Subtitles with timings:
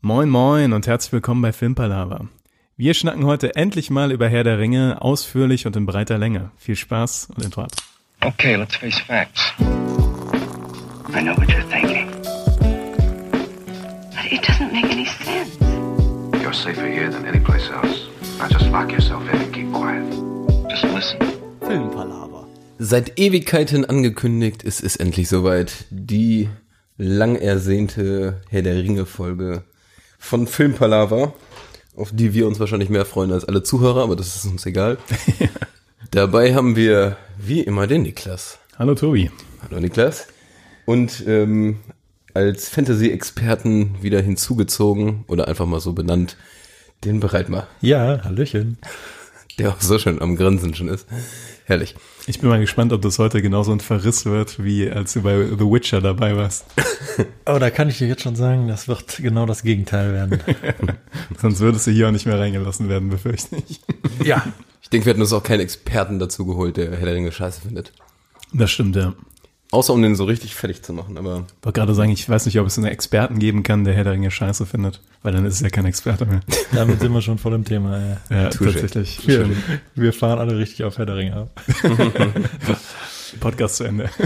[0.00, 2.26] Moin moin und herzlich willkommen bei Filmpalava.
[2.76, 6.50] Wir schnacken heute endlich mal über Herr der Ringe ausführlich und in breiter Länge.
[6.56, 7.70] Viel Spaß und Intro ab.
[8.22, 9.52] Okay, let's face facts.
[9.60, 12.10] I know what you're thinking.
[14.10, 15.56] But it doesn't make any sense.
[16.42, 18.08] You're safer here than any place else.
[18.40, 20.02] Now just lock yourself in and keep quiet.
[20.68, 21.18] Just listen.
[22.84, 25.84] Seit Ewigkeiten angekündigt ist es endlich soweit.
[25.90, 26.48] Die
[26.98, 29.62] lang ersehnte Herr der Ringe Folge
[30.18, 31.32] von Filmpalava,
[31.94, 34.98] auf die wir uns wahrscheinlich mehr freuen als alle Zuhörer, aber das ist uns egal.
[36.10, 38.58] Dabei haben wir wie immer den Niklas.
[38.76, 39.30] Hallo Tobi.
[39.62, 40.26] Hallo Niklas.
[40.84, 41.78] Und ähm,
[42.34, 46.36] als Fantasy-Experten wieder hinzugezogen oder einfach mal so benannt,
[47.04, 48.78] den Breitmar, Ja, Hallöchen.
[49.56, 51.06] der auch so schön am Grinsen schon ist.
[51.64, 51.94] Herrlich.
[52.26, 55.44] Ich bin mal gespannt, ob das heute genauso ein Verriss wird, wie als du bei
[55.44, 56.64] The Witcher dabei warst.
[57.44, 60.40] Oh, da kann ich dir jetzt schon sagen, das wird genau das Gegenteil werden.
[61.38, 63.80] Sonst würdest du hier auch nicht mehr reingelassen werden, befürchte ich.
[64.24, 64.46] ja.
[64.80, 67.60] Ich denke, wir hätten uns auch keinen Experten dazu geholt, der Herr der Ringe scheiße
[67.60, 67.92] findet.
[68.54, 69.12] Das stimmt, ja.
[69.72, 72.44] Außer um den so richtig fertig zu machen, aber Ich wollte gerade sagen, ich weiß
[72.44, 75.46] nicht, ob es einen Experten geben kann, der Herr der Ringe scheiße findet, weil dann
[75.46, 76.40] ist es ja kein Experte mehr.
[76.72, 77.98] Damit sind wir schon voll im Thema.
[77.98, 78.18] Ja.
[78.30, 79.26] Ja, tatsächlich.
[79.26, 79.48] Wir,
[79.94, 81.60] wir fahren alle richtig auf Herr der Ringe ab.
[83.40, 84.10] Podcast zu Ende.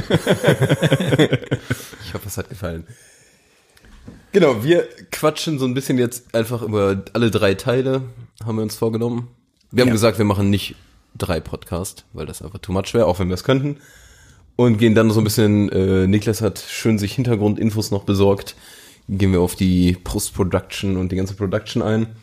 [2.05, 2.85] ich hoffe, es hat gefallen.
[4.33, 8.03] Genau, wir quatschen so ein bisschen jetzt einfach über alle drei Teile,
[8.45, 9.29] haben wir uns vorgenommen.
[9.71, 9.95] Wir haben Ja.
[9.95, 10.75] gesagt, wir machen nicht
[11.17, 13.77] drei Podcasts, weil das einfach too much wäre, auch wenn wir es könnten.
[14.57, 18.57] Und gehen dann so ein bisschen, äh, Niklas hat schön sich Hintergrundinfos noch besorgt,
[19.09, 22.17] gehen wir auf die Post-Production und die ganze Production ein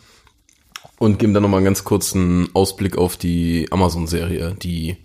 [0.97, 4.97] und geben dann nochmal einen ganz kurzen Ausblick auf die Amazon-Serie, die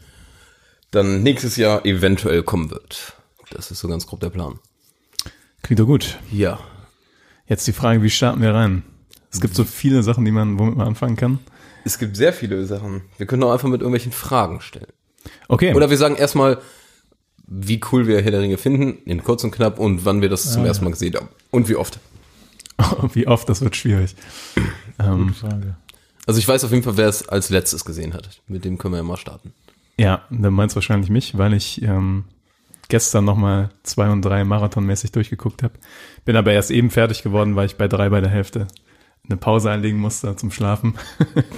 [0.91, 3.15] dann nächstes Jahr eventuell kommen wird.
[3.51, 4.59] Das ist so ganz grob der Plan.
[5.63, 6.19] Klingt doch gut.
[6.33, 6.59] Ja.
[7.47, 8.83] Jetzt die Frage, wie starten wir rein?
[9.31, 11.39] Es gibt so viele Sachen, die man, womit man anfangen kann.
[11.85, 13.03] Es gibt sehr viele Sachen.
[13.19, 14.93] Wir können auch einfach mit irgendwelchen Fragen stellen.
[15.49, 15.75] Okay.
[15.75, 16.59] Oder wir sagen erstmal,
[17.49, 20.53] wie cool wir Herr der Ringe finden, in kurz und knapp, und wann wir das
[20.53, 21.29] zum ersten Mal gesehen haben.
[21.51, 21.99] Und wie oft.
[23.15, 24.15] wie oft, das wird schwierig.
[24.99, 25.77] Ähm, Frage.
[26.27, 28.43] Also ich weiß auf jeden Fall, wer es als letztes gesehen hat.
[28.47, 29.53] Mit dem können wir ja mal starten.
[29.97, 32.25] ja, dann meinst du wahrscheinlich mich, weil ich ähm,
[32.89, 35.75] gestern nochmal zwei und drei marathonmäßig durchgeguckt habe.
[36.25, 38.69] Bin aber erst eben fertig geworden, weil ich bei drei bei der Hälfte
[39.29, 40.95] eine Pause einlegen musste zum Schlafen.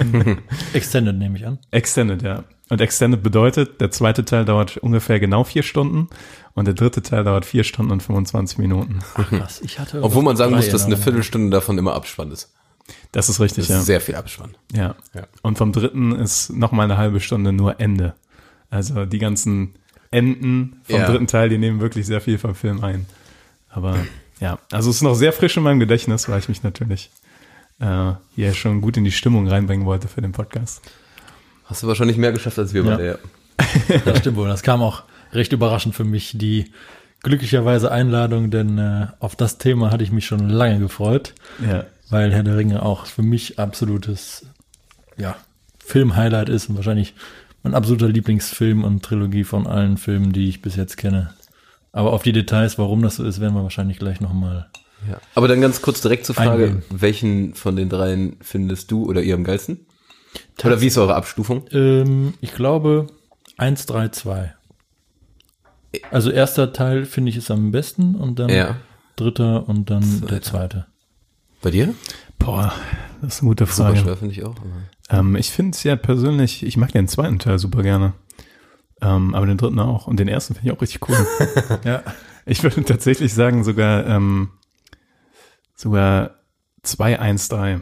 [0.72, 1.58] Extended nehme ich an.
[1.70, 2.44] Extended, ja.
[2.70, 6.08] Und Extended bedeutet, der zweite Teil dauert ungefähr genau vier Stunden
[6.54, 9.00] und der dritte Teil dauert vier Stunden und 25 Minuten.
[9.14, 10.02] Krass, ich hatte.
[10.02, 10.96] Obwohl man sagen muss, dass eine.
[10.96, 12.52] Viertelstunde davon immer Abspann ist.
[13.12, 13.78] Das ist richtig, Das ja.
[13.80, 14.54] ist sehr viel Abspann.
[14.72, 14.94] ja.
[15.14, 15.26] Ja.
[15.42, 18.14] Und vom dritten ist nochmal eine halbe Stunde nur Ende.
[18.70, 19.74] Also die ganzen
[20.12, 21.06] Enden vom Ja.
[21.10, 23.06] dritten Teil, die nehmen wirklich sehr viel vom Film ein.
[23.68, 23.96] Aber
[24.40, 27.10] ja, also es ist noch sehr frisch in meinem Gedächtnis, weil ich mich natürlich
[27.80, 30.82] äh, hier schon gut in die Stimmung reinbringen wollte für den Podcast.
[31.70, 32.90] Hast du wahrscheinlich mehr geschafft als wir Ja.
[32.96, 33.98] beide, ja.
[34.04, 34.48] Das stimmt wohl.
[34.48, 36.70] Das kam auch recht überraschend für mich, die
[37.22, 41.34] glücklicherweise Einladung, denn äh, auf das Thema hatte ich mich schon lange gefreut,
[41.66, 41.84] Ja.
[42.08, 44.46] weil Herr der Ringe auch für mich absolutes
[45.16, 45.36] ja,
[45.84, 47.14] Film-Highlight ist und wahrscheinlich
[47.62, 51.34] mein absoluter Lieblingsfilm und Trilogie von allen Filmen, die ich bis jetzt kenne.
[51.92, 54.70] Aber auf die Details, warum das so ist, werden wir wahrscheinlich gleich nochmal.
[55.08, 55.18] ja.
[55.34, 56.82] Aber dann ganz kurz direkt zur Frage, Eingehen.
[56.88, 59.80] welchen von den dreien findest du oder ihr am geilsten?
[60.64, 61.64] Oder wie ist eure Abstufung?
[61.72, 63.06] Ähm, ich glaube
[63.56, 64.54] 1, 3, 2.
[66.10, 68.76] Also erster Teil finde ich ist am besten und dann Ja.
[69.16, 70.42] dritter und dann der Zweiter.
[70.42, 70.86] zweite.
[71.62, 71.94] Bei dir?
[72.38, 72.72] Boah,
[73.20, 73.96] das ist eine gute Super Frage.
[73.98, 74.54] schwer, finde ich auch.
[75.10, 78.12] Ähm, ich finde es ja persönlich, ich mag den zweiten Teil super gerne.
[79.02, 80.06] Ähm, aber den dritten auch.
[80.06, 81.16] Und den ersten finde ich auch richtig cool.
[81.84, 82.02] Ja.
[82.46, 84.50] ich würde tatsächlich sagen, sogar, ähm,
[85.74, 86.36] sogar
[86.84, 87.80] 2-1-3.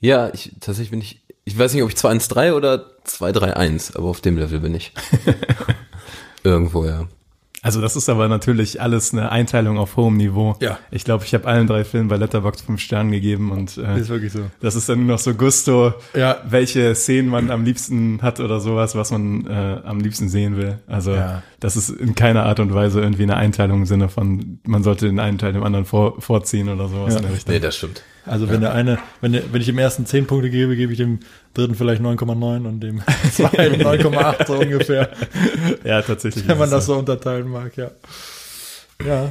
[0.00, 4.20] Ja, ich, tatsächlich bin ich, ich weiß nicht, ob ich 213 oder 231, aber auf
[4.20, 4.92] dem Level bin ich.
[6.44, 7.06] Irgendwo, ja.
[7.60, 10.56] Also das ist aber natürlich alles eine Einteilung auf hohem Niveau.
[10.60, 10.78] Ja.
[10.92, 14.32] Ich glaube, ich habe allen drei Filmen bei Letterboxd fünf Sterne gegeben und äh, wirklich
[14.32, 14.42] so.
[14.60, 16.40] das ist dann nur noch so Gusto, Ja.
[16.48, 20.78] welche Szenen man am liebsten hat oder sowas, was man äh, am liebsten sehen will.
[20.86, 21.42] Also Ja.
[21.58, 25.06] das ist in keiner Art und Weise irgendwie eine Einteilung im Sinne von, man sollte
[25.06, 27.18] den einen Teil dem anderen vor, vorziehen oder sowas Ja.
[27.20, 27.54] in der Richtung.
[27.54, 28.02] Nee, das stimmt.
[28.28, 30.98] Also wenn der eine, wenn, der, wenn ich dem ersten 10 Punkte gebe, gebe ich
[30.98, 31.20] dem
[31.54, 33.00] dritten vielleicht 9,9 und dem
[33.32, 35.10] zweiten 9,8 so ungefähr.
[35.84, 36.46] ja, tatsächlich.
[36.46, 37.90] Wenn man das so unterteilen mag, ja.
[39.04, 39.28] Ja.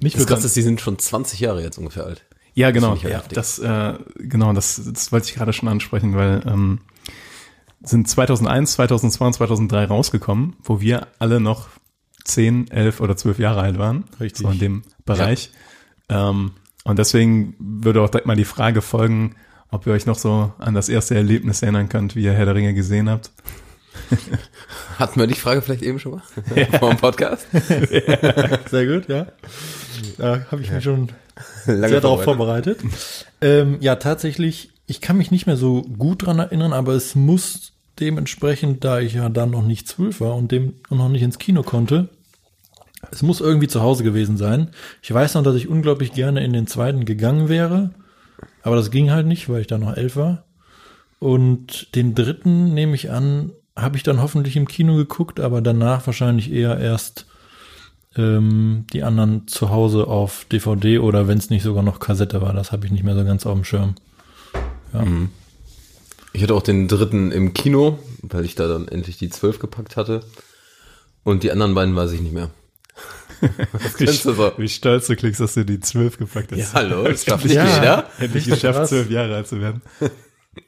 [0.00, 2.22] Mich Das würde Krasse ist, die sind schon 20 Jahre jetzt ungefähr alt.
[2.54, 2.94] Ja, genau.
[2.94, 6.80] ich ja Ja, das, äh, genau, das, das wollte ich gerade schon ansprechen, weil ähm,
[7.82, 11.68] sind 2001, 2002 und 2003 rausgekommen, wo wir alle noch
[12.24, 14.04] 10, 11 oder 12 Jahre alt waren.
[14.18, 14.46] Richtig.
[14.46, 15.50] So in dem Bereich.
[16.08, 16.52] Ähm,
[16.84, 19.36] und deswegen würde auch direkt mal die Frage folgen,
[19.70, 22.54] ob ihr euch noch so an das erste Erlebnis erinnern könnt, wie ihr Herr der
[22.54, 23.30] Ringe gesehen habt.
[24.98, 26.22] Hatten wir die Frage vielleicht eben schon mal?
[26.78, 27.46] Vor dem Podcast?
[28.70, 29.26] Sehr gut, ja.
[30.18, 31.08] Da habe ich mich schon
[31.66, 32.80] Lange sehr darauf vorbereitet.
[32.80, 33.26] vorbereitet.
[33.40, 37.72] Ähm, ja, tatsächlich, ich kann mich nicht mehr so gut dran erinnern, aber es muss
[37.98, 41.38] dementsprechend, da ich ja dann noch nicht zwölf war und dem und noch nicht ins
[41.38, 42.08] Kino konnte,
[43.10, 44.70] es muss irgendwie zu Hause gewesen sein.
[45.02, 47.90] Ich weiß noch, dass ich unglaublich gerne in den zweiten gegangen wäre,
[48.62, 50.44] aber das ging halt nicht, weil ich da noch elf war.
[51.18, 56.06] Und den dritten, nehme ich an, habe ich dann hoffentlich im Kino geguckt, aber danach
[56.06, 57.26] wahrscheinlich eher erst
[58.16, 62.52] ähm, die anderen zu Hause auf DVD oder wenn es nicht sogar noch Kassette war,
[62.52, 63.94] das habe ich nicht mehr so ganz auf dem Schirm.
[66.32, 69.96] Ich hatte auch den dritten im Kino, weil ich da dann endlich die zwölf gepackt
[69.96, 70.20] hatte.
[71.22, 72.50] Und die anderen beiden weiß ich nicht mehr.
[73.98, 74.52] Kennst du so?
[74.58, 76.58] wie stolz du klingst, dass du die 12 gepackt hast.
[76.58, 77.64] Ja, hallo, das schafft nicht Ja.
[77.74, 78.06] jeder.
[78.18, 78.88] Endlich Richtig geschafft, krass.
[78.90, 79.82] zwölf Jahre alt zu werden.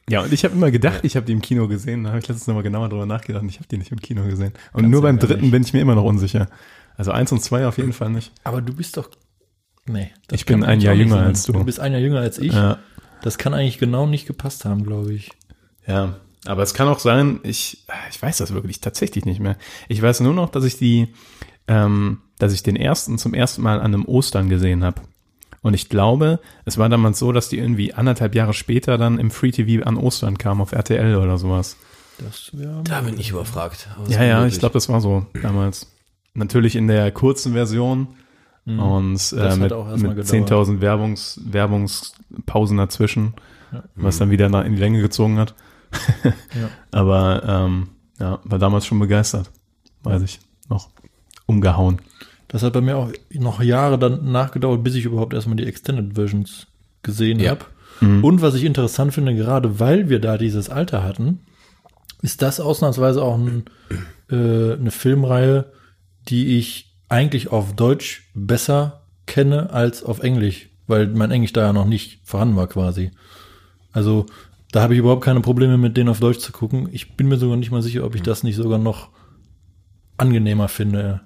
[0.09, 2.05] Ja, und ich habe immer gedacht, ich habe die im Kino gesehen.
[2.05, 3.43] Da habe ich letztens nochmal genauer drüber nachgedacht.
[3.43, 4.53] und Ich habe die nicht im Kino gesehen.
[4.73, 6.47] Und nur beim dritten bin ich mir immer noch unsicher.
[6.97, 8.31] Also eins und zwei auf jeden Fall nicht.
[8.45, 9.11] Aber du bist doch.
[9.87, 10.13] Nee.
[10.29, 11.25] das Ich bin ein Jahr jünger sein.
[11.27, 11.53] als du.
[11.53, 12.53] Du bist ein Jahr jünger als ich.
[12.53, 12.79] Ja,
[13.23, 15.33] Das kann eigentlich genau nicht gepasst haben, glaube ich.
[15.87, 16.15] ja.
[16.45, 19.57] Aber es kann auch sein, ich, ich weiß das wirklich tatsächlich nicht mehr.
[19.89, 21.15] Ich weiß nur noch, dass ich die,
[21.69, 25.03] ähm, dass ich den ersten zum ersten Mal an einem Ostern gesehen habe.
[25.63, 29.31] Und ich glaube, es war damals so, dass die irgendwie anderthalb Jahre später dann im
[29.31, 31.77] Free TV an Ostern kam auf RTL oder sowas.
[32.19, 32.51] Das.
[32.85, 33.89] Da bin ich überfragt.
[34.09, 34.55] Ja, ja, möglich.
[34.55, 35.87] ich glaube, das war so damals.
[36.35, 38.09] Natürlich in der kurzen Version
[38.65, 39.99] und äh, mit, mit gedauert.
[39.99, 43.35] 10.000 Werbungs, Werbungspausen dazwischen,
[43.97, 45.55] was dann wieder in die Länge gezogen hat.
[46.25, 46.69] Ja.
[46.91, 47.89] Aber ähm,
[48.19, 49.51] ja, war damals schon begeistert,
[50.05, 50.41] weiß ich.
[51.53, 52.01] Umgehauen.
[52.49, 56.15] Das hat bei mir auch noch Jahre dann nachgedauert, bis ich überhaupt erstmal die Extended
[56.15, 56.67] Versions
[57.03, 57.51] gesehen Ja.
[57.53, 57.65] habe.
[58.01, 61.41] Und was ich interessant finde, gerade weil wir da dieses Alter hatten,
[62.21, 63.65] ist das ausnahmsweise auch ein,
[64.29, 65.71] äh, eine Filmreihe,
[66.29, 71.73] die ich eigentlich auf Deutsch besser kenne als auf Englisch, weil mein Englisch da ja
[71.73, 73.13] noch nicht vorhanden war quasi.
[73.93, 74.27] Also
[74.73, 76.89] da habe ich überhaupt keine Probleme mit denen auf Deutsch zu gucken.
[76.91, 79.11] Ich bin mir sogar nicht mal sicher, ob ich das nicht sogar noch
[80.17, 81.21] angenehmer finde.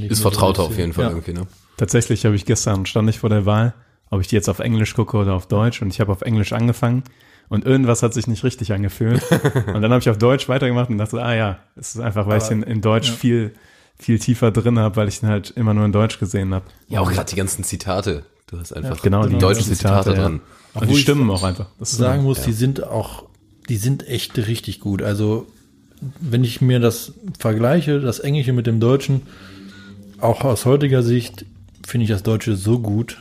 [0.00, 1.10] Ist vertrauter auf jeden Fall Ja.
[1.10, 1.46] irgendwie, ne?
[1.76, 3.74] Tatsächlich habe ich gestern, stand ich vor der Wahl,
[4.10, 6.52] ob ich die jetzt auf Englisch gucke oder auf Deutsch und ich habe auf Englisch
[6.52, 7.02] angefangen
[7.48, 9.22] und irgendwas hat sich nicht richtig angefühlt.
[9.66, 12.38] und dann habe ich auf Deutsch weitergemacht und dachte, ah ja, es ist einfach, weil
[12.38, 13.14] ich Aber- den in Deutsch ja.
[13.14, 13.54] viel,
[13.98, 16.64] viel tiefer drin habe, weil ich den halt immer nur in Deutsch gesehen habe.
[16.88, 18.24] Ja, auch gerade die ganzen Zitate.
[18.46, 20.22] Du hast einfach genau, die die deutschen Zitate, Zitate, ja.
[20.28, 20.40] dran.
[20.74, 21.66] Und die stimmen auch einfach.
[21.78, 22.44] Das sagen muss, ja.
[22.46, 23.24] die sind auch,
[23.68, 25.02] die sind echt richtig gut.
[25.02, 25.46] Also,
[26.20, 29.22] wenn ich mir das vergleiche, das Englische mit dem Deutschen,
[30.22, 31.44] auch aus heutiger Sicht
[31.86, 33.20] finde ich das Deutsche so gut.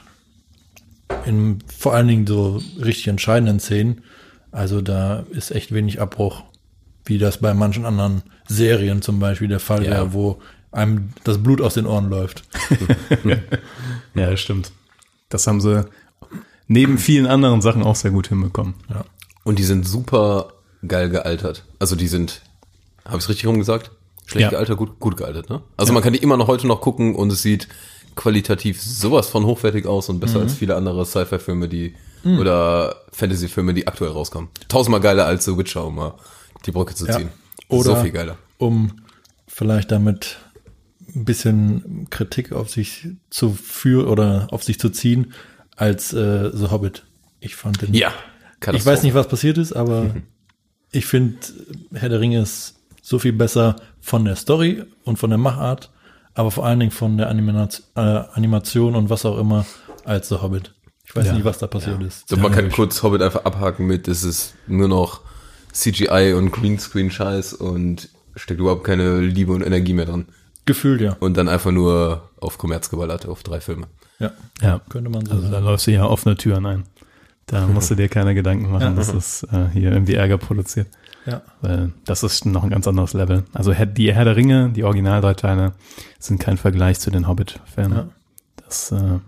[1.25, 4.03] In vor allen Dingen so richtig entscheidenden Szenen.
[4.51, 6.43] Also da ist echt wenig Abbruch,
[7.05, 9.91] wie das bei manchen anderen Serien zum Beispiel der Fall Ja.
[9.91, 10.39] wäre, wo
[10.71, 12.43] einem das Blut aus den Ohren läuft.
[14.13, 14.71] Ja, das stimmt.
[15.29, 15.85] Das haben sie
[16.67, 18.73] neben vielen anderen Sachen auch sehr gut hinbekommen.
[18.89, 19.05] Ja.
[19.43, 20.53] Und die sind super
[20.85, 21.63] geil gealtert.
[21.79, 22.41] Also die sind,
[23.05, 23.91] habe ich es richtig rumgesagt?
[24.31, 24.49] Schlecht Ja.
[24.51, 25.61] gealtert, gut, gut gealtert, ne?
[25.77, 27.67] Also man kann die immer noch heute noch gucken und es sieht
[28.15, 31.95] qualitativ sowas von hochwertig aus und besser als viele andere Sci-Fi-Filme, die
[32.39, 34.49] oder Fantasy-Filme, die aktuell rauskommen.
[34.67, 36.13] Tausendmal geiler als The Witcher, um mal
[36.65, 37.17] die Brücke zu Ja.
[37.17, 37.29] ziehen.
[37.67, 38.37] Oder- so viel geiler.
[38.57, 38.91] um
[39.47, 40.37] vielleicht damit
[41.15, 45.33] ein bisschen Kritik auf sich zu führen oder auf sich zu ziehen
[45.75, 47.03] als äh, The Hobbit.
[47.39, 47.93] Ich fand den.
[47.93, 48.13] Ja.
[48.71, 50.15] Ich weiß nicht, was passiert ist, aber
[50.91, 51.37] ich finde
[51.93, 55.91] Herr der Ringe ist so viel besser von der Story und von der Machart,
[56.33, 59.65] aber vor allen Dingen von der Animat äh, Animation und was auch immer
[60.05, 60.73] als The Hobbit.
[61.05, 61.33] Ich weiß Ja.
[61.33, 62.27] nicht, was da passiert ist.
[62.29, 65.21] So, man kann kurz Hobbit einfach abhaken mit, es ist nur noch
[65.73, 70.25] CGI und Greenscreen-Scheiß und steckt überhaupt keine Liebe und Energie mehr dran.
[70.65, 71.17] Gefühlt, ja.
[71.19, 73.87] Und dann einfach nur auf Kommerz geballert, auf drei Filme.
[74.19, 74.31] Ja,
[74.61, 75.65] Ja, könnte man so also da sagen.
[75.65, 76.83] läufst du ja offene Türen ein.
[77.47, 78.91] Da musst du dir keine Gedanken machen, Ja.
[78.91, 80.87] dass es äh, hier irgendwie Ärger produziert.
[81.25, 81.41] Ja.
[81.61, 83.43] Weil das ist noch ein ganz anderes Level.
[83.53, 85.73] Also die Herr der Ringe, die Original drei Teile,
[86.19, 87.97] sind kein Vergleich zu den Hobbit-Filmen.
[87.97, 88.07] Ja.
[88.65, 89.19] Das äh,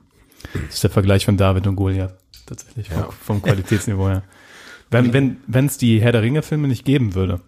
[0.69, 2.15] ist der Vergleich von David und Goliath.
[2.45, 3.09] Tatsächlich vom, Ja.
[3.11, 4.23] vom Qualitätsniveau her.
[4.89, 7.41] Wenn wenn wenn, es die Herr der Ringe-Filme nicht geben würde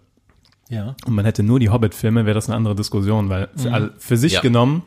[0.68, 0.94] Ja.
[1.06, 4.16] und man hätte nur die Hobbit-Filme, wäre das eine andere Diskussion, weil für, all- für
[4.16, 4.40] sich Ja.
[4.40, 4.82] genommen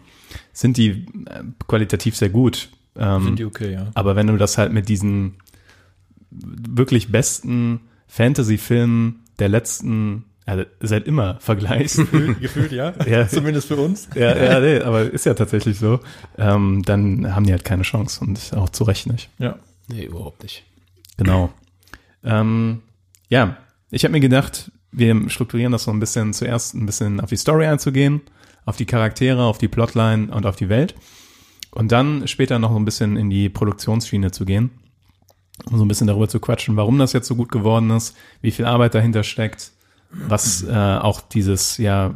[0.53, 0.89] sind die
[1.25, 2.69] äh, qualitativ sehr gut.
[2.97, 3.87] Ähm, Finde ich okay, ja.
[3.93, 5.35] aber wenn du das halt mit diesen
[6.31, 11.97] wirklich besten Fantasy-Filmen der letzten, also seit immer vergleichst.
[11.97, 12.93] Gefühlt, gefühlt ja.
[13.05, 13.27] Ja.
[13.27, 14.09] Zumindest für uns.
[14.15, 15.99] ja, ja, nee, aber ist ja tatsächlich so.
[16.37, 19.29] Ähm, dann haben die halt keine Chance und auch zu Recht nicht.
[19.37, 19.57] Ja.
[19.87, 20.63] Nee, überhaupt nicht.
[21.17, 21.51] Genau.
[22.23, 22.81] Ähm,
[23.29, 23.57] ja,
[23.91, 27.37] ich habe mir gedacht, wir strukturieren das so ein bisschen zuerst ein bisschen auf die
[27.37, 28.21] Story einzugehen,
[28.65, 30.95] auf die Charaktere, auf die Plotline und auf die Welt.
[31.71, 34.71] Und dann später noch so ein bisschen in die Produktionsschiene zu gehen,
[35.65, 38.51] um so ein bisschen darüber zu quatschen, warum das jetzt so gut geworden ist, wie
[38.51, 39.71] viel Arbeit dahinter steckt,
[40.11, 42.13] was äh, auch dieses ja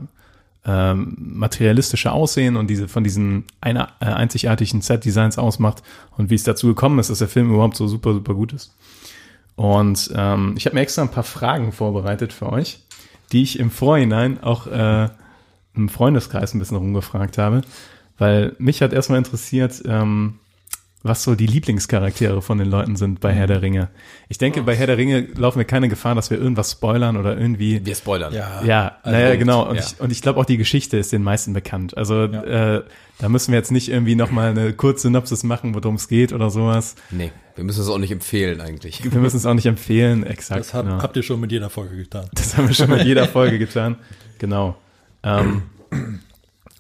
[0.66, 5.84] ähm, materialistische Aussehen und diese von diesen einer, äh, einzigartigen Set-Designs ausmacht
[6.18, 8.74] und wie es dazu gekommen ist, dass der Film überhaupt so super, super gut ist.
[9.56, 12.80] Und ähm, ich habe mir extra ein paar Fragen vorbereitet für euch,
[13.32, 15.10] die ich im Vorhinein auch äh,
[15.76, 17.62] im Freundeskreis ein bisschen rumgefragt habe,
[18.18, 20.40] weil mich hat erstmal interessiert, ähm,
[21.04, 23.90] was so die Lieblingscharaktere von den Leuten sind bei Herr der Ringe.
[24.30, 27.38] Ich denke, bei Herr der Ringe laufen wir keine Gefahr, dass wir irgendwas spoilern oder
[27.38, 28.34] irgendwie Wir spoilern.
[28.34, 28.64] Ja.
[28.64, 29.68] ja, Also naja, genau.
[29.68, 29.82] Und ja.
[29.82, 31.98] ich, und ich glaube auch die Geschichte ist den meisten bekannt.
[31.98, 32.84] Also äh,
[33.20, 36.50] da müssen wir jetzt nicht irgendwie nochmal eine kurze Synopsis machen, worum es geht oder
[36.50, 36.96] sowas.
[37.12, 39.04] Nee, wir müssen es auch nicht empfehlen eigentlich.
[39.04, 40.62] Wir müssen es auch nicht empfehlen, exakt.
[40.62, 41.02] Das hab, genau.
[41.02, 42.30] habt ihr schon mit jeder Folge getan.
[42.34, 43.98] Das haben wir schon mit jeder Folge getan.
[44.40, 44.76] Genau.
[45.24, 45.62] Ähm,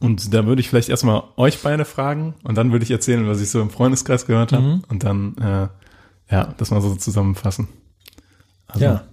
[0.03, 3.39] und da würde ich vielleicht erstmal euch beide fragen und dann würde ich erzählen, was
[3.39, 7.69] ich so im Freundeskreis gehört habe und dann äh, ja, das mal so zusammenfassen.
[8.67, 9.03] Also, Ja.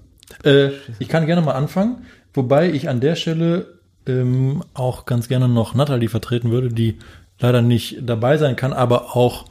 [0.43, 5.49] Äh, ich kann gerne mal anfangen, wobei ich an der Stelle ähm, auch ganz gerne
[5.49, 6.99] noch Natalie vertreten würde, die
[7.39, 9.45] leider nicht dabei sein kann, aber auch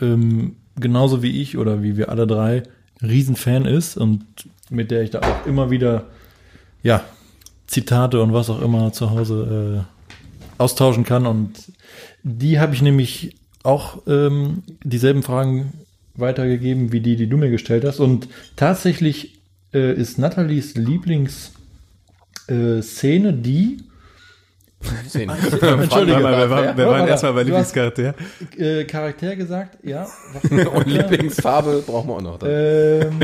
[0.00, 2.64] ähm, genauso wie ich oder wie wir alle drei
[3.00, 4.24] Riesenfan ist und
[4.70, 6.06] mit der ich da auch immer wieder
[6.82, 7.04] ja
[7.68, 9.99] Zitate und was auch immer zu Hause äh,
[10.60, 11.72] austauschen kann und
[12.22, 15.72] die habe ich nämlich auch ähm, dieselben Fragen
[16.14, 18.00] weitergegeben wie die, die du mir gestellt hast.
[18.00, 19.40] Und tatsächlich
[19.72, 23.78] äh, ist Nathalies Lieblingsszene äh, Szene die
[25.06, 25.30] Sehen.
[25.60, 28.14] Entschuldige, Warte mal, wir waren, wir waren erstmal bei hast- Lieblingscharakter.
[28.56, 30.06] äh, Charakter gesagt, ja.
[30.74, 32.38] Und Lieblingsfarbe brauchen wir auch noch.
[32.42, 33.20] Ähm,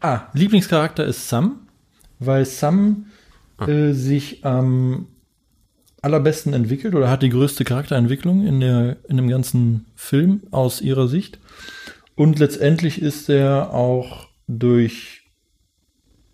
[0.00, 1.60] ah, Lieblingscharakter ist Sam,
[2.18, 3.06] weil Sam
[3.66, 5.06] äh, sich am
[6.02, 11.08] allerbesten entwickelt oder hat die größte Charakterentwicklung in, der, in dem ganzen Film aus ihrer
[11.08, 11.38] Sicht.
[12.14, 15.24] Und letztendlich ist er auch durch,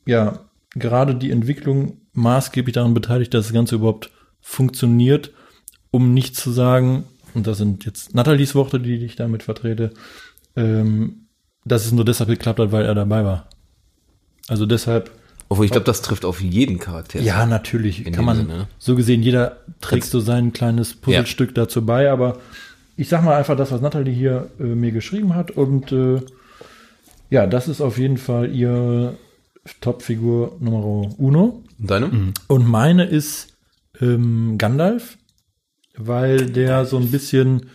[0.06, 0.40] ja,
[0.74, 5.32] gerade die Entwicklung maßgeblich daran beteiligt, dass das Ganze überhaupt funktioniert,
[5.90, 7.04] um nicht zu sagen,
[7.34, 9.92] und das sind jetzt Nathalies Worte, die ich damit vertrete,
[10.56, 11.26] ähm,
[11.64, 13.48] dass es nur deshalb geklappt hat, weil er dabei war.
[14.48, 15.10] Also deshalb,
[15.52, 17.20] Obwohl, ich glaube, das trifft auf jeden Charakter.
[17.20, 18.68] ja, natürlich In kann man Sinne.
[18.78, 22.38] so gesehen, jeder trägt so sein kleines Puzzlestück dazu bei, aber
[22.96, 26.22] ich sag mal einfach das, was Natalie hier äh, mir geschrieben hat und äh,
[27.28, 29.14] ja, das ist auf jeden Fall ihr
[29.82, 31.62] Topfigur Nummer uno.
[31.78, 32.32] Und deine?
[32.48, 33.54] Und meine ist
[34.00, 35.18] ähm, Gandalf,
[35.98, 37.66] weil der so ein bisschen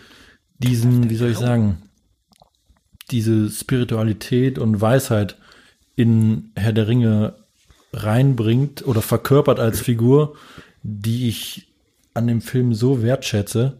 [0.57, 1.77] diesen, wie soll ich sagen,
[3.11, 5.37] diese Spiritualität und Weisheit
[5.95, 7.35] in Herr der Ringe
[7.93, 10.35] reinbringt oder verkörpert als Figur,
[10.83, 11.67] die ich
[12.13, 13.77] an dem Film so wertschätze,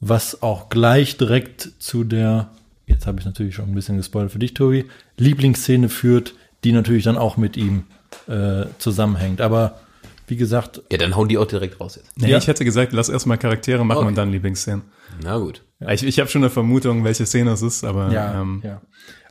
[0.00, 2.50] was auch gleich direkt zu der,
[2.86, 4.84] jetzt habe ich natürlich schon ein bisschen gespoilert für dich, Tobi,
[5.16, 6.34] Lieblingsszene führt,
[6.64, 7.84] die natürlich dann auch mit ihm
[8.28, 9.40] äh, zusammenhängt.
[9.40, 9.80] Aber
[10.26, 12.16] wie gesagt, Ja, dann hauen die auch direkt raus jetzt.
[12.16, 12.38] Nee, Ja.
[12.38, 14.08] ich hätte gesagt, lass erstmal Charaktere machen Okay.
[14.08, 14.82] und dann Lieblingsszenen.
[15.22, 15.62] Na gut.
[15.80, 15.90] Ja.
[15.92, 18.82] Ich, ich habe schon eine Vermutung, welche Szene es ist, aber Ja, ähm, ja.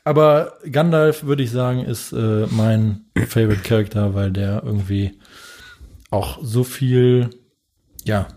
[0.08, 5.20] Aber Gandalf, würde ich sagen, ist äh, mein Favorite Character, weil der irgendwie
[6.12, 7.30] auch so viel,
[8.06, 8.30] ja,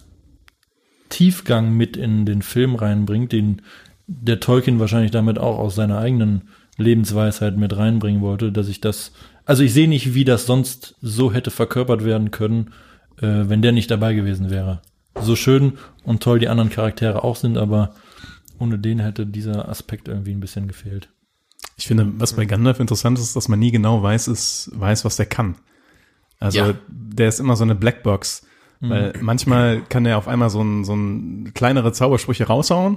[1.10, 3.62] Tiefgang mit in den Film reinbringt, den
[4.08, 9.12] der Tolkien wahrscheinlich damit auch aus seiner eigenen Lebensweisheit mit reinbringen wollte, dass ich das,
[9.44, 12.72] also ich sehe nicht, wie das sonst so hätte verkörpert werden können,
[13.18, 14.82] äh, wenn der nicht dabei gewesen wäre.
[15.20, 17.94] So schön und toll die anderen Charaktere auch sind, aber
[18.58, 21.10] ohne den hätte dieser Aspekt irgendwie ein bisschen gefehlt.
[21.80, 25.16] Ich finde, was bei Gandalf interessant ist, dass man nie genau weiß, ist, weiß, was
[25.16, 25.56] der kann.
[26.38, 26.74] Also Ja.
[26.88, 28.46] der ist immer so eine Blackbox.
[28.82, 32.96] Weil manchmal kann er auf einmal so ein, so ein kleinere Zaubersprüche raushauen,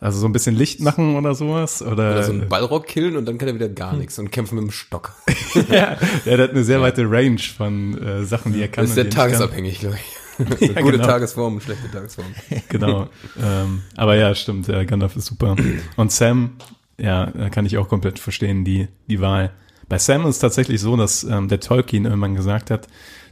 [0.00, 1.82] also so ein bisschen Licht machen oder sowas.
[1.82, 4.54] Oder, Oder so einen Ballrock killen und dann kann er wieder gar nichts und kämpfen
[4.54, 5.12] mit dem Stock.
[5.70, 8.84] ja, der hat eine sehr weite Range von äh, Sachen, die er kann.
[8.84, 10.02] Das ist sehr tagesabhängig, glaube ich.
[10.60, 11.06] Ja, Gute genau.
[11.06, 12.26] Tagesform, schlechte Tagesform.
[12.68, 13.08] Genau.
[13.40, 15.56] ähm, aber ja, stimmt, der Gandalf ist super.
[15.96, 16.50] Und Sam,
[16.98, 19.52] ja, da kann ich auch komplett verstehen, die, die Wahl.
[19.88, 22.88] Bei Sam ist es tatsächlich so, dass ähm, der Tolkien irgendwann gesagt hat,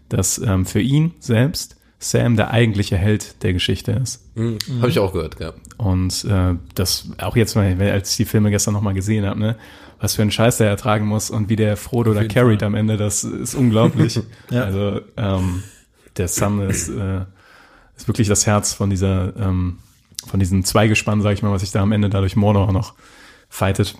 [0.09, 4.37] dass ähm, für ihn selbst Sam der eigentliche Held der Geschichte ist.
[4.37, 4.59] Mhm.
[4.81, 5.53] Habe ich auch gehört, ja.
[5.79, 9.57] Und äh, das auch jetzt mal, als ich die Filme gestern nochmal gesehen habe, ne,
[10.01, 12.67] was für einen Scheiß der ertragen muss und wie der Frodo da carried Fall.
[12.67, 14.21] am Ende, das ist unglaublich.
[14.51, 14.65] Ja.
[14.65, 15.63] Also ähm,
[16.17, 17.21] der Sam ist, äh,
[17.97, 19.79] ist wirklich das Herz von dieser, ähm,
[20.27, 22.95] von diesem Zweigespann, sag ich mal, was sich da am Ende dadurch Mordor auch noch
[23.53, 23.95] fightet.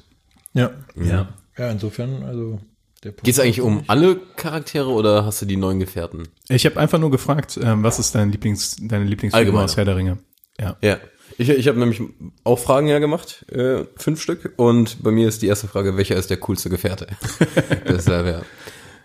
[0.55, 0.71] Ja.
[0.97, 1.29] Ja.
[1.59, 2.59] Ja, insofern, also
[3.05, 6.29] der Punkt Geht's eigentlich um alle Charaktere oder hast du die neuen Gefährten?
[6.49, 9.97] Ich habe einfach nur gefragt, ähm, was ist dein Lieblings, deine Lieblingsfigur aus Herr der
[9.97, 10.19] Ringe?
[10.59, 10.77] Ja.
[10.81, 10.99] Ja.
[11.39, 12.01] Ich, ich habe nämlich
[12.45, 14.55] auch Fragen ja gemacht, äh, fünf Stück.
[14.57, 17.09] Und bei mir ist die erste Frage, welcher ist der coolste Gefährte?
[17.89, 18.43] Deshalb, ja.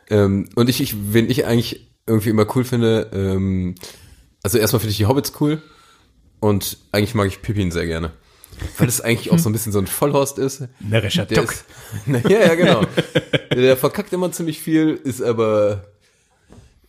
[0.10, 3.76] Ähm, und ich, ich, wen ich eigentlich irgendwie immer cool finde, ähm,
[4.44, 5.62] also erstmal finde ich die Hobbits cool
[6.40, 8.14] und eigentlich mag ich Pippin sehr gerne.
[8.78, 10.64] Weil es eigentlich auch so ein bisschen so ein Vollhorst ist.
[10.80, 11.52] Närrischer Der Duck.
[11.52, 11.66] ist,
[12.06, 12.82] na, ja, ja, genau.
[13.54, 15.86] Der verkackt immer ziemlich viel, ist aber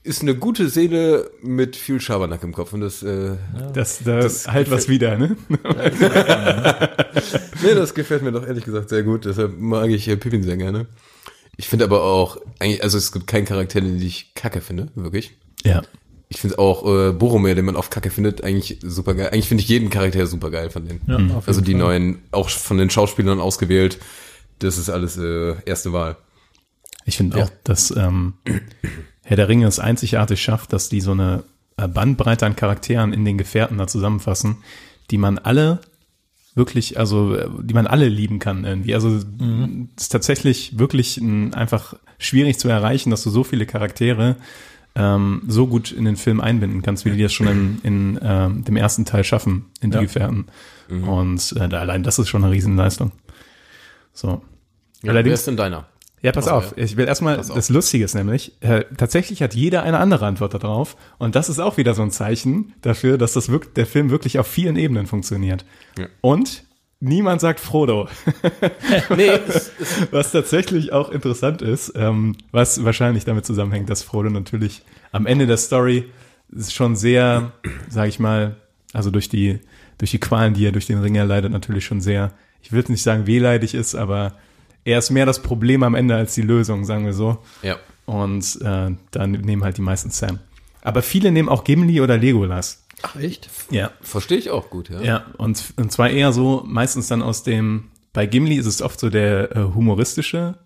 [0.03, 3.37] ist eine gute Seele mit viel Schabernack im Kopf und das äh,
[3.75, 5.37] Das, das, halt was wieder, ne?
[7.63, 9.25] Nee, das gefällt mir doch ehrlich gesagt sehr gut.
[9.25, 10.87] Deshalb mag ich äh, Pippin sehr gerne.
[11.57, 15.37] Ich finde aber auch, eigentlich, also es gibt keinen Charakter, den ich kacke finde, wirklich.
[15.65, 15.83] Ja.
[16.31, 19.31] Ich finde auch äh, Boromir, den man oft kacke findet, eigentlich super geil.
[19.33, 21.01] Eigentlich finde ich jeden Charakter super geil von denen.
[21.07, 21.81] Ja, jeden also die Fall.
[21.81, 23.99] neuen, auch von den Schauspielern ausgewählt.
[24.59, 26.17] Das ist alles äh, erste Wahl.
[27.07, 27.45] Ich finde Ja.
[27.45, 28.35] auch, dass ähm,
[29.23, 31.45] Herr der Ringe es einzigartig schafft, dass die so eine
[31.79, 34.59] äh, Bandbreite an Charakteren in den Gefährten da zusammenfassen,
[35.11, 35.81] die man alle
[36.55, 38.95] wirklich, also äh, die man alle lieben kann irgendwie.
[38.95, 39.89] Also Mhm.
[39.97, 44.37] es ist tatsächlich wirklich ein, einfach schwierig zu erreichen, dass du so viele Charaktere
[44.99, 48.65] ähm, so gut in den Film einbinden kannst, wie die das schon in, in ähm,
[48.65, 50.03] dem ersten Teil schaffen, in die Ja.
[50.03, 50.47] Gefährten.
[50.89, 51.09] Mhm.
[51.09, 53.13] Und äh, allein das ist schon eine Riesenleistung.
[54.13, 54.43] So.
[55.03, 55.87] Ja, Allerdings- wer ist denn deiner?
[56.21, 56.75] Ja, pass so, auf.
[56.77, 56.83] ja.
[56.83, 60.97] Ich will erstmal, das Lustige ist nämlich, äh, tatsächlich hat jeder eine andere Antwort darauf.
[61.19, 64.41] Und das ist auch wieder so ein Zeichen dafür, dass das wirk der Film wirklich
[64.41, 65.65] auf vielen Ebenen funktioniert.
[65.97, 66.07] Ja.
[66.21, 66.65] Und
[67.01, 68.09] niemand sagt Frodo.
[69.17, 69.31] Nee,
[70.11, 75.47] Was tatsächlich auch interessant ist, ähm, was wahrscheinlich damit zusammenhängt, dass Frodo natürlich am Ende
[75.47, 76.11] der Story
[76.69, 77.53] schon sehr,
[77.89, 78.57] sag ich mal,
[78.93, 79.59] also durch die,
[79.99, 83.03] durch die Qualen, die er durch den Ring erleidet, natürlich schon sehr, ich will nicht
[83.03, 84.35] sagen wehleidig ist, aber
[84.85, 87.39] er ist mehr das Problem am Ende als die Lösung, sagen wir so.
[87.63, 87.77] ja.
[88.07, 90.39] Und äh, dann nehmen halt die meisten Sam.
[90.81, 92.87] Aber viele nehmen auch Gimli oder Legolas.
[93.03, 93.49] Ach, echt?
[93.71, 93.91] Ja.
[94.01, 95.01] Verstehe ich auch gut, ja.
[95.01, 98.99] Ja, und, und zwar eher so, meistens dann aus dem, bei Gimli ist es oft
[98.99, 100.59] so der äh, humoristische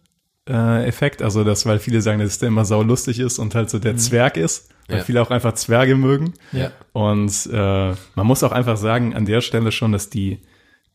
[0.48, 3.78] äh, Effekt, also das, weil viele sagen, dass der immer saulustig ist und halt so
[3.78, 5.04] der Zwerg ist, weil Ja.
[5.04, 6.34] viele auch einfach Zwerge mögen.
[6.52, 6.72] Ja.
[6.92, 10.40] Und äh, man muss auch einfach sagen, an der Stelle schon, dass die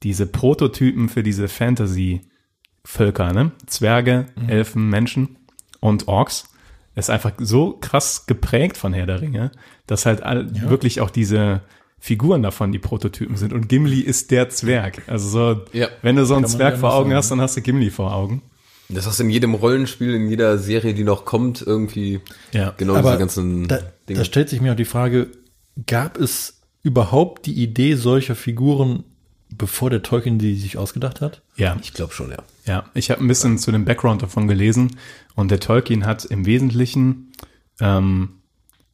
[0.03, 3.51] diese Prototypen für diese Fantasy-Völker, ne?
[3.65, 5.37] Zwerge, Elfen, Menschen
[5.79, 6.49] und Orks,
[6.97, 9.51] ist einfach so krass geprägt von Herr der Ringe,
[9.85, 11.61] dass halt all, wirklich auch diese
[11.99, 13.53] Figuren davon die Prototypen sind.
[13.53, 15.01] Und Gimli ist der Zwerg.
[15.07, 15.87] Also so, Ja.
[16.01, 18.13] wenn du so einen Zwerg ja vor Augen sagen, hast, dann hast du Gimli vor
[18.13, 18.41] Augen.
[18.89, 22.21] Das hast du in jedem Rollenspiel, in jeder Serie, die noch kommt, irgendwie
[22.53, 22.73] Ja.
[22.77, 24.19] genau Aber diese ganzen da, Dinge.
[24.19, 25.27] da stellt sich mir auch die Frage,
[25.87, 29.03] gab es überhaupt die Idee solcher Figuren,
[29.49, 31.41] bevor der Tolkien die sich ausgedacht hat?
[31.57, 31.77] Ja.
[31.81, 32.37] ich glaube schon, ja.
[32.65, 34.97] Ja, ich habe ein bisschen zu dem Background davon gelesen
[35.37, 37.31] und der Tolkien hat im Wesentlichen,
[37.79, 38.41] ähm,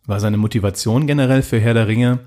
[0.06, 2.20] war seine Motivation generell für Herr der Ringe,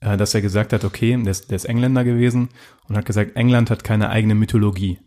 [0.00, 2.48] äh, dass er gesagt hat, okay, der ist, der ist Engländer gewesen
[2.88, 4.98] und hat gesagt, England hat keine eigene Mythologie.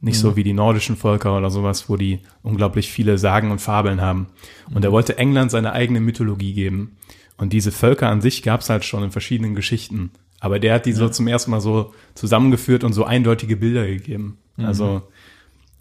[0.00, 4.00] Nicht so wie die nordischen Völker oder sowas, wo die unglaublich viele Sagen und Fabeln
[4.00, 4.28] haben.
[4.72, 6.98] Und er wollte England seine eigene Mythologie geben.
[7.36, 10.12] Und diese Völker an sich gab es halt schon in verschiedenen Geschichten.
[10.38, 14.38] Aber der hat die so zum ersten Mal so zusammengeführt und so eindeutige Bilder gegeben.
[14.56, 15.02] Also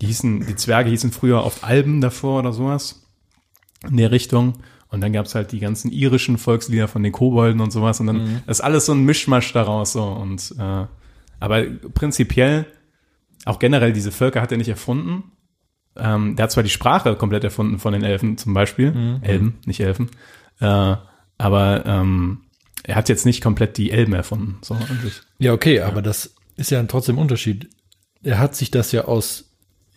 [0.01, 3.07] die hießen, die Zwerge hießen früher oft Alben davor oder sowas
[3.87, 4.55] in der Richtung.
[4.89, 7.99] Und dann gab's halt die ganzen irischen Volkslieder von den Kobolden und sowas.
[7.99, 10.03] Und dann ist alles so ein Mischmasch daraus so.
[10.03, 10.85] Und äh,
[11.39, 12.65] aber prinzipiell,
[13.45, 15.31] auch generell diese Völker hat er nicht erfunden.
[15.95, 19.19] Ähm, der hat zwar die Sprache komplett erfunden von den Elfen zum Beispiel.
[19.21, 20.09] Elben, nicht Elfen.
[20.59, 20.95] Äh,
[21.37, 22.41] aber ähm,
[22.83, 24.57] er hat jetzt nicht komplett die Elben erfunden.
[24.61, 24.77] So.
[25.39, 27.69] Ja, okay, aber das ist ja trotzdem ein Unterschied.
[28.23, 29.46] Er hat sich das ja aus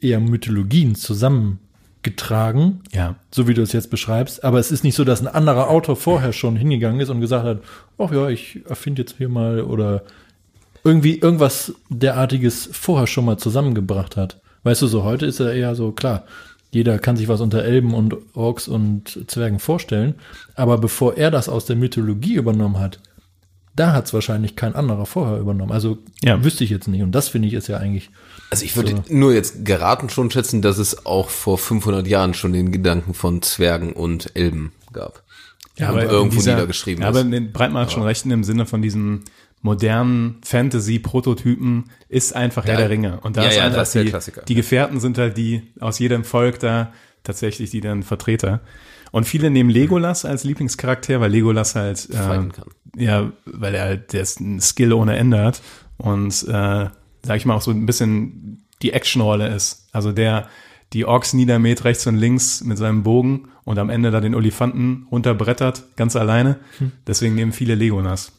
[0.01, 3.17] eher Mythologien zusammengetragen, Ja.
[3.31, 4.45] so wie du es jetzt beschreibst.
[4.45, 7.45] Aber es ist nicht so, dass ein anderer Autor vorher schon hingegangen ist und gesagt
[7.45, 7.61] hat,
[7.99, 10.03] ach ja, ich erfinde jetzt hier mal oder
[10.85, 14.41] irgendwie irgendwas derartiges vorher schon mal zusammengebracht hat.
[14.63, 16.25] Weißt du, so heute ist er eher so, klar,
[16.73, 20.15] jeder kann sich was unter Elben und Orks und Zwergen vorstellen.
[20.55, 23.01] Aber bevor er das aus der Mythologie übernommen hat,
[23.75, 25.73] da hat es wahrscheinlich kein anderer vorher übernommen.
[25.73, 26.43] Also Ja.
[26.45, 27.03] wüsste ich jetzt nicht.
[27.03, 28.11] Und das finde ich ist ja eigentlich.
[28.51, 32.53] Also ich würde nur jetzt geraten schon schätzen, dass es auch vor 500 Jahren schon
[32.53, 35.23] den Gedanken von Zwergen und Elben gab.
[35.77, 37.17] Ja, aber irgendwo dieser- niedergeschrieben ja, ist.
[37.17, 39.23] Aber Breitmann hat schon recht in dem Sinne von diesem
[39.63, 42.79] modernen Fantasy-Prototypen ist einfach Herr Ja.
[42.81, 43.21] der Ringe.
[43.21, 44.43] Und da Ja, ist ja, einfach das ist der die, Klassiker.
[44.43, 48.61] die Gefährten sind halt die aus jedem Volk da tatsächlich die dann Vertreter.
[49.13, 54.23] Und viele nehmen Legolas als Lieblingscharakter, weil Legolas halt äh, ja, weil er halt der
[54.23, 55.61] ist ein Skill ohne Ende hat
[55.99, 56.87] und äh,
[57.25, 59.89] sag ich mal auch so ein bisschen die Actionrolle ist.
[59.93, 60.49] Also der
[60.93, 65.07] die Orks niedermäht rechts und links mit seinem Bogen und am Ende da den Olifanten
[65.13, 66.57] runterbrettert, ganz alleine.
[67.07, 68.33] Deswegen nehmen viele Legolas.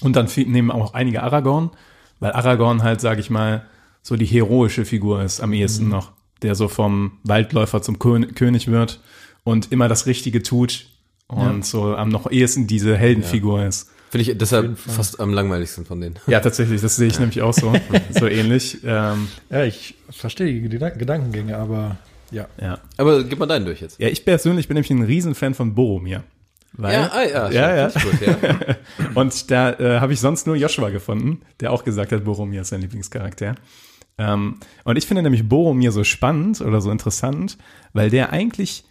[0.00, 1.70] Und dann viel- nehmen auch einige Aragorn,
[2.20, 3.64] weil Aragorn halt, sag ich mal,
[4.02, 8.68] so die heroische Figur ist am ehesten noch, der so vom Waldläufer zum Kön König
[8.68, 9.00] wird
[9.42, 10.86] und immer das Richtige tut
[11.26, 13.90] und so am noch ehesten diese Heldenfigur ist.
[14.14, 16.20] Finde ich deshalb fast am langweiligsten von denen.
[16.28, 17.72] Ja, tatsächlich, das sehe ich nämlich auch so,
[18.10, 18.78] so ähnlich.
[18.84, 21.96] Ähm, Ja, ich verstehe die Gedank Gedankengänge, aber
[22.30, 22.46] ja.
[22.60, 22.78] ja.
[22.96, 23.98] Aber gib mal deinen durch jetzt.
[23.98, 26.22] ja, ich persönlich bin nämlich ein Riesenfan von Boromir.
[26.74, 27.88] Weil, ah, ja, ja, ja.
[27.88, 28.36] Gut, ja.
[29.20, 32.68] Und da äh, habe ich sonst nur Joshua gefunden, der auch gesagt hat, Boromir ist
[32.68, 33.56] sein Lieblingscharakter.
[34.16, 37.58] Ähm, und ich finde nämlich Boromir so spannend oder so interessant,
[37.94, 38.84] weil der eigentlich,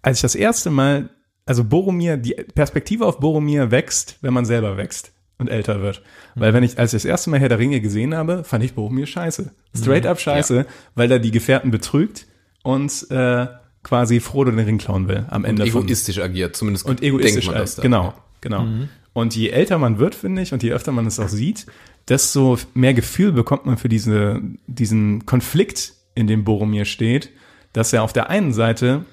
[0.00, 1.10] als ich das erste Mal,
[1.46, 6.02] also Boromir, die Perspektive auf Boromir wächst, wenn man selber wächst und älter wird.
[6.34, 8.74] Weil wenn ich, als ich das erste Mal Herr der Ringe gesehen habe, fand ich
[8.74, 9.50] Boromir scheiße.
[9.76, 12.26] Straight up scheiße, weil er die Gefährten betrügt
[12.62, 13.46] und äh,
[13.82, 17.46] quasi Frodo den Ring klauen will am Ende von Egoistisch agiert, zumindest und egoistisch denkt
[17.46, 17.82] man das als, da.
[17.82, 18.66] genau, genau.
[19.12, 21.66] Und je älter man wird, finde ich, und je öfter man es auch sieht,
[22.08, 27.30] desto mehr Gefühl bekommt man für diese, diesen Konflikt, in dem Boromir steht,
[27.72, 29.04] dass er auf der einen Seite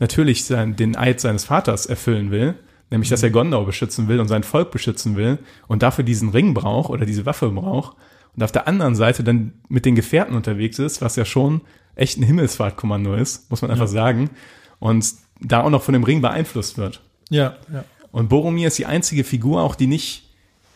[0.00, 2.54] natürlich sein, den Eid seines Vaters erfüllen will,
[2.90, 6.54] nämlich dass er Gondor beschützen will und sein Volk beschützen will und dafür diesen Ring
[6.54, 7.96] braucht oder diese Waffe braucht
[8.36, 11.60] und auf der anderen Seite dann mit den Gefährten unterwegs ist, was ja schon
[11.94, 14.30] echt ein Himmelsfahrtkommando ist, muss man einfach sagen,
[14.78, 15.06] und
[15.40, 17.00] da auch noch von dem Ring beeinflusst wird.
[17.28, 17.84] Ja, ja.
[18.12, 20.24] Und Boromir ist die einzige Figur auch, die nicht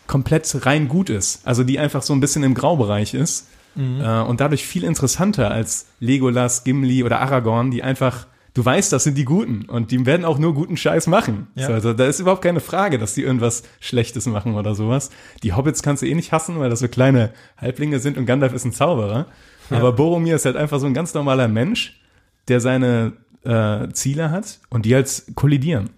[0.06, 1.46] komplett rein gut ist.
[1.46, 3.48] Also die einfach so ein bisschen im Graubereich ist.
[3.76, 9.04] Äh, und dadurch viel interessanter als Legolas, Gimli oder Aragorn, die einfach, du weißt, das
[9.04, 9.66] sind die Guten.
[9.66, 11.48] Und die werden auch nur guten Scheiß machen.
[11.54, 11.66] Ja.
[11.66, 15.10] So, also da ist überhaupt keine Frage, dass die irgendwas Schlechtes machen oder sowas.
[15.42, 18.54] Die Hobbits kannst du eh nicht hassen, weil das so kleine Halblinge sind und Gandalf
[18.54, 19.26] ist ein Zauberer.
[19.70, 22.00] Aber Boromir ist halt einfach so ein ganz normaler Mensch,
[22.48, 23.14] der seine
[23.44, 25.90] äh, Ziele hat und die halt kollidieren.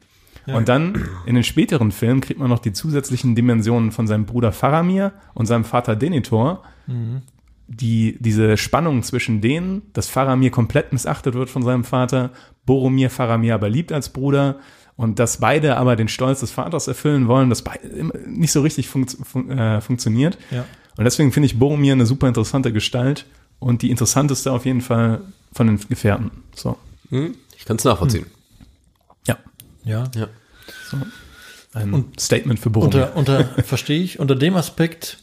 [0.47, 4.53] Und dann in den späteren Filmen kriegt man noch die zusätzlichen Dimensionen von seinem Bruder
[4.53, 6.63] Faramir und seinem Vater Denethor,
[7.69, 12.31] die diese Spannung zwischen denen, dass Faramir komplett missachtet wird von seinem Vater,
[12.65, 14.57] Boromir Faramir aber liebt als Bruder
[14.97, 17.63] und dass beide aber den Stolz des Vaters erfüllen wollen, das
[18.27, 20.39] nicht so richtig funkt, fun äh, funktioniert.
[20.51, 20.65] Ja.
[20.97, 23.27] Und deswegen finde ich Boromir eine super interessante Gestalt
[23.59, 25.21] und die interessanteste auf jeden Fall
[25.53, 26.31] von den Gefährten.
[26.55, 26.79] So.
[27.11, 27.35] Hm?
[27.59, 28.27] Ich kann es nachvollziehen.
[29.27, 29.39] Ja.
[29.85, 30.05] Ja.
[30.15, 30.29] Ja.
[31.75, 33.13] Ein Statement für Boromir.
[33.15, 35.19] Unter, unter verstehe ich, unter dem Aspekt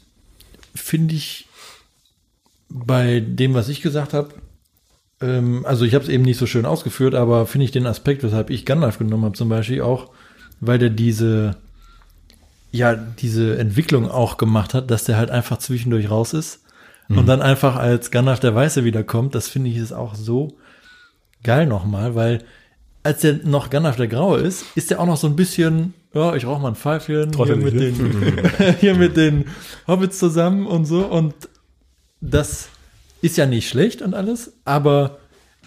[0.75, 1.47] finde ich
[2.73, 4.29] bei dem, was ich gesagt habe,
[5.21, 8.23] ähm, also ich habe es eben nicht so schön ausgeführt, aber finde ich den Aspekt,
[8.23, 10.09] weshalb ich Gandalf genommen habe zum Beispiel auch,
[10.59, 11.55] weil der diese
[12.71, 16.63] ja diese Entwicklung auch gemacht hat, dass der halt einfach zwischendurch raus ist
[17.09, 19.35] und dann einfach als Gandalf der Weiße wiederkommt.
[19.35, 20.57] Das finde ich ist auch so
[21.43, 22.43] geil nochmal, weil
[23.03, 26.35] als der noch Gandalf der Graue ist, ist der auch noch so ein bisschen, ja,
[26.35, 27.91] ich rauche mal ein Pfeifchen hier mit, ne?
[27.91, 29.45] den, hier mit den
[29.87, 31.05] Hobbits zusammen und so.
[31.05, 31.33] Und
[32.23, 32.69] das
[33.21, 35.17] ist ja nicht schlecht und alles, aber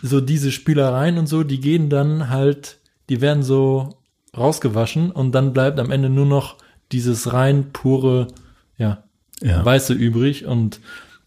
[0.03, 3.97] so diese Spielereien und so, die gehen dann halt, die werden so
[4.37, 6.57] rausgewaschen und dann bleibt am Ende nur noch
[6.92, 8.29] dieses rein pure,
[8.77, 9.03] ja,
[9.42, 9.64] Ja.
[9.64, 10.81] Weiße übrig und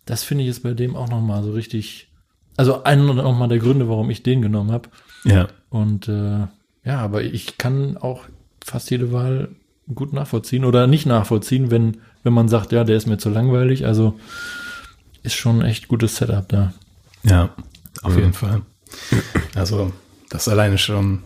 [0.06, 2.10] das finde ich ist bei dem auch nochmal so richtig,
[2.58, 4.90] also einer nochmal der Gründe, warum ich den genommen habe.
[5.24, 5.48] Ja.
[5.70, 6.48] Und äh,
[6.84, 8.24] ja, aber ich kann auch
[8.64, 9.50] fast jede Wahl
[9.94, 13.86] gut nachvollziehen oder nicht nachvollziehen, wenn, wenn man sagt, ja, der ist mir zu langweilig.
[13.86, 14.20] Also
[15.24, 16.74] ist schon ein echt gutes Setup da.
[17.24, 17.50] Ja,
[18.02, 18.62] auf jeden Fall.
[19.56, 19.92] Also,
[20.30, 21.24] das alleine schon.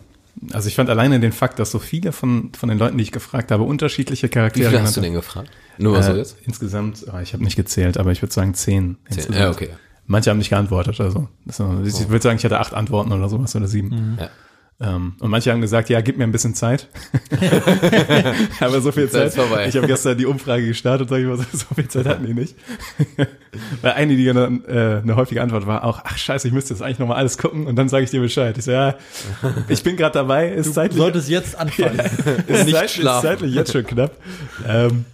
[0.52, 3.12] Also, ich fand alleine den Fakt, dass so viele von, von den Leuten, die ich
[3.12, 5.50] gefragt habe, unterschiedliche Wie Charaktere viele hast du denn gefragt?
[5.78, 6.18] Nur mal so haben.
[6.18, 6.38] jetzt?
[6.40, 8.96] Äh, insgesamt, ah, ich habe nicht gezählt, aber ich würde sagen zehn.
[9.08, 9.16] Zehn.
[9.16, 9.38] insgesamt.
[9.38, 9.70] Ja, okay.
[10.06, 11.28] Manche haben nicht geantwortet, also.
[11.46, 14.18] Ich würde sagen, ich hatte acht Antworten oder sowas oder sieben.
[14.20, 14.28] Ja.
[14.80, 16.88] Ähm, und manche haben gesagt, ja, gib mir ein bisschen Zeit.
[18.60, 19.26] aber so viel Zeit Zeit.
[19.28, 19.68] ist vorbei.
[19.68, 22.34] Ich habe gestern die Umfrage gestartet, sag ich mal, so, so viel Zeit hatten die
[22.34, 22.56] nicht.
[23.82, 26.82] Weil eine, die eine, äh, eine häufige Antwort war auch, ach scheiße, ich müsste jetzt
[26.82, 28.58] eigentlich nochmal alles gucken und dann sage ich dir Bescheid.
[28.58, 28.96] Ich so, ja,
[29.68, 32.00] ich bin gerade dabei, ist Du zeitlich, solltest jetzt anfangen.
[32.48, 34.16] ist, nicht zeit, ist zeitlich jetzt schon knapp.
[34.66, 35.04] Ähm,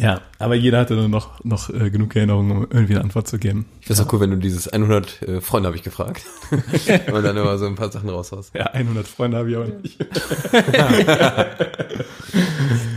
[0.00, 3.38] Ja, aber jeder hatte dann noch, noch äh, genug Erinnerungen, um irgendwie eine Antwort zu
[3.38, 3.66] geben.
[3.80, 6.22] Ich finde es auch cool, wenn du dieses 100 äh, Freunde habe ich gefragt.
[6.50, 8.52] Und dann immer so ein paar Sachen raushaust.
[8.54, 9.96] Ja, 100 Freunde habe ich auch nicht.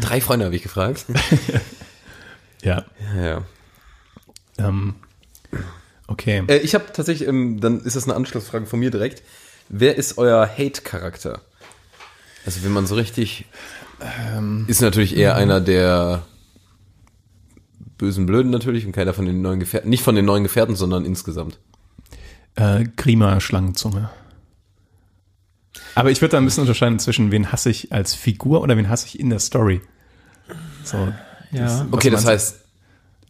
[0.01, 1.05] Drei Freunde habe ich gefragt.
[2.63, 2.86] Ja,
[3.17, 3.41] Ja, ja.
[4.57, 4.95] ähm,
[6.07, 6.43] okay.
[6.47, 9.21] Äh, ich habe tatsächlich, ähm, dann ist das eine Anschlussfrage von mir direkt.
[9.67, 11.41] Wer ist euer Hate-Charakter?
[12.45, 13.47] Also wenn man so richtig,
[14.01, 16.23] ähm, ist natürlich eher einer der
[18.03, 21.05] bösen Blöden natürlich und keiner von den neuen Gefährten, nicht von den neuen Gefährten, sondern
[21.05, 21.57] insgesamt.
[22.55, 24.09] Äh, Grima Schlangenzunge.
[25.95, 28.89] Aber ich würde da ein bisschen unterscheiden zwischen wen hasse ich als Figur oder wen
[28.89, 29.79] hasse ich in der Story.
[30.83, 30.97] So,
[31.51, 31.85] Ja.
[31.89, 32.59] was Okay, das heißt,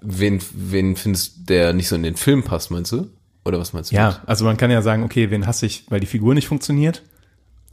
[0.01, 3.11] wen, wen findest der nicht so in den Film passt, meinst du?
[3.45, 3.95] Oder was meinst du?
[3.95, 7.03] Ja, also man kann ja sagen, okay, wen hasse ich, weil die Figur nicht funktioniert?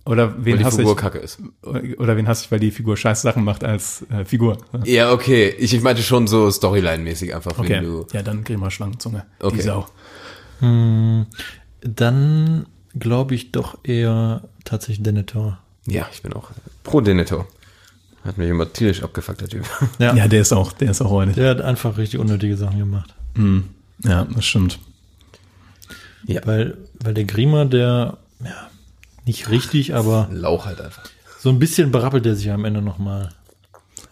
[0.06, 1.38] Oder wen Weil die hasse Figur ich, kacke ist.
[1.62, 4.56] oder wen hasse ich, weil die Figur scheiß Sachen macht als äh, Figur?
[4.84, 5.54] Ja, okay.
[5.58, 8.06] Ich, ich meinte schon so Storyline-mäßig einfach, wenn Okay, du.
[8.12, 9.26] ja, dann Grima Schlangenzunge.
[9.40, 9.56] Okay.
[9.56, 9.86] Die Sau.
[11.82, 12.66] Dann
[12.98, 15.58] glaube ich doch eher tatsächlich Denethor.
[15.86, 16.50] Ja, ich bin auch
[16.82, 17.46] pro Denethor.
[18.24, 19.64] Hat mich immer tierisch abgefuckt, der Typ.
[19.98, 20.14] Ja.
[20.14, 21.36] Ja, der ist auch, der ist auch räudig.
[21.36, 23.14] Der hat einfach richtig unnötige Sachen gemacht.
[23.34, 23.64] Mhm.
[24.04, 24.78] Ja, das stimmt.
[26.26, 26.42] Ja.
[26.44, 28.69] Weil, weil der Grima, der, ja,
[29.30, 31.04] nicht richtig, aber Lauch halt einfach.
[31.38, 33.28] so ein bisschen berappelt er sich am Ende nochmal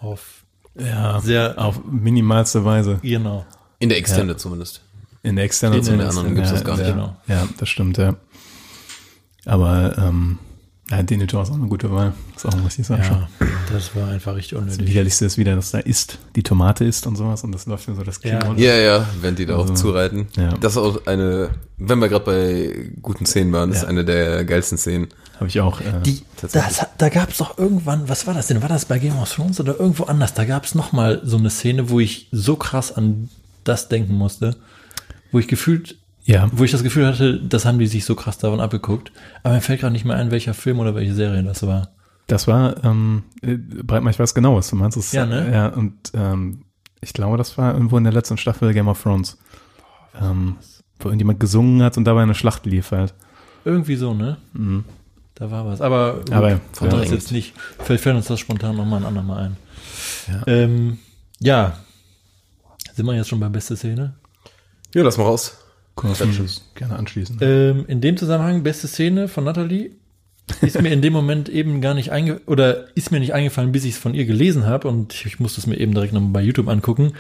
[0.01, 0.45] auf.
[0.79, 3.01] Ja, Sehr- auf minimalste Weise.
[3.03, 3.45] Genau.
[3.81, 4.81] In der Extended zumindest.
[5.25, 6.19] In der externen In der zumindest.
[6.19, 6.87] anderen gibt's ja, das gar nicht.
[6.87, 7.17] Ja, Genau.
[7.27, 8.15] ja, das stimmt, ja.
[9.45, 10.39] Aber ähm,
[10.91, 12.13] ja, Denethor ist auch eine gute Wahl.
[12.37, 13.03] Ist auch ein richtig Sache.
[13.03, 13.29] Ja,
[13.73, 14.87] das war einfach richtig Das unnötig.
[14.89, 17.95] widerlichste ist wieder, dass da ist, die Tomate ist und sowas und das läuft mir
[17.95, 18.75] so das Kino Ja.
[18.75, 20.29] Ja, ja, wenn die da auch Also, zureiten.
[20.37, 20.55] ja.
[20.61, 23.89] Das ist auch eine, wenn wir gerade bei guten Szenen waren, ist Ja.
[23.89, 25.09] eine der geilsten Szenen.
[25.37, 25.81] Habe ich auch.
[25.81, 28.61] Äh, Die, das, da gab es doch irgendwann, was war das denn?
[28.63, 30.35] War das bei Game of Thrones oder irgendwo anders?
[30.35, 33.29] Da gab es nochmal so eine Szene, wo ich so krass an
[33.63, 34.57] das denken musste,
[35.31, 35.97] wo ich gefühlt,
[36.29, 39.13] ja, wo ich das Gefühl hatte, das haben die sich so krass davon abgeguckt.
[39.43, 41.89] Aber mir fällt gerade nicht mehr ein, welcher Film oder welche Serie das war.
[42.27, 44.99] das war, ähm, äh, Breitmann, ich weiß genau, was du meinst.
[44.99, 45.51] Das, Ja, ne?
[45.51, 46.65] Ja, und ähm,
[47.01, 49.39] ich glaube, das war irgendwo in der letzten Staffel Game of Thrones.
[50.21, 50.57] Ähm,
[50.99, 53.15] wo irgendjemand gesungen hat und dabei eine Schlacht lief halt.
[53.65, 54.37] Irgendwie so, ne?
[55.35, 55.81] Da war was.
[55.81, 59.45] Aber, gut, Aber, von ja, jetzt nicht, vielleicht fällt uns das spontan nochmal ein andermal
[59.45, 59.57] ein.
[60.27, 60.43] Ja.
[60.47, 60.99] Ähm,
[61.39, 61.79] ja.
[62.93, 64.15] Sind wir jetzt schon bei beste Szene?
[64.93, 65.58] Ja, lass mal raus.
[66.75, 67.39] Gerne anschließen.
[67.41, 69.91] Ähm, in dem Zusammenhang, beste Szene von Natalie
[70.63, 73.85] ist mir in dem Moment eben gar nicht einge oder ist mir nicht eingefallen, bis
[73.85, 76.41] ich es von ihr gelesen habe und ich musste es mir eben direkt nochmal bei
[76.43, 77.13] YouTube angucken,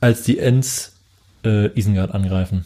[0.00, 0.96] als die Ents
[1.44, 2.64] äh, Isengard angreifen.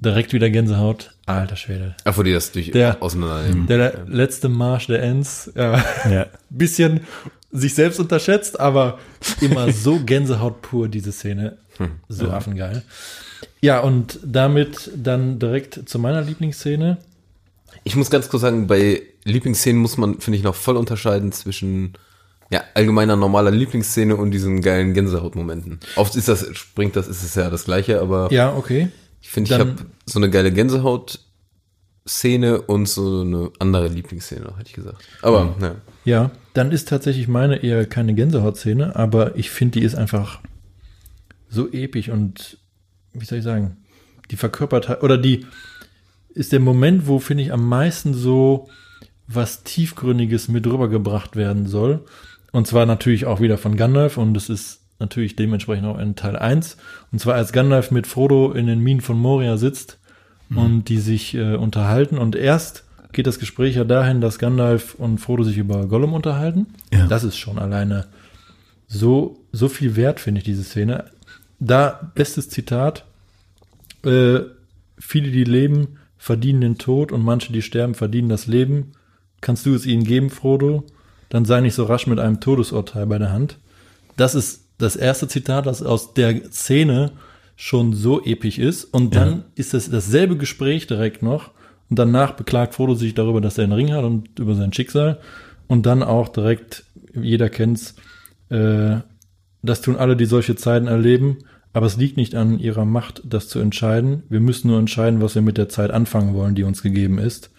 [0.00, 1.12] Direkt wieder Gänsehaut.
[1.26, 1.96] Alter Schwede.
[2.04, 3.66] Ach, wo die das durch Der- auseinandernehmen.
[3.66, 6.26] Der letzte Marsch der Ents, ja, ja.
[6.50, 7.00] bisschen
[7.50, 8.98] sich selbst unterschätzt, aber
[9.40, 11.56] immer so Gänsehaut pur, diese Szene.
[12.08, 12.82] So affengeil.
[13.60, 16.98] Ja, und damit dann direkt zu meiner Lieblingsszene.
[17.84, 21.94] Ich muss ganz kurz sagen, bei Lieblingsszenen muss man, finde ich, noch voll unterscheiden zwischen
[22.50, 25.80] ja, allgemeiner normaler Lieblingsszene und diesen geilen Gänsehautmomenten.
[25.96, 28.88] Oft ist das, springt das, ist es ja das gleiche, aber Ja, okay.
[29.20, 29.74] ich finde, ich habe
[30.06, 35.04] so eine geile Gänsehaut-Szene und so eine andere Lieblingsszene, hätte ich gesagt.
[35.20, 35.74] Aber, ja.
[36.04, 40.40] Ja, dann ist tatsächlich meine eher keine Gänsehautszene, aber ich finde, die ist einfach
[41.50, 42.56] so episch und
[43.12, 43.76] wie soll ich sagen,
[44.30, 45.46] die verkörpert hat- oder die
[46.34, 48.68] ist der Moment, wo finde ich am meisten so
[49.26, 52.04] was tiefgründiges mit rübergebracht werden soll.
[52.52, 56.36] Und zwar natürlich auch wieder von Gandalf und es ist natürlich dementsprechend auch in Teil
[56.36, 56.76] 1.
[57.12, 59.98] Und zwar als Gandalf mit Frodo in den Minen von Moria sitzt
[60.54, 65.18] und die sich äh, unterhalten und erst geht das Gespräch ja dahin, dass Gandalf und
[65.18, 66.66] Frodo sich über Gollum unterhalten.
[66.92, 67.06] Ja.
[67.06, 68.06] Das ist schon alleine
[68.86, 71.04] so, so viel wert, finde ich, diese Szene.
[71.60, 73.04] Da, bestes Zitat,
[74.04, 74.40] äh,
[74.98, 78.92] viele, die leben, verdienen den Tod und manche, die sterben, verdienen das Leben.
[79.40, 80.84] Kannst du es ihnen geben, Frodo?
[81.28, 83.58] Dann sei nicht so rasch mit einem Todesurteil bei der Hand.
[84.16, 87.12] Das ist das erste Zitat, das aus der Szene
[87.56, 88.84] schon so episch ist.
[88.84, 91.50] Und dann ist es dasselbe Gespräch direkt noch.
[91.90, 95.20] Und danach beklagt Frodo sich darüber, dass er einen Ring hat und über sein Schicksal.
[95.66, 97.94] Und dann auch direkt, jeder kennt's,
[98.50, 98.98] äh,
[99.62, 101.38] das tun alle, die solche Zeiten erleben,
[101.72, 104.22] aber es liegt nicht an ihrer Macht, das zu entscheiden.
[104.28, 107.50] Wir müssen nur entscheiden, was wir mit der Zeit anfangen wollen, die uns gegeben ist.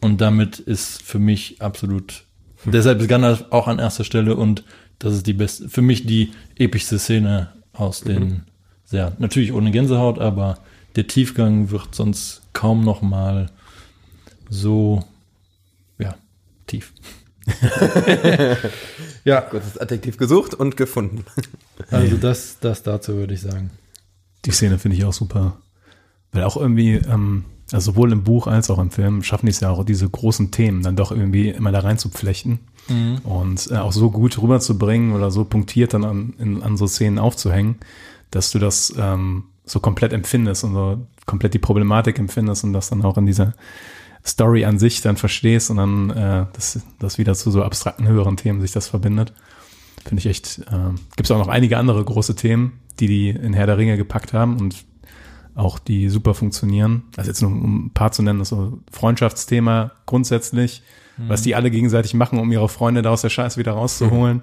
[0.00, 2.24] Und damit ist für mich absolut,
[2.64, 4.64] deshalb ist Gandalf auch an erster Stelle und
[4.98, 8.42] das ist die beste, für mich die epischste Szene aus den,
[8.84, 10.58] sehr, natürlich ohne Gänsehaut, aber
[10.96, 13.50] der Tiefgang wird sonst kaum noch mal
[14.50, 15.04] so,
[15.98, 16.16] ja,
[16.66, 16.92] tief.
[19.24, 21.24] Ja, Kurzes Adjektiv gesucht und gefunden.
[21.90, 23.70] also das, das dazu würde ich sagen.
[24.44, 25.58] Die Szene finde ich auch super.
[26.32, 29.60] Weil auch irgendwie, ähm, also sowohl im Buch als auch im Film schaffen die es
[29.60, 32.60] ja auch, diese großen Themen dann doch irgendwie immer da rein zu flechten
[33.24, 37.18] und äh, auch so gut rüberzubringen oder so punktiert dann an, in, an so Szenen
[37.18, 37.76] aufzuhängen,
[38.30, 42.88] dass du das ähm, so komplett empfindest und so komplett die Problematik empfindest und das
[42.88, 43.52] dann auch in dieser
[44.28, 48.36] Story an sich dann verstehst und dann äh, das, das wieder zu so abstrakten höheren
[48.36, 49.32] Themen sich das verbindet.
[50.04, 53.52] Finde ich echt, äh, gibt es auch noch einige andere große Themen, die die in
[53.52, 54.84] Herr der Ringe gepackt haben und
[55.54, 57.04] auch die super funktionieren.
[57.16, 60.82] Also jetzt nur um ein paar zu nennen, das so Freundschaftsthema grundsätzlich,
[61.26, 64.42] was die alle gegenseitig machen, um ihre Freunde da aus der Scheiße wieder rauszuholen.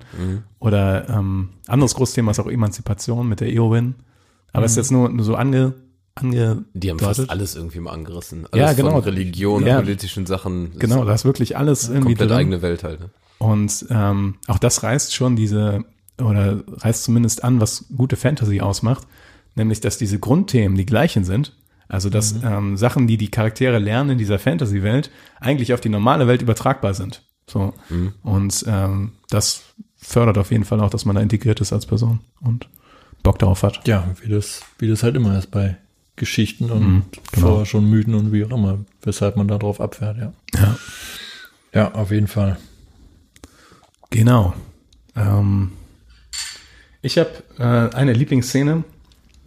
[0.60, 3.96] Oder ähm, anderes großes Thema ist auch Emanzipation mit der Eowyn.
[4.52, 5.74] Aber es ist jetzt nur, nur so ange,
[6.16, 8.48] ange Die haben fast alles irgendwie mal angerissen.
[8.56, 8.92] Ja, Alles genau.
[8.92, 9.82] Von Religion, Ja.
[9.82, 10.78] politischen Sachen.
[10.80, 12.38] Genau, da ist wirklich alles irgendwie komplett drin.
[12.38, 13.00] eigene Welt halt.
[13.02, 13.10] Ne?
[13.38, 15.84] Und ähm, auch das reißt schon diese,
[16.22, 19.06] oder reißt zumindest an, was gute Fantasy ausmacht,
[19.56, 21.54] nämlich dass diese Grundthemen die gleichen sind.
[21.88, 26.28] Also dass ähm, Sachen, die die Charaktere lernen in dieser Fantasy-Welt, eigentlich auf die normale
[26.28, 27.22] Welt übertragbar sind.
[27.48, 27.74] So.
[28.24, 29.62] Und ähm, das
[29.98, 32.68] fördert auf jeden Fall auch, dass man da integriert ist als Person und
[33.22, 33.88] Bock darauf hat.
[33.88, 35.78] Ja, wie das, wie das halt immer ist bei
[36.16, 37.48] Geschichten und genau.
[37.48, 40.34] vorher schon Mythen und wie auch immer, weshalb man darauf abfährt, ja.
[40.56, 40.78] Ja.
[41.74, 42.58] Ja, auf jeden Fall.
[44.10, 44.54] Genau.
[45.16, 45.72] Ähm,
[47.02, 48.84] ich habe äh, eine Lieblingsszene,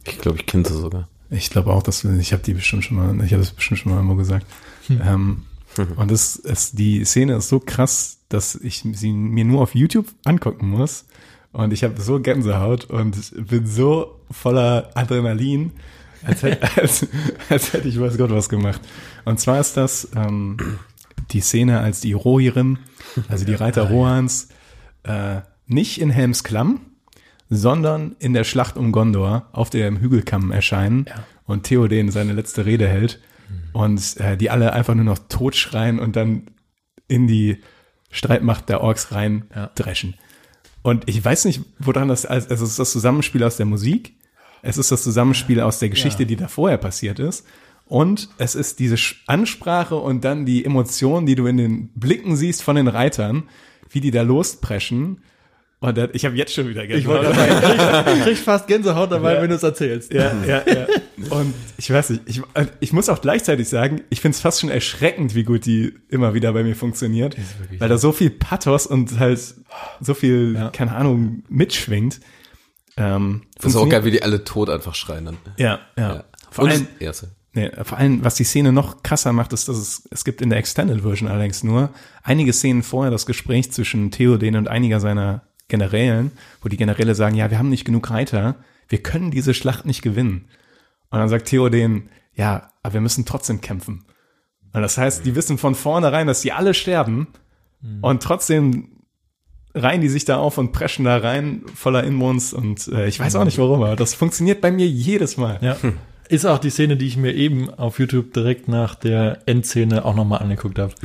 [0.05, 1.09] Ich glaube, ich kenne sie sogar.
[1.31, 3.93] Ich glaube auch, dass ich habe die bestimmt schon mal, ich habe das bestimmt schon
[3.93, 4.47] mal irgendwo gesagt.
[4.91, 5.43] Ähm,
[5.97, 10.07] und das ist, die Szene ist so krass, dass ich sie mir nur auf YouTube
[10.25, 11.05] angucken muss.
[11.53, 15.73] Und ich habe so Gänsehaut und bin so voller Adrenalin,
[16.25, 17.07] als hätte, als,
[17.49, 18.81] als hätte ich weiß Gott was gemacht.
[19.25, 20.57] Und zwar ist das ähm,
[21.31, 22.79] die Szene, als die Rohirrim,
[23.29, 24.49] also die Reiter Rohans,
[25.05, 26.81] äh, nicht in Helms Klamm,
[27.51, 31.07] sondern in der Schlacht um Gondor auf dem Hügelkamm erscheinen
[31.45, 33.21] und Theoden seine letzte Rede hält
[33.73, 36.43] und äh, die alle einfach nur noch totschreien und dann
[37.07, 37.59] in die
[38.11, 39.71] Streitmacht der Orks rein Ja.
[39.75, 40.15] dreschen.
[40.83, 44.15] Und ich weiß nicht, woran das, also es ist das Zusammenspiel aus der Musik,
[44.63, 47.47] es ist das Zusammenspiel aus der Geschichte, die da vorher passiert ist
[47.87, 52.63] und es ist diese Ansprache und dann die Emotionen, die du in den Blicken siehst
[52.63, 53.45] von den Reitern,
[53.91, 55.23] wie die da lospreschen.
[55.81, 57.55] Und das, ich habe jetzt schon wieder Ich wollte gerade
[57.93, 59.43] sagen, ich krieg fast Gänsehaut dabei, Ja.
[59.43, 60.13] wenn du es erzählst.
[60.13, 60.87] ja, ja, ja.
[61.31, 62.43] Und ich weiß nicht, ich,
[62.81, 66.35] ich muss auch gleichzeitig sagen, ich finde es fast schon erschreckend, wie gut die immer
[66.35, 67.37] wieder bei mir funktioniert.
[67.79, 69.39] Weil da so viel Pathos und halt
[70.01, 70.71] so viel, Ja.
[70.71, 72.19] keine Ahnung, mitschwingt.
[72.99, 75.39] Ähm, Das ist auch geil, wie die alle tot einfach schreien dann.
[75.57, 76.15] Ja, ja.
[76.17, 76.25] Ja.
[76.51, 77.31] Vor Und allem, erste.
[77.53, 80.51] Nee, vor allem, was die Szene noch krasser macht, ist, dass es, es gibt in
[80.51, 81.91] der Extended Version allerdings nur
[82.23, 86.33] einige Szenen vorher das Gespräch zwischen Theoden und einiger seiner Generälen,
[86.63, 88.57] wo die Generäle sagen, ja, wir haben nicht genug Reiter,
[88.89, 90.49] wir können diese Schlacht nicht gewinnen.
[91.11, 94.05] Und dann sagt Theoden, ja, aber wir müssen trotzdem kämpfen.
[94.73, 97.29] Und das heißt, die wissen von vornherein, dass die alle sterben
[98.03, 98.98] und trotzdem
[99.79, 103.37] reihen die sich da auf und preschen da rein, voller Inbrunst und äh, ich weiß
[103.37, 105.59] auch nicht warum, aber das funktioniert bei mir jedes Mal.
[105.63, 105.77] Ja.
[106.29, 110.15] Ist auch die Szene, die ich mir eben auf YouTube direkt nach der Endszene auch
[110.15, 110.93] nochmal angeguckt habe.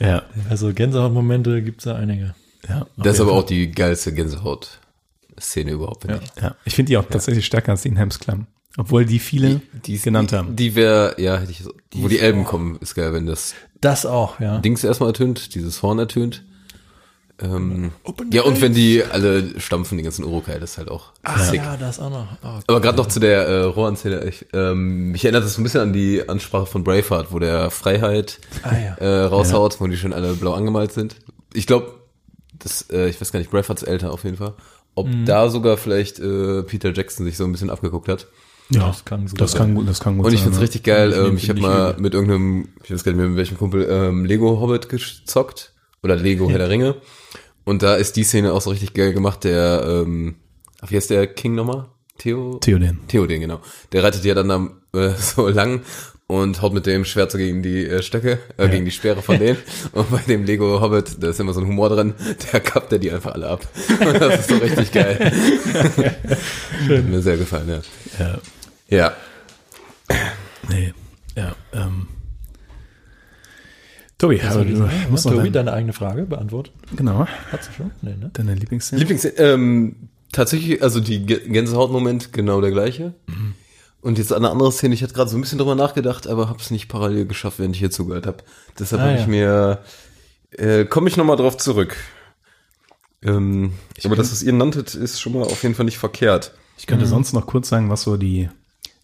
[0.00, 0.22] Ja.
[0.48, 2.34] Also Gänsehautmomente gibt's da einige.
[2.68, 6.42] ja Das ist aber auch die geilste Gänsehaut-Szene überhaupt, finde ich.
[6.42, 8.46] Ja, ich finde die auch tatsächlich stärker als die in Helmsklamm.
[8.76, 10.54] Obwohl die viele Die genannt die, haben.
[10.54, 14.06] Die wäre, ja, hätte ich so, wo die Elben kommen, ist geil, wenn das Das
[14.06, 14.58] auch, ja.
[14.58, 16.44] Dings erstmal ertönt, dieses Horn ertönt.
[17.40, 17.92] Ähm,
[18.32, 21.12] ja, und wenn die alle stampfen, die ganzen Urukai, das ist halt auch
[21.50, 21.60] sick.
[21.60, 22.26] ja, das auch noch.
[22.42, 25.64] Oh, Aber gerade noch zu der äh, Rohan-Szene, ich, ähm, mich erinnert das so ein
[25.64, 28.94] bisschen an die Ansprache von Braveheart, wo der Freiheit Ah, ja.
[28.96, 31.16] äh, raushaut, wo die schon alle blau angemalt sind.
[31.54, 31.94] Ich glaube,
[32.58, 34.54] das, äh, ich weiß gar nicht, Bravehearts älter auf jeden Fall.
[34.96, 35.24] Ob Mhm.
[35.24, 38.26] da sogar vielleicht äh, Peter Jackson sich so ein bisschen abgeguckt hat.
[38.70, 39.60] Ja, das kann gut das sein.
[39.60, 40.62] kann gut, das kann gut Und ich find's ja.
[40.62, 41.12] richtig geil.
[41.12, 44.24] Ähm, ich habe mal mit irgendeinem, ich weiß gar nicht mehr mit welchem Kumpel, ähm,
[44.24, 45.72] Lego Hobbit gezockt.
[46.02, 46.96] Oder Lego Herr der Ringe.
[47.64, 49.44] Und da ist die Szene auch so richtig geil gemacht.
[49.44, 50.36] Der, ähm,
[50.86, 51.86] wie heißt der King nochmal?
[52.18, 52.58] Theo?
[52.58, 53.00] Theoden.
[53.08, 53.60] Theoden, genau.
[53.92, 55.82] Der reitet ja dann äh, so lang
[56.26, 59.38] und haut mit dem Schwert so gegen die äh, Stöcke, äh, gegen die Speere von
[59.38, 59.58] denen.
[59.92, 62.14] Und bei dem Lego Hobbit, da ist immer so ein Humor drin,
[62.52, 63.66] der kappt er die einfach alle ab.
[64.00, 65.32] Und das ist so richtig geil.
[67.08, 67.80] Mir sehr gefallen, ja.
[68.18, 68.38] Ja.
[68.88, 69.12] Ja.
[70.68, 70.92] Nee.
[71.34, 71.54] Ja.
[71.72, 72.08] Ähm.
[74.18, 76.72] Tobi, ich du musst Ja, Tobi, dein, deine eigene Frage beantwortet?
[76.96, 77.92] genau, Hat sie schon?
[78.02, 78.30] Nee, ne?
[78.32, 78.98] deine Lieblingsszene.
[78.98, 79.94] Lieblings, ähm,
[80.32, 83.14] tatsächlich, also die Gä- Gänsehautmoment genau der gleiche.
[84.00, 86.58] Und jetzt eine andere Szene, ich hatte gerade so ein bisschen drüber nachgedacht, aber habe
[86.60, 88.38] es nicht parallel geschafft, während ich hier zugehört habe.
[88.78, 89.20] Deshalb Ah, habe ja.
[89.20, 89.78] ich mir
[90.50, 91.96] Äh, Komme ich nochmal drauf zurück.
[93.22, 93.72] Ähm,
[94.04, 96.54] aber das, was ihr nanntet, ist schon mal auf jeden Fall nicht verkehrt.
[96.78, 98.48] Ich könnte sonst noch kurz sagen, was so die,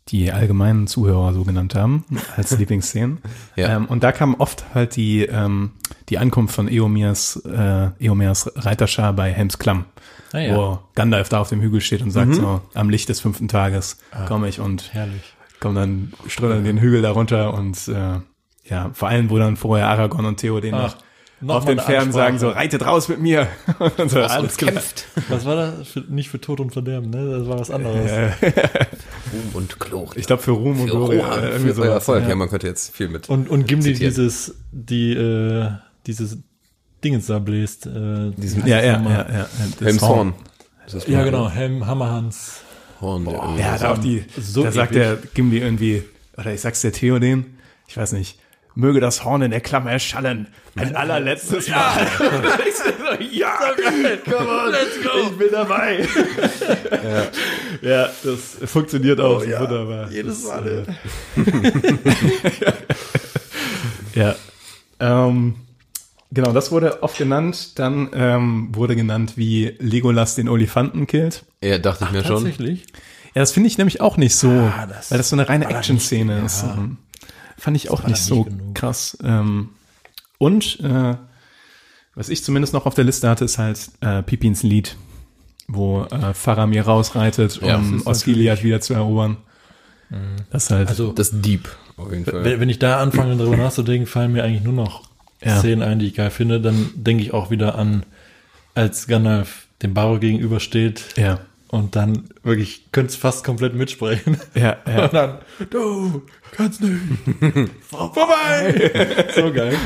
[0.08, 2.04] die allgemeinen Zuhörer so genannt haben,
[2.36, 3.18] als Lieblingsszenen.
[3.56, 3.76] Ja.
[3.76, 5.72] Ähm, und da kam oft halt die, ähm,
[6.08, 9.86] die Ankunft von Eomirs, äh, Eomirs Reiterschar bei Helms Klamm.
[10.32, 10.56] Ah, ja.
[10.56, 13.98] Wo Gandalf da auf dem Hügel steht und sagt so, am Licht des fünften Tages
[14.26, 15.34] komme ich und Herrlich.
[15.60, 18.18] komme dann, ströme dann den Hügel da runter und äh,
[18.68, 20.96] ja, vor allem, wo dann vorher Aragorn und Theoden Ach, noch
[21.40, 23.48] noch auf den Pferden sagen so, reitet raus mit mir.
[23.98, 24.72] und so, alles klar.
[25.28, 25.88] Was war das?
[25.88, 27.38] Für, nicht für Tod und Verderben, ne?
[27.38, 28.10] Das war was anderes.
[29.32, 30.18] Ruhm und Gloria.
[30.18, 31.26] Ich glaube für Ruhm und Gloria.
[31.26, 31.94] Rohan, äh, irgendwie für euer sowas.
[32.08, 32.28] Erfolg.
[32.28, 32.34] Ja.
[32.34, 33.28] man könnte jetzt viel mit.
[33.28, 34.12] Und, und Gimli Zitiert.
[34.12, 35.70] dieses, die, äh,
[36.06, 36.38] dieses
[37.02, 37.86] Dingens da bläst.
[37.86, 39.46] Äh, Diesen- Ja, ja, ja, ja.
[39.78, 40.10] Das Helmshorn.
[40.10, 40.34] Horn.
[40.84, 41.48] Das ist Ja, genau.
[41.50, 42.60] Helm, Hammerhans.
[43.00, 46.04] Horn, der Ja, ja, da auch die, so da sagt der Gimli irgendwie,
[46.38, 47.58] oder ich sag's der Theoden,
[47.88, 48.38] ich weiß nicht,
[48.74, 50.48] möge das Horn in der Klammer erschallen.
[50.76, 52.06] Ein allerletztes Mal.
[52.68, 52.84] Ich so,
[53.30, 53.52] ja,
[54.24, 55.30] come on, let's go.
[55.30, 56.08] Ich bin dabei.
[57.82, 58.08] ja.
[58.24, 60.10] das funktioniert auch so wunderbar.
[60.10, 60.84] Jedes Mal.
[64.14, 64.34] ja.
[64.98, 65.54] Ähm,
[66.32, 67.78] genau, das wurde oft genannt.
[67.78, 71.44] Dann ähm, wurde genannt, wie Legolas den Olifanten killt.
[71.62, 72.36] ja, dachte ich mir schon.
[72.36, 72.86] Tatsächlich?
[73.34, 76.42] Ja, das finde ich nämlich auch nicht so, das weil das so eine reine Action-Szene
[76.44, 76.62] ist.
[76.62, 76.88] ja.
[77.64, 78.74] Fand ich auch nicht so nicht genug.
[78.74, 79.16] krass.
[79.24, 79.70] Ähm,
[80.38, 81.14] und äh,
[82.14, 84.96] was ich zumindest noch auf der Liste hatte, ist halt äh, Pipins Lied,
[85.66, 89.38] wo äh, Faramir rausreitet, Ja, um Osgiliath wieder zu erobern.
[90.50, 92.44] Das ist halt, Also, Das ist Deep, auf jeden Fall.
[92.44, 95.02] wenn, wenn ich da anfange, darüber nachzudenken, fallen mir eigentlich nur noch
[95.42, 95.58] Ja.
[95.58, 96.60] Szenen ein, die ich geil finde.
[96.60, 98.04] Dann denke ich auch wieder an,
[98.74, 104.36] als Gandalf dem Barrow gegenübersteht ja, und dann wirklich, könnte es fast komplett mitsprechen.
[104.54, 105.04] ja, ja.
[105.06, 105.38] Und dann,
[105.70, 106.22] du
[106.54, 106.94] kannst nicht.
[107.90, 109.26] Vorbei!
[109.34, 109.76] so geil.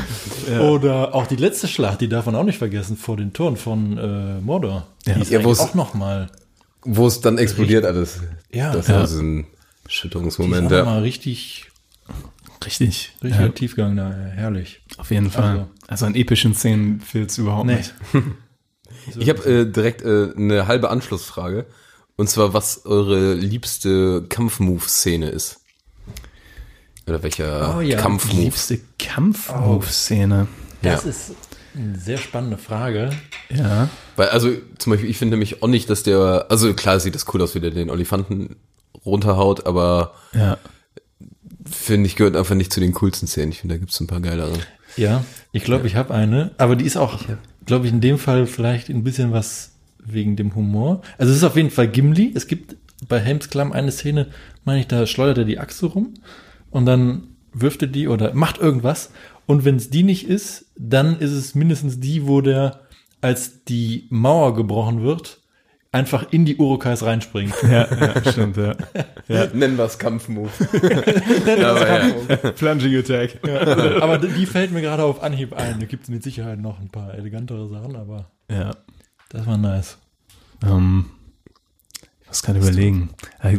[0.61, 3.97] Oder auch die letzte Schlacht, die darf man auch nicht vergessen, vor den Toren von
[3.97, 4.87] äh, Mordor.
[5.05, 5.15] Ja.
[5.15, 6.29] Die ist Ja, es- auch noch mal,
[6.83, 8.19] Wo es dann explodiert alles.
[8.51, 8.71] Ja.
[8.71, 8.95] Das Ja.
[8.99, 9.47] war so ein die
[9.87, 10.67] ist Schütterungsmoment.
[10.67, 10.85] auch noch Ja.
[10.85, 11.65] mal richtig,
[12.65, 13.13] Richtig.
[13.23, 14.09] richtig ja, Tiefgang da.
[14.09, 14.81] ja, Herrlich.
[14.97, 15.43] auf jeden Fall.
[15.51, 17.75] Also- Also, an epischen Szenen fehlt's überhaupt Nee.
[17.77, 17.93] nicht.
[19.17, 21.65] Ich habe äh, direkt äh, eine halbe Anschlussfrage.
[22.15, 25.61] Und zwar, was eure liebste Kampfmove-Szene ist.
[27.09, 27.97] Oder welcher Oh ja.
[27.99, 28.39] Kampfmove.
[28.41, 30.47] Liebste Kampfmove-Szene.
[30.81, 31.09] Das Ja.
[31.09, 31.31] ist
[31.75, 33.09] eine sehr spannende Frage.
[33.49, 33.89] Ja.
[34.15, 37.25] Weil, also, zum Beispiel, ich finde nämlich auch nicht, dass der, also klar sieht das
[37.33, 38.55] cool aus, wie der den Olifanten
[39.05, 40.57] runterhaut, aber Ja.
[41.69, 43.51] finde ich, gehört einfach nicht zu den coolsten Szenen.
[43.51, 44.53] Ich finde, da gibt's ein paar geilere.
[44.97, 47.19] Ja, ich glaube, ich habe eine, aber die ist auch,
[47.65, 49.71] glaube ich, in dem Fall vielleicht ein bisschen was
[50.03, 51.01] wegen dem Humor.
[51.17, 52.31] Also es ist auf jeden Fall Gimli.
[52.35, 52.75] Es gibt
[53.07, 54.27] bei Helms Klamm eine Szene,
[54.65, 56.15] meine ich, da schleudert er die Achse rum
[56.71, 59.11] und dann wirft er die oder macht irgendwas.
[59.45, 62.81] Und wenn es die nicht ist, dann ist es mindestens die, wo der,
[63.21, 65.39] als die Mauer gebrochen wird,
[65.91, 67.55] einfach in die Urukais reinspringt.
[67.63, 68.75] Ja, ja, stimmt, ja.
[69.53, 70.51] Nennen wir es Kampfmove.
[71.63, 72.51] aber ja.
[72.51, 73.39] Plunging Attack.
[74.01, 75.79] aber die fällt mir gerade auf Anhieb ein.
[75.79, 78.75] Da gibt es mit Sicherheit noch ein paar elegantere Sachen, aber Ja.
[79.29, 79.97] das war nice.
[80.63, 81.05] Ähm,
[82.21, 83.09] ich muss gerade überlegen.
[83.41, 83.57] Äh,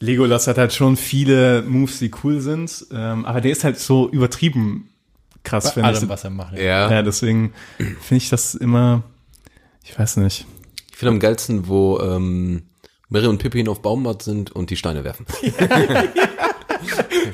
[0.00, 4.08] Legolas hat halt schon viele Moves, die cool sind, ähm, aber der ist halt so
[4.08, 4.88] übertrieben
[5.44, 5.96] krass, finde ich.
[5.98, 6.56] allem, was er macht.
[6.56, 6.90] Ja.
[6.90, 9.02] Ja, deswegen finde ich das immer,
[9.84, 10.46] ich weiß nicht.
[10.90, 12.62] Ich finde am geilsten, wo ähm,
[13.08, 15.26] Mary und Pippin auf Baumbad sind und die Steine werfen.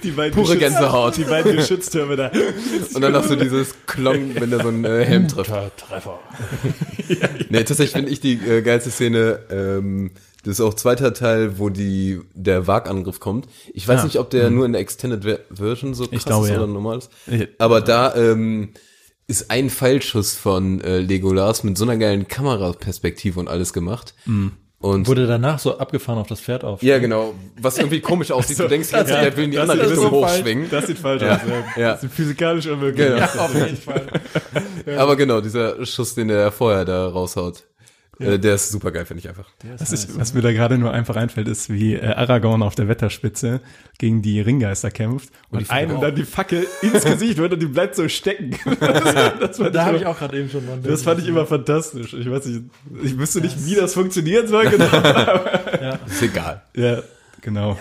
[0.02, 1.16] Die beiden Pure Gänsehaut.
[1.16, 2.30] Die beiden Geschütztürme da.
[2.94, 5.50] Und dann noch so dieses Klong, wenn der so einen äh, Helm trifft.
[5.76, 6.18] Treffer.
[7.48, 10.10] Nee, tatsächlich finde ich die äh, geilste Szene, ähm,
[10.46, 13.46] das ist auch zweiter Teil, wo die der Wagangriff kommt.
[13.74, 16.46] Ich weiß Ah, nicht, ob der nur in der Extended Ver- Version so krass glaube,
[16.46, 16.58] ist ja.
[16.58, 17.10] oder normal ist.
[17.26, 17.44] Ja.
[17.58, 18.70] Aber da ähm,
[19.26, 24.14] ist ein Pfeilschuss von äh, Legolas mit so einer geilen Kameraperspektive und alles gemacht.
[24.78, 26.82] Und Wurde danach so abgefahren auf das Pferd auf.
[26.82, 28.58] ja, genau, was irgendwie komisch aussieht.
[28.58, 30.36] du denkst, jetzt, der will in die andere das ist Richtung so falsch.
[30.38, 30.70] hochschwingen.
[30.70, 31.40] Das sieht falsch Ja, aus.
[31.76, 31.80] Ja.
[31.82, 31.92] ja.
[31.94, 33.06] Das ist physikalisch unmöglich.
[33.08, 33.24] Genau.
[33.38, 34.06] auf jeden Fall.
[34.98, 37.64] Aber genau, dieser Schuss, den er vorher da raushaut,
[38.18, 39.48] äh, der ist super geil, finde ich einfach.
[39.78, 42.88] Was, ich, was mir da gerade nur einfach einfällt, ist, wie äh, Aragorn auf der
[42.88, 43.60] Wetterspitze
[43.98, 47.94] gegen die Ringgeister kämpft und einem dann die Fackel ins Gesicht wird und die bleibt
[47.94, 48.56] so stecken.
[48.80, 50.78] das, das, fand Da habe ich auch gerade eben schon mal.
[50.80, 52.14] das fand ich immer fantastisch.
[52.14, 52.62] Ich weiß nicht,
[53.02, 54.68] ich wüsste nicht, wie das funktionieren soll.
[54.70, 54.86] Genau.
[56.06, 56.62] Ist egal.
[56.74, 57.02] ja,
[57.42, 57.76] genau.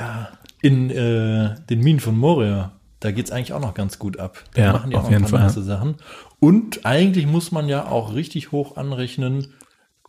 [0.62, 4.44] In äh, den Minen von Moria, da geht's eigentlich auch noch ganz gut ab.
[4.54, 5.56] Da Ja, machen die auf auch noch ein jeden paar Fall.
[5.62, 5.96] nice Sachen.
[6.40, 9.54] Und eigentlich muss man ja auch richtig hoch anrechnen,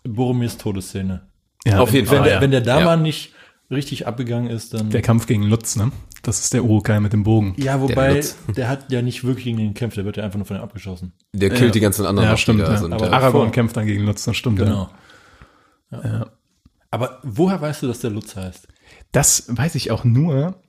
[0.07, 1.23] Boromirs Todesszene.
[1.67, 2.41] Ja, Auf jeden Wenn, Ah, der, ja.
[2.41, 2.85] wenn der da Ja.
[2.85, 3.33] mal nicht
[3.71, 5.91] richtig abgegangen ist, dann Der Kampf gegen Lutz, ne?
[6.23, 7.55] Das ist der Urukai mit dem Bogen.
[7.57, 8.37] Ja, wobei, Lutz.
[8.57, 10.63] der, hat ja nicht wirklich gegen ihn gekämpft, der wird ja einfach nur von ihm
[10.63, 11.13] abgeschossen.
[11.33, 11.71] Der killt Ja.
[11.71, 12.61] die ganzen anderen Ja, stimmt.
[12.61, 12.77] Ja.
[12.77, 13.13] sind, Aber ja.
[13.13, 14.59] Aragorn kämpft dann gegen Lutz, das stimmt.
[14.59, 14.89] Genau.
[15.91, 16.01] Ja.
[16.05, 16.27] Ja.
[16.91, 18.69] Aber woher weißt du, dass der Lutz heißt?
[19.13, 20.61] Das weiß ich auch nur,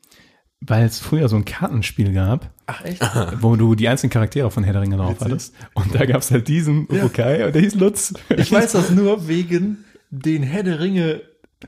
[0.61, 3.01] weil es früher so ein Kartenspiel gab, Ach, echt?
[3.41, 5.25] wo du die einzelnen Charaktere von Herr der Ringe drauf Witzig.
[5.25, 5.53] hattest.
[5.73, 8.13] Und da gab es halt diesen Urukai und der hieß Lutz.
[8.35, 11.21] Ich weiß das nur wegen den Herr der Ringe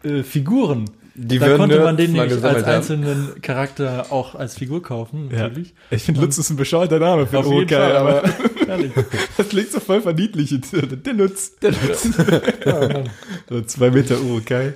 [0.03, 0.85] äh, Figuren.
[1.21, 2.75] Die da konnte man den nämlich als gesammelt haben.
[2.75, 5.43] einzelnen Charakter auch als Figur kaufen, Ja.
[5.49, 5.73] natürlich.
[5.91, 8.23] Ich finde, Lutz ist ein bescheuerter Name für Auf einen jeden Urukai, Fall, aber
[8.67, 8.91] Herrlich.
[9.37, 10.67] das klingt so voll verniedlichend.
[11.05, 11.57] Der Lutz.
[11.59, 12.09] Der Lutz.
[12.65, 13.03] Ja,
[13.49, 14.73] so zwei Meter Urukai.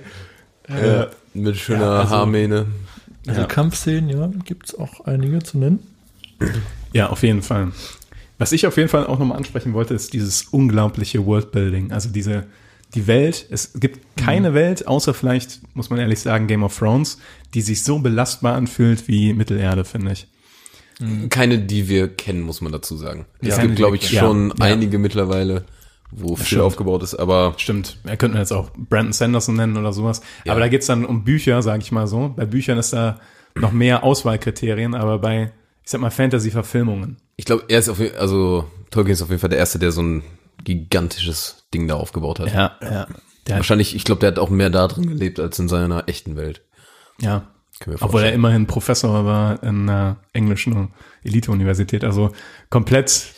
[0.68, 2.66] Ja, mit schöner Ja, also- Haarmähne.
[3.26, 3.46] Also Ja.
[3.46, 5.80] Kampfszenen, ja, gibt's auch einige zu nennen.
[6.92, 7.72] Ja, auf jeden Fall.
[8.38, 11.92] Was ich auf jeden Fall auch nochmal ansprechen wollte, ist dieses unglaubliche Worldbuilding.
[11.92, 12.44] Also diese,
[12.94, 17.18] die Welt, es gibt keine Welt, außer vielleicht, muss man ehrlich sagen, Game of Thrones,
[17.54, 20.26] die sich so belastbar anfühlt wie Mittelerde, finde ich.
[21.30, 23.26] Keine, die wir kennen, muss man dazu sagen.
[23.40, 24.72] es keine, gibt, glaube ich, schon Ja, ja.
[24.74, 25.64] einige mittlerweile,
[26.16, 26.62] wo viel stimmt.
[26.62, 30.20] aufgebaut ist, aber Stimmt, wir könnten jetzt auch Brandon Sanderson nennen oder sowas.
[30.44, 30.52] Ja.
[30.52, 32.32] Aber da geht's dann um Bücher, sage ich mal so.
[32.36, 33.20] Bei Büchern ist da
[33.54, 35.52] noch mehr Auswahlkriterien, aber bei,
[35.84, 37.18] ich sag mal, Fantasy-Verfilmungen.
[37.36, 39.92] ich glaube, er ist auf jeden also Tolkien ist auf jeden Fall der Erste, der
[39.92, 40.22] so ein
[40.62, 42.52] gigantisches Ding da aufgebaut hat.
[42.52, 43.06] Ja, ja.
[43.46, 46.08] Der hat, Wahrscheinlich, ich glaube, der hat auch mehr da drin gelebt als in seiner
[46.08, 46.62] echten Welt.
[47.20, 47.48] ja.
[47.80, 50.90] Können wir Obwohl er immerhin Professor war in einer englischen
[51.24, 52.04] Elite-Universität.
[52.04, 52.30] Also
[52.70, 53.32] komplett,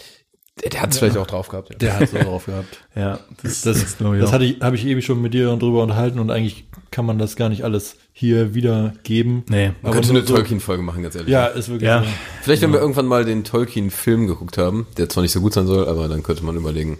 [0.62, 1.70] Der, der hat es vielleicht auch drauf gehabt.
[1.70, 1.76] Ja.
[1.78, 2.78] Der hat so drauf gehabt.
[2.96, 4.32] ja, das, Das, ich, das auch.
[4.32, 7.36] hatte ich, habe ich ewig schon mit dir drüber unterhalten und eigentlich kann man das
[7.36, 9.44] gar nicht alles hier wiedergeben.
[9.50, 9.66] Nee.
[9.68, 11.30] Man Aber könnte eine so- Tolkien-Folge machen, ganz ehrlich.
[11.30, 12.02] Ja, ist wirklich Ja.
[12.02, 12.08] so.
[12.42, 15.66] Vielleicht, wenn wir irgendwann mal den Tolkien-Film geguckt haben, der zwar nicht so gut sein
[15.66, 16.98] soll, aber dann könnte man überlegen,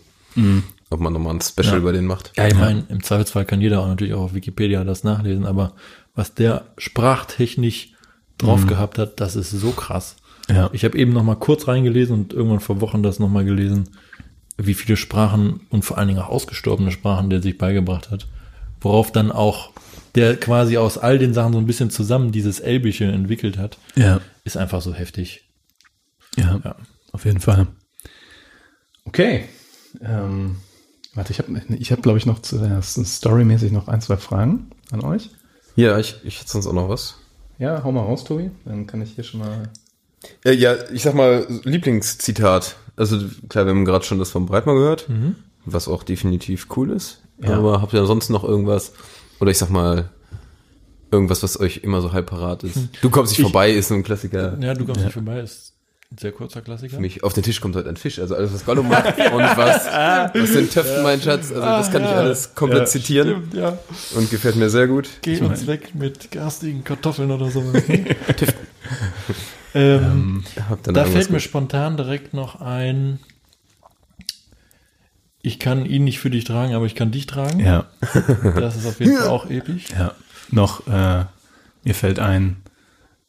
[0.91, 1.79] ob man nochmal ein Special Ja.
[1.79, 2.33] über den macht.
[2.37, 5.73] Ja, ich meine, im Zweifelsfall kann jeder auch natürlich auch auf Wikipedia das nachlesen, aber
[6.15, 7.95] was der sprachtechnisch
[8.37, 10.17] drauf gehabt hat, das ist so krass.
[10.49, 10.71] Ja.
[10.73, 13.91] Ich habe eben noch mal kurz reingelesen und irgendwann vor Wochen das noch mal gelesen,
[14.59, 18.27] wie viele Sprachen und vor allen Dingen auch ausgestorbene Sprachen der sich beigebracht hat.
[18.81, 19.71] Worauf dann auch
[20.15, 24.21] der quasi aus all den Sachen so ein bisschen zusammen dieses Elbische entwickelt hat, Ja,
[24.45, 25.45] ist einfach so heftig.
[26.37, 26.77] ja, Ja.
[27.13, 27.67] auf jeden Fall.
[29.05, 29.45] Okay.
[30.01, 30.57] Ähm,
[31.15, 35.03] warte, ich habe, ich hab, glaube ich, noch zuerst storymäßig noch ein, zwei Fragen an
[35.03, 35.31] euch.
[35.75, 37.17] Ja, ich, ich hätte sonst auch noch was.
[37.59, 38.51] Ja, hau mal raus, Tobi.
[38.65, 39.71] Dann kann ich hier schon mal.
[40.45, 42.77] Ja, ja, ich sag mal, Lieblingszitat.
[42.97, 43.19] Also
[43.49, 45.07] klar, wir haben gerade schon das vom Breitmann gehört,
[45.65, 47.21] was auch definitiv cool ist.
[47.43, 47.59] Ja.
[47.59, 48.93] Aber habt ihr sonst noch irgendwas?
[49.41, 50.09] Oder ich sag mal,
[51.11, 52.79] irgendwas, was euch immer so halb parat ist?
[53.03, 54.57] Du kommst nicht vorbei, ist ein Klassiker.
[54.61, 55.75] Ja, du kommst nicht vorbei, ist
[56.11, 56.97] ein sehr kurzer Klassiker.
[56.97, 58.19] Für mich auf den Tisch kommt heute ein Fisch.
[58.19, 61.51] Also alles, was Gollum macht und was, was den Töpfen, mein Schatz.
[61.51, 63.79] Also das kann ich alles komplett Ja, zitieren Stimmt, ja.
[64.15, 65.09] und gefällt mir sehr gut.
[65.23, 67.63] Geh uns weg mit garstigen Kartoffeln oder so.
[69.77, 73.19] ähm, noch da fällt mir spontan direkt noch ein.
[75.43, 77.61] Ich kann ihn nicht für dich tragen, aber ich kann dich tragen.
[77.61, 77.87] Ja,
[78.57, 79.85] Das ist auf jeden Fall auch episch.
[79.97, 80.13] ja.
[80.51, 81.25] Noch, äh,
[81.85, 82.57] mir fällt ein,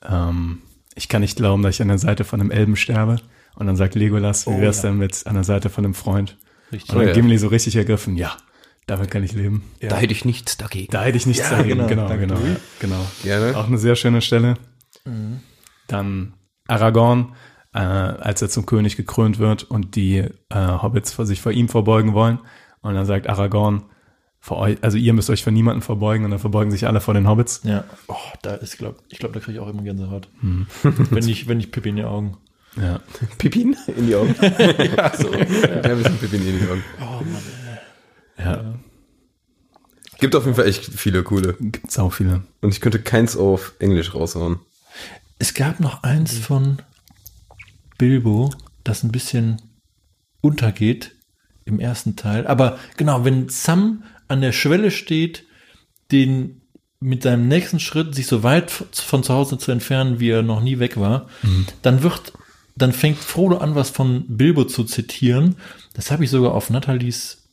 [0.08, 0.60] ähm,
[0.95, 3.18] ich kann nicht glauben, dass ich an der Seite von einem Elben sterbe.
[3.56, 4.89] Und dann sagt Legolas, wie Oh, wär's ja.
[4.89, 6.38] denn mit an der Seite von einem Freund?
[6.72, 6.91] Richtig.
[6.91, 7.14] Und dann ja.
[7.14, 8.38] Gimli so richtig ergriffen, ja,
[8.86, 9.64] damit kann ich leben.
[9.82, 9.89] Ja.
[9.89, 10.91] Da hätte ich nichts dagegen.
[10.91, 11.88] Da hätte ich nichts Ja, dagegen.
[11.88, 12.08] genau.
[12.08, 12.39] Genau, genau,
[12.80, 13.06] genau.
[13.24, 13.58] Gerne.
[13.58, 14.56] Auch eine sehr schöne Stelle.
[15.06, 15.39] Mhm.
[15.88, 16.34] Dann
[16.68, 17.36] Aragorn,
[17.74, 21.70] äh, als er zum König gekrönt wird und die äh, Hobbits vor sich vor ihm
[21.70, 22.39] verbeugen wollen.
[22.82, 23.84] Und dann sagt Aragorn,
[24.39, 27.13] vor euch, also ihr müsst euch vor niemanden verbeugen und dann verbeugen sich alle vor
[27.13, 27.61] den Hobbits.
[27.63, 27.84] Ja.
[28.07, 30.30] Oh, da ist, glaub, ich glaube, da kriege ich auch immer Gänsehaut.
[30.39, 30.68] Hm.
[30.84, 32.38] wenn ich, wenn ich Pippi in die Augen.
[32.80, 33.01] Ja.
[33.38, 34.36] Pippin in die Augen.
[34.39, 35.34] Ja, so.
[35.34, 36.84] ja, ein bisschen Pippin in die Augen.
[37.01, 37.43] Oh Mann.
[38.38, 38.74] ja.
[40.20, 41.55] Gibt auf jeden Fall echt viele coole.
[41.59, 42.43] Gibt's auch viele.
[42.61, 44.59] Und ich könnte keins auf Englisch raushauen.
[45.40, 46.80] Es gab noch eins von
[47.98, 48.52] Bilbo,
[48.84, 49.62] das ein bisschen
[50.42, 51.16] untergeht
[51.66, 52.48] im ersten Teil.
[52.48, 55.46] Aber genau, wenn Sam an der Schwelle steht,
[56.12, 56.62] den
[57.00, 60.62] mit seinem nächsten Schritt sich so weit von zu Hause zu entfernen, wie er noch
[60.62, 61.28] nie weg war,
[61.84, 62.34] dann wird,
[62.76, 65.58] dann fängt Frodo an, was von Bilbo zu zitieren.
[65.94, 67.50] Das habe ich sogar auf Nathalies,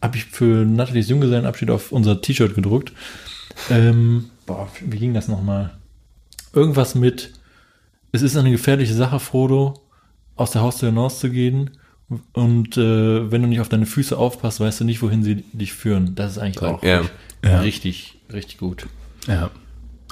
[0.00, 2.92] habe ich für Nathalies Junggesellenabschied auf unser T-Shirt gedruckt.
[3.70, 5.77] Ähm, boah, wie ging das nochmal?
[6.52, 7.32] Irgendwas mit,
[8.12, 9.74] es ist eine gefährliche Sache, Frodo,
[10.36, 11.70] aus der Haustür hinauszugehen.
[12.32, 15.74] Und äh, wenn du nicht auf deine Füße aufpasst, weißt du nicht, wohin sie dich
[15.74, 16.14] führen.
[16.14, 17.02] Das ist eigentlich auch Ja.
[17.44, 17.60] Ja.
[17.60, 18.86] richtig, richtig gut.
[19.26, 19.50] Ja.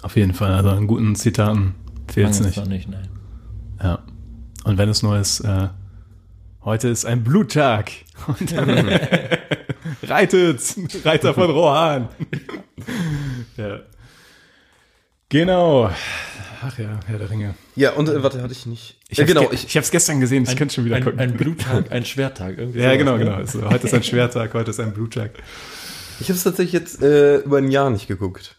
[0.03, 0.53] Auf jeden Fall.
[0.53, 1.75] Also an guten Zitaten
[2.13, 2.69] fehlt's Mangels nicht.
[2.69, 3.09] nicht, nein.
[3.83, 4.01] Ja.
[4.65, 5.69] Und wenn es nur ist, äh,
[6.65, 7.91] heute ist ein Bluttag.
[8.27, 8.69] Und dann
[10.03, 10.61] reitet,
[11.05, 12.09] Reiter von Rohan.
[13.57, 13.81] ja.
[15.29, 15.91] Genau.
[16.63, 17.55] Ach ja, Herr der Ringe.
[17.75, 18.97] Ja, und äh, warte, hatte ich nicht.
[19.09, 20.97] Ich äh, hab's genau, ge- ich, ich habe es gestern gesehen, ich könnte schon wieder
[20.97, 21.21] ein, gucken.
[21.21, 22.59] ein Bluttag, ein Schwerttag.
[22.59, 23.25] Irgendwie ja, sowas, genau, ne?
[23.25, 23.37] genau.
[23.37, 25.33] Also, heute ist ein Schwertag, heute ist ein Bluttag.
[26.21, 28.57] ich habe es tatsächlich jetzt äh, über ein Jahr nicht geguckt.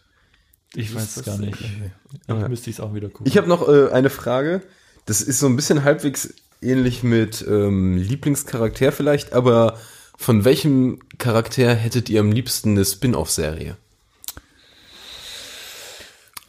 [0.74, 1.56] Ich weiß es gar nicht.
[1.60, 3.26] Ich müsste es auch wieder gucken.
[3.26, 4.62] Ich habe noch äh, eine Frage.
[5.06, 9.78] Das ist so ein bisschen halbwegs ähnlich mit ähm, Lieblingscharakter vielleicht, aber
[10.16, 13.76] von welchem Charakter hättet ihr am liebsten eine Spin-off-Serie?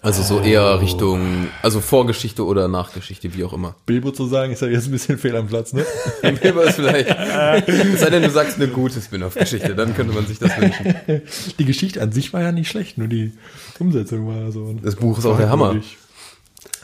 [0.01, 3.75] Also so eher Richtung, also Vorgeschichte oder Nachgeschichte, wie auch immer.
[3.85, 5.85] Bilbo zu sagen, ist ja jetzt ein bisschen fehl am Platz, ne?
[6.41, 10.39] Bilbo ist vielleicht, es sei denn, du sagst eine gute Spin-off-Geschichte, dann könnte man sich
[10.39, 10.95] das wünschen.
[11.59, 13.33] Die Geschichte an sich war ja nicht schlecht, nur die
[13.77, 14.73] Umsetzung war so.
[14.81, 15.75] Das Buch ist auch der Hammer.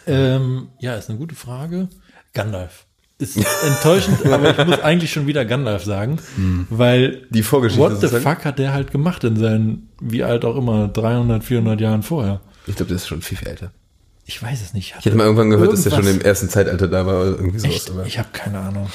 [0.08, 1.88] Ähm, ja, ist eine gute Frage.
[2.34, 2.86] Gandalf.
[3.18, 6.20] Ist enttäuschend, aber ich muss eigentlich schon wieder Gandalf sagen,
[6.70, 8.24] weil Die Vorgeschichte what the sozusagen.
[8.24, 12.42] fuck hat der halt gemacht in seinen, wie alt auch immer, 300, 400 Jahren vorher?
[12.68, 13.72] Ich glaube, das ist schon viel, viel älter.
[14.26, 14.96] Ich weiß es nicht.
[14.98, 17.60] Ich hätte mal irgendwann gehört, dass er schon im ersten Zeitalter da war oder irgendwie
[17.60, 17.76] sowas.
[17.76, 17.92] Echt?
[17.92, 18.90] Aber Ich habe keine Ahnung.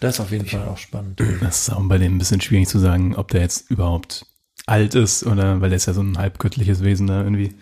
[0.00, 1.20] Das ist auf jeden Fall auch spannend.
[1.40, 4.26] Das ist auch bei dem ein bisschen schwierig zu sagen, ob der jetzt überhaupt
[4.66, 7.54] alt ist oder, weil er ist ja so ein halbgöttliches Wesen da irgendwie.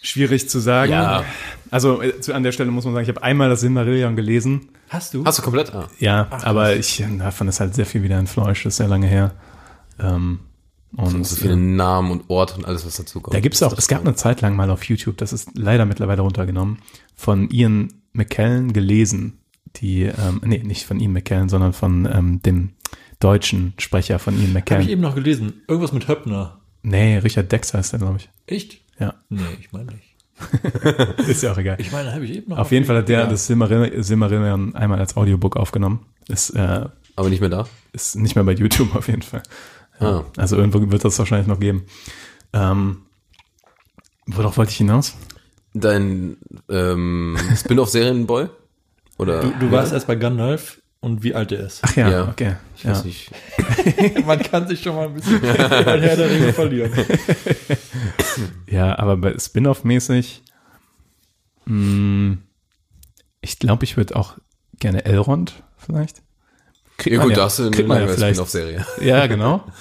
[0.00, 0.92] Schwierig zu sagen.
[0.92, 1.24] Ja.
[1.70, 4.68] Also äh, zu, an der Stelle muss man sagen, ich habe einmal das Silmarillion gelesen.
[4.88, 5.24] Hast du?
[5.24, 5.74] Hast du komplett?
[5.74, 5.88] Ah.
[5.98, 9.32] Ja, aber ich davon ist halt sehr viel wieder entfleuscht, das ist sehr lange her.
[9.98, 10.38] Ähm,
[10.96, 13.34] und so viele Namen und Orte und alles, was dazu kommt.
[13.34, 16.22] Da gibt's auch, es gab eine Zeit lang mal auf YouTube, das ist leider mittlerweile
[16.22, 16.78] runtergenommen,
[17.14, 19.38] von Ian McKellen gelesen.
[19.76, 22.70] Die, ähm, nee, nicht von Ian McKellen, sondern von ähm, dem
[23.20, 24.88] deutschen Sprecher von Ian Habe ich McKellen.
[24.88, 25.62] eben noch gelesen.
[25.68, 26.60] Irgendwas mit Höppner.
[26.82, 28.30] Nee, Richard Dex heißt der, glaube ich.
[28.46, 28.78] Echt?
[28.98, 30.14] Ja, Nee, ich meine nicht.
[31.28, 31.76] ist ja auch egal.
[31.80, 32.58] Ich meine, habe ich eben noch.
[32.58, 33.26] Auf jeden Fall hat der Ja.
[33.26, 36.00] das Silmarillion, Silmarillion einmal als Audiobook aufgenommen.
[36.28, 37.66] Ist, äh, Aber nicht mehr da?
[37.92, 39.42] ist nicht mehr bei YouTube auf jeden Fall.
[40.00, 40.24] Ah.
[40.36, 41.86] Also irgendwo wird das wahrscheinlich noch geben.
[42.52, 43.02] Ähm,
[44.26, 45.14] worauf wollte ich hinaus?
[45.74, 46.36] Dein
[46.68, 48.48] ähm, Spin-off-Serienboy?
[49.18, 49.40] Oder?
[49.40, 51.80] Du, du warst erst bei Gandalf und wie alt er ist.
[51.82, 52.28] Ach ja, Ja.
[52.28, 52.56] okay.
[52.76, 52.90] ich ja.
[52.90, 53.30] weiß nicht.
[54.26, 56.92] Man kann sich schon mal ein bisschen bei Herr der Ringe verlieren.
[58.68, 60.42] Ja, aber bei Spin-off-mäßig,
[61.64, 62.36] mh,
[63.40, 64.36] ich glaube, ich würde auch
[64.78, 66.22] gerne Elrond vielleicht.
[66.96, 68.36] Kriegt Ja gut, da hast du eine kriegt man ja vielleicht.
[68.36, 68.86] Spin-off-Serie.
[69.00, 69.64] Ja, genau.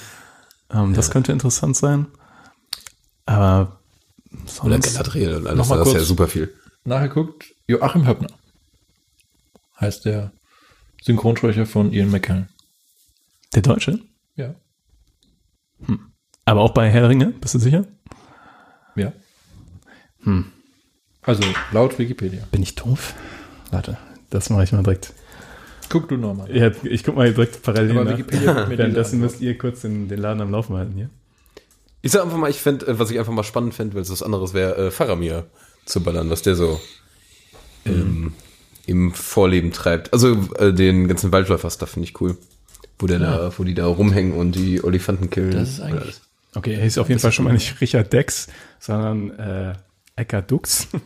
[0.71, 2.07] Ähm, Das könnte interessant sein.
[3.27, 3.79] Aber
[4.63, 6.51] Oder sonst, Galadriel und alles, Noch mal das ist ja super viel.
[6.85, 8.29] Nachgeguckt, Joachim Höppner
[9.79, 10.31] heißt der
[11.03, 12.49] Synchronsprecher von Ian McKellen.
[13.53, 13.99] der Deutsche.
[14.35, 14.55] Ja.
[16.45, 17.85] Aber auch bei Herr der Ringe, bist du sicher?
[18.95, 19.13] Ja.
[21.21, 22.43] Also laut Wikipedia.
[22.51, 23.13] Bin ich doof?
[23.69, 23.97] Warte,
[24.31, 25.13] das mache ich mal direkt.
[25.89, 26.55] Guck du nochmal.
[26.55, 28.19] Ja, ich guck mal direkt parallel Aber nach.
[28.69, 31.09] Währenddessen müsst ihr kurz den, den Laden am Laufen halten hier.
[32.01, 34.11] Ich sag einfach mal, ich fände, äh, was ich einfach mal spannend fände, weil es
[34.11, 35.45] was anderes wäre, äh, Faramir
[35.85, 36.79] zu ballern, was der so
[37.85, 38.33] ähm,
[38.85, 40.13] im Vorleben treibt.
[40.13, 42.37] Also äh, den ganzen Waldläufer-Stuff finde ich cool.
[42.99, 45.51] Wo der da, wo die da rumhängen und die Olifanten killen.
[45.51, 46.15] Das ist eigentlich-
[46.57, 48.47] Okay, er hieß auf jeden Fall schon mal nicht Richard Dex,
[48.79, 49.73] sondern äh,
[50.15, 50.87] Eckart Dux.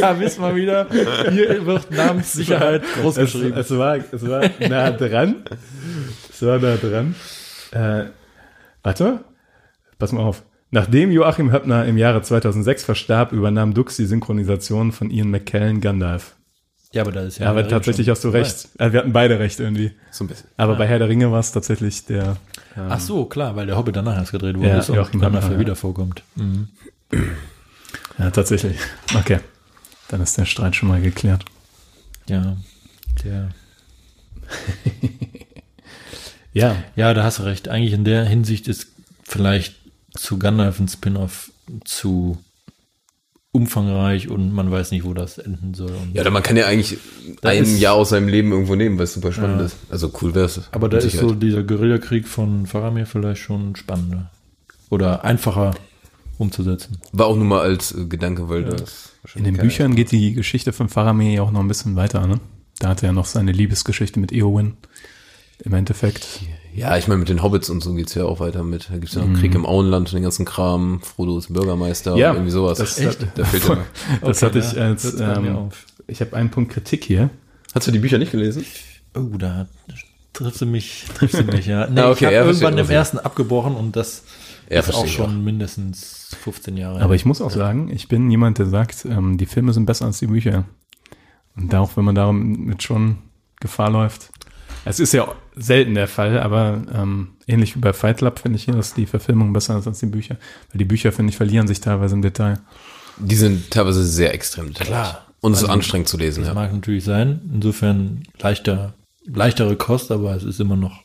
[0.00, 0.86] Da wissen wir wieder,
[1.30, 3.56] hier wird Namenssicherheit groß es, geschrieben.
[3.58, 5.44] es, war, es war nah dran.
[6.30, 7.14] Es war nah dran.
[7.72, 8.04] Äh,
[8.82, 9.24] warte,
[9.98, 10.44] pass mal auf.
[10.70, 16.36] Nachdem Joachim Höppner im Jahre 2006 verstarb, übernahm Dux die Synchronisation von Ian McKellen Gandalf.
[16.92, 17.46] Ja, aber da ist ja.
[17.46, 18.68] Ja, aber tatsächlich hast du recht.
[18.78, 19.92] Äh, wir hatten beide recht irgendwie.
[20.10, 20.48] So ein bisschen.
[20.56, 22.36] Aber bei Herr der Ringe war es tatsächlich der.
[22.76, 25.40] Ach so, klar, weil der Hobbit danach erst gedreht wurde Ja, ist und Joachim Höppner,
[25.40, 25.58] ja ja.
[25.58, 26.22] wieder vorkommt.
[26.36, 26.68] Mhm.
[28.18, 28.76] Ja, tatsächlich.
[29.14, 29.40] Okay.
[30.08, 31.44] Dann ist der Streit schon mal geklärt.
[32.28, 32.56] Ja,
[33.24, 33.50] der.
[36.52, 37.68] Ja, Ja, da hast du recht.
[37.68, 38.88] Eigentlich in der Hinsicht ist
[39.22, 39.76] vielleicht
[40.16, 41.52] zu Gandalf ein Spin-off
[41.84, 42.38] zu
[43.52, 45.90] umfangreich und man weiß nicht, wo das enden soll.
[45.92, 46.98] Und Ja, da man kann ja eigentlich
[47.42, 49.76] ein ist- Jahr aus seinem Leben irgendwo nehmen, weil es super spannend ist.
[49.90, 50.60] Also cool wäre es.
[50.72, 54.30] aber da ist so dieser Guerillakrieg von Faramir vielleicht schon spannender.
[54.88, 55.74] Oder einfacher
[56.40, 56.98] umzusetzen.
[57.12, 60.72] War auch nur mal als äh, Gedanke, weil das in den Büchern geht die Geschichte
[60.72, 62.40] von Faramir ja auch noch ein bisschen weiter, ne?
[62.78, 64.76] Da hat er ja noch seine Liebesgeschichte mit Eowyn.
[65.62, 66.40] Im Endeffekt.
[66.74, 68.88] Ja, ich meine, mit den Hobbits und so geht's ja auch weiter mit.
[68.90, 71.02] Da gibt's ja noch Krieg im Auenland und den ganzen Kram.
[71.02, 72.78] Frodo ist Bürgermeister Ja, und irgendwie sowas.
[72.78, 73.26] das- Echt?
[73.34, 73.82] Da fehlt ja noch.
[74.22, 75.68] Das Okay, hatte ich ja, als, ähm,
[76.06, 77.28] ich habe einen Punkt Kritik hier.
[77.74, 78.64] Hast du die Bücher nicht gelesen?
[79.14, 79.68] Oh, da
[80.32, 81.86] triffst du mich, triffst du mich, ja.
[81.88, 84.22] Nee, Ah, okay, ich habe ja, irgendwann im ersten abgebrochen und das
[84.70, 88.58] Ja, ist auch schon mindestens 15 Jahre Aber ich muss auch sagen, ich bin jemand,
[88.58, 90.64] der sagt, ähm, die Filme sind besser als die Bücher.
[91.56, 93.18] Und auch wenn man damit schon
[93.60, 94.30] Gefahr läuft.
[94.84, 98.64] Es ist ja selten der Fall, aber ähm, ähnlich wie bei Fight Club finde ich
[98.64, 100.36] hier, dass die Verfilmung besser ist als die Bücher.
[100.70, 102.60] Weil die Bücher, finde ich, verlieren sich teilweise im Detail.
[103.18, 104.88] Die sind teilweise sehr extrem detailliert.
[104.88, 105.26] Klar.
[105.40, 106.54] Und es ist Also, anstrengend zu lesen, Das ja.
[106.54, 107.40] mag natürlich sein.
[107.52, 108.94] Insofern leichter,
[109.26, 111.02] leichtere Kost, aber es ist immer noch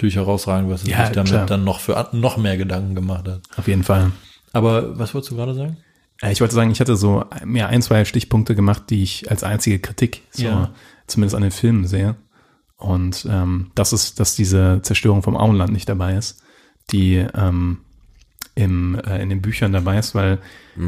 [0.00, 1.46] natürlich herausragend, was es Ja, sich damit klar.
[1.46, 3.42] dann noch für noch mehr Gedanken gemacht hat.
[3.56, 4.12] Auf jeden Fall.
[4.52, 5.76] Aber was wolltest du gerade sagen?
[6.22, 9.44] Äh, Ich wollte sagen, ich hatte so mir ein, zwei Stichpunkte gemacht, die ich als
[9.44, 10.70] einzige Kritik so Ja.
[11.06, 12.16] zumindest an den Filmen sehe.
[12.78, 16.42] Und ähm, das ist, dass diese Zerstörung vom Auenland nicht dabei ist,
[16.92, 17.78] die ähm,
[18.54, 20.38] im, äh, in den Büchern dabei ist, weil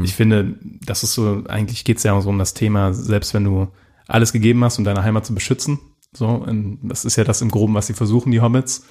[0.03, 3.43] ich finde, das ist so, eigentlich geht es ja so um das Thema, selbst wenn
[3.43, 3.67] du
[4.07, 5.77] alles gegeben hast, um deine Heimat zu beschützen,
[6.13, 8.85] so, in, das ist ja das im Groben, was sie versuchen, die Hobbits,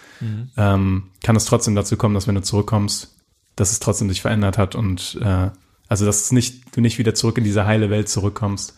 [0.56, 3.16] ähm, kann es trotzdem dazu kommen, dass wenn du zurückkommst,
[3.56, 5.50] dass es trotzdem sich verändert hat und äh,
[5.88, 8.74] also dass es nicht, du nicht wieder zurück in diese heile Welt zurückkommst.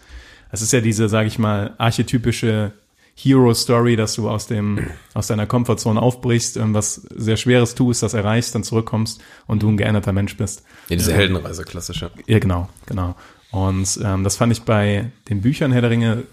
[0.51, 2.72] Es ist ja diese, sage ich mal, archetypische
[3.16, 8.55] Hero-Story, dass du aus dem, aus deiner Komfortzone aufbrichst, irgendwas sehr Schweres tust, das erreichst,
[8.55, 10.64] dann zurückkommst und du ein geänderter Mensch bist.
[10.88, 12.11] Ja, diese Heldenreise, klassische.
[12.26, 13.14] Ja, genau, genau.
[13.53, 16.24] Und ähm, das fand ich bei den Büchern Herr der Ringe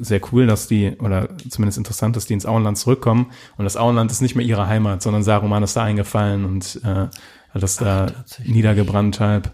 [0.00, 3.30] sehr cool, dass die, oder zumindest interessant, dass die ins Auenland zurückkommen.
[3.56, 6.88] Und das Auenland ist nicht mehr ihre Heimat, sondern Saruman ist da eingefallen und äh,
[6.88, 8.54] hat das da tatsächlich.
[8.54, 9.52] niedergebrannt halb.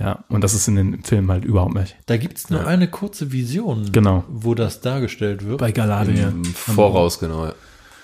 [0.00, 1.96] Ja, und das ist in den Filmen halt überhaupt nicht.
[2.06, 4.24] Da gibt's nur eine kurze Vision, Genau.
[4.28, 5.58] wo das dargestellt wird.
[5.58, 6.28] Bei Galadriel.
[6.28, 7.46] Im Voraus, genau.
[7.46, 7.52] Ja.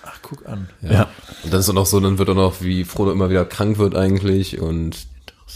[0.05, 0.69] Ach, guck an.
[0.83, 1.09] Ja.
[1.45, 3.79] Und dann ist auch noch so, dann wird auch noch, wie Frodo immer wieder krank
[3.79, 5.07] wird eigentlich und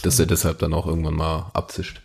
[0.05, 2.03] dass er deshalb dann auch irgendwann mal abzischt.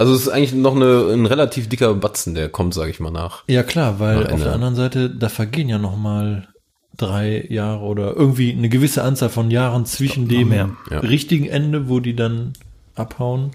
[0.00, 3.10] Also es ist eigentlich noch eine, ein relativ dicker Batzen, der kommt, sage ich mal,
[3.10, 3.44] nach.
[3.48, 4.44] Ja klar, weil Nach auf Ende.
[4.44, 6.48] der anderen Seite, da vergehen ja noch mal
[6.96, 10.70] drei Jahre oder irgendwie eine gewisse Anzahl von Jahren zwischen dem ja.
[11.00, 12.54] richtigen Ende, wo die dann
[12.94, 13.50] abhauen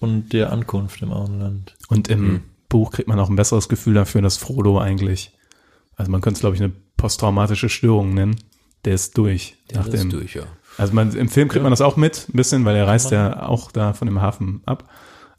[0.00, 1.74] und der Ankunft im Auenland.
[1.88, 2.40] Und im Mhm.
[2.70, 5.32] Buch kriegt man auch ein besseres Gefühl dafür, dass Frodo eigentlich,
[5.96, 8.36] also man könnte es, glaube ich, eine posttraumatische Störung nennen.
[8.86, 9.56] Der ist durch.
[9.74, 10.44] nach Das ist dem, durch, ja.
[10.78, 13.46] Also man, im Film kriegt man das auch mit, ein bisschen, weil er reist ja
[13.46, 14.88] auch da von dem Hafen ab.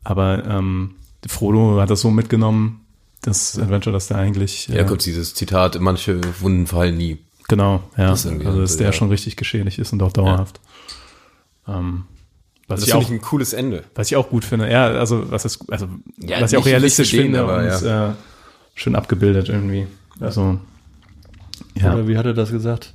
[0.06, 0.91] Aber ähm,
[1.28, 2.82] Frodo hat das so mitgenommen,
[3.22, 7.18] das Adventure, dass der eigentlich, Ja, kurz dieses Zitat, manche Wunden verheilen nie.
[7.47, 8.93] genau, ja, Das ist also dass so, der ja.
[8.93, 10.62] schon richtig geschädigt ist und auch dauerhaft.
[11.68, 12.03] Ähm,
[12.68, 13.84] was, Das ich finde auch, ich ein cooles Ende.
[13.95, 15.88] was ich auch gut finde, ja, also was ist, also
[16.20, 18.14] Ja, was ich auch realistisch den, finde aber und äh,
[18.76, 19.88] schön abgebildet irgendwie.
[20.20, 20.60] Also
[21.76, 22.93] ja, Oder wie hat er das gesagt?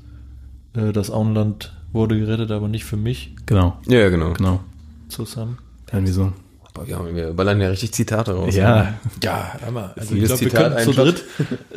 [0.75, 4.33] Äh, Das Auenland wurde gerettet, aber nicht für mich genau, Ja, ja, genau.
[4.35, 4.61] genau.
[5.09, 5.59] zusammen.
[5.93, 6.33] Irgendwie so.
[6.81, 8.55] Boah, wir, haben, wir ballern ja richtig Zitate raus.
[8.55, 9.93] Ja, Ja, hör mal.
[9.97, 11.25] Also ich jedes glaube, wir Zitat können zu dritt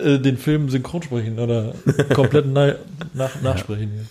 [0.02, 1.74] äh, den Film synchron sprechen oder
[2.14, 2.76] komplett na,
[3.14, 4.08] nach, nachsprechen.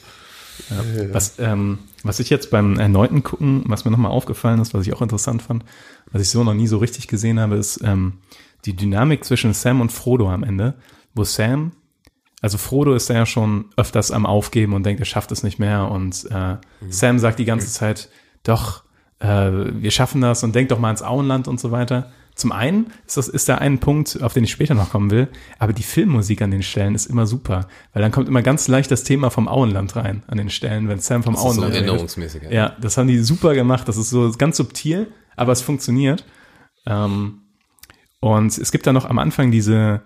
[0.68, 1.14] Hier.
[1.14, 4.93] Was, ähm, was ich jetzt beim erneuten Gucken, was mir nochmal aufgefallen ist, was ich
[4.93, 5.64] auch interessant fand,
[6.12, 8.18] was ich so noch nie so richtig gesehen habe, ist ähm,
[8.66, 10.74] die Dynamik zwischen Sam und Frodo am Ende,
[11.14, 11.72] wo Sam,
[12.43, 15.59] also Frodo ist da ja schon öfters am Aufgeben und denkt, er schafft es nicht
[15.59, 16.57] mehr und äh,
[16.90, 18.11] Sam sagt die ganze Zeit,
[18.43, 18.82] doch,
[19.23, 19.51] äh,
[19.83, 22.11] wir schaffen das und denk doch mal ans Auenland und so weiter.
[22.35, 25.29] Zum einen ist das ist da ein Punkt, auf den ich später noch kommen will,
[25.59, 28.91] aber die Filmmusik an den Stellen ist immer super, weil dann kommt immer ganz leicht
[28.91, 31.75] das Thema vom Auenland rein an den Stellen, wenn Sam vom Das ist so Auenland
[31.75, 32.43] erinnerungsmäßig.
[32.51, 33.87] Ja, das haben die super gemacht.
[33.87, 36.25] Das ist so ganz subtil, aber es funktioniert.
[36.87, 37.43] Ähm,
[38.20, 40.01] und es gibt da noch am Anfang diese,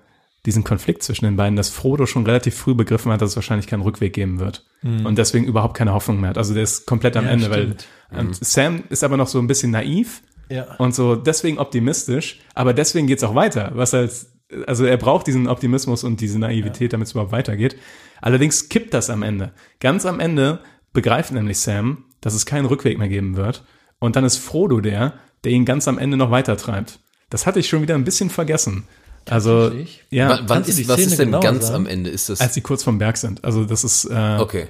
[0.47, 3.66] diesen Konflikt zwischen den beiden, dass Frodo schon relativ früh begriffen hat, dass es wahrscheinlich
[3.66, 4.64] keinen Rückweg geben wird.
[4.82, 6.38] Und deswegen überhaupt keine Hoffnung mehr hat.
[6.38, 7.86] Also der ist komplett am Ja, Ende, stimmt.
[8.11, 10.76] weil und Sam ist aber noch so ein bisschen naiv Ja.
[10.78, 13.72] und so deswegen optimistisch, aber deswegen geht's auch weiter.
[13.74, 14.32] Was als,
[14.68, 17.76] also er braucht diesen Optimismus und diese Naivität, damit es überhaupt weitergeht.
[18.20, 19.53] Allerdings kippt das am Ende.
[19.80, 20.61] Ganz am Ende
[20.92, 23.64] begreift nämlich Sam, dass es keinen Rückweg mehr geben wird.
[23.99, 27.01] Und dann ist Frodo der, der ihn ganz am Ende noch weiter treibt.
[27.28, 28.84] Das hatte ich schon wieder ein bisschen vergessen.
[29.29, 29.72] Also,
[30.11, 31.77] ja, Wann, ist, die was Szene ist denn ganz sagen?
[31.77, 32.11] am Ende?
[32.11, 32.41] Ist das?
[32.41, 33.45] als sie kurz vom Berg sind.
[33.45, 34.68] Also das ist, äh, okay.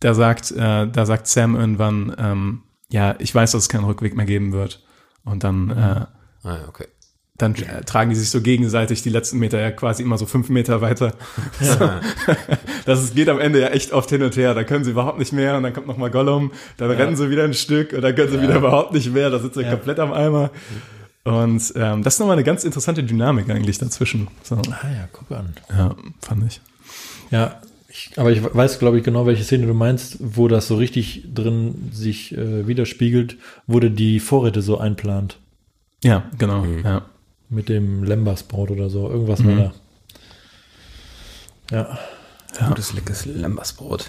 [0.00, 4.16] da sagt, äh, da sagt Sam irgendwann, ähm, ja, ich weiß, dass es keinen Rückweg
[4.16, 4.82] mehr geben wird.
[5.24, 6.06] Und dann, äh,
[6.44, 6.86] Ah, ja, okay.
[7.36, 10.48] dann äh, tragen die sich so gegenseitig die letzten Meter ja quasi immer so fünf
[10.48, 11.12] Meter weiter.
[11.60, 11.90] So.
[12.86, 14.54] Das ist, geht am Ende ja echt oft hin und her.
[14.54, 17.28] Da können sie überhaupt nicht mehr und dann kommt noch mal Gollum, dann rennen sie
[17.28, 19.28] wieder ein Stück und dann können sie wieder überhaupt nicht mehr.
[19.28, 20.50] Da sind sie komplett am Eimer.
[21.28, 24.28] Und ähm, das ist nochmal eine ganz interessante Dynamik eigentlich dazwischen.
[24.42, 25.52] So, Ah ja, guck an.
[25.70, 26.60] ja, fand ich.
[27.30, 30.76] Ja, ich, aber ich weiß, glaube ich, genau, welche Szene du meinst, wo das so
[30.76, 35.38] richtig drin sich äh, widerspiegelt, wo der die Vorräte so einplant.
[36.02, 36.64] Ja, genau.
[36.84, 37.02] Ja.
[37.50, 39.10] Mit dem Lembasbrot oder so.
[39.10, 39.72] Irgendwas war da.
[41.70, 41.98] Ja.
[42.68, 44.08] Gutes, leckeres Lambersbrot.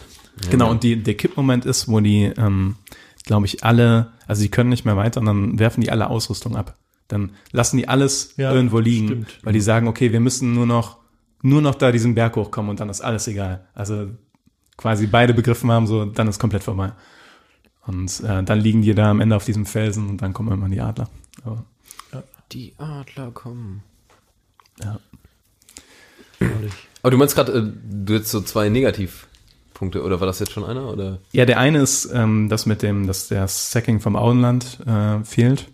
[0.50, 2.76] Genau, und die, der Kippmoment ist, wo die, ähm,
[3.26, 6.56] glaube ich, alle, also die können nicht mehr weiter und dann werfen die alle Ausrüstung
[6.56, 6.76] ab.
[7.10, 9.40] Dann lassen die alles Ja, irgendwo liegen, stimmt.
[9.44, 10.98] weil die sagen, okay, wir müssen nur noch,
[11.42, 13.68] nur noch da diesen Berg hochkommen und dann ist alles egal.
[13.76, 14.08] Also
[14.78, 16.94] quasi beide begriffen haben, so, dann ist komplett vorbei.
[17.86, 20.72] Und äh, dann liegen die da am Ende auf diesem Felsen und dann kommen irgendwann
[20.72, 21.10] die Adler.
[21.44, 21.66] Aber,
[22.52, 23.84] Die Adler kommen.
[24.84, 25.00] ja.
[27.02, 27.72] Aber du meinst gerade, äh,
[28.06, 30.92] du jetzt so zwei Negativpunkte, oder war das jetzt schon einer?
[30.92, 31.20] Oder?
[31.32, 35.70] ja, der eine ist ähm, das mit dem, dass der Sacking vom Auenland äh, fehlt.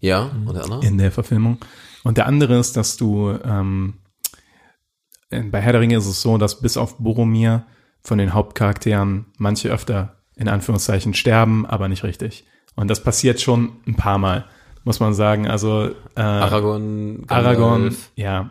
[0.00, 0.86] Ja, und der andere?
[0.86, 1.58] in der Verfilmung.
[2.02, 3.94] Und der andere ist, dass du ähm,
[5.30, 7.64] bei Herr der Ringe ist es so, dass bis auf Boromir
[8.02, 12.44] von den Hauptcharakteren manche öfter in Anführungszeichen sterben, aber nicht richtig.
[12.74, 14.46] Und das passiert schon ein paar Mal,
[14.84, 15.46] muss man sagen.
[15.46, 18.50] Also äh, Aragorn, Aragorn, ja.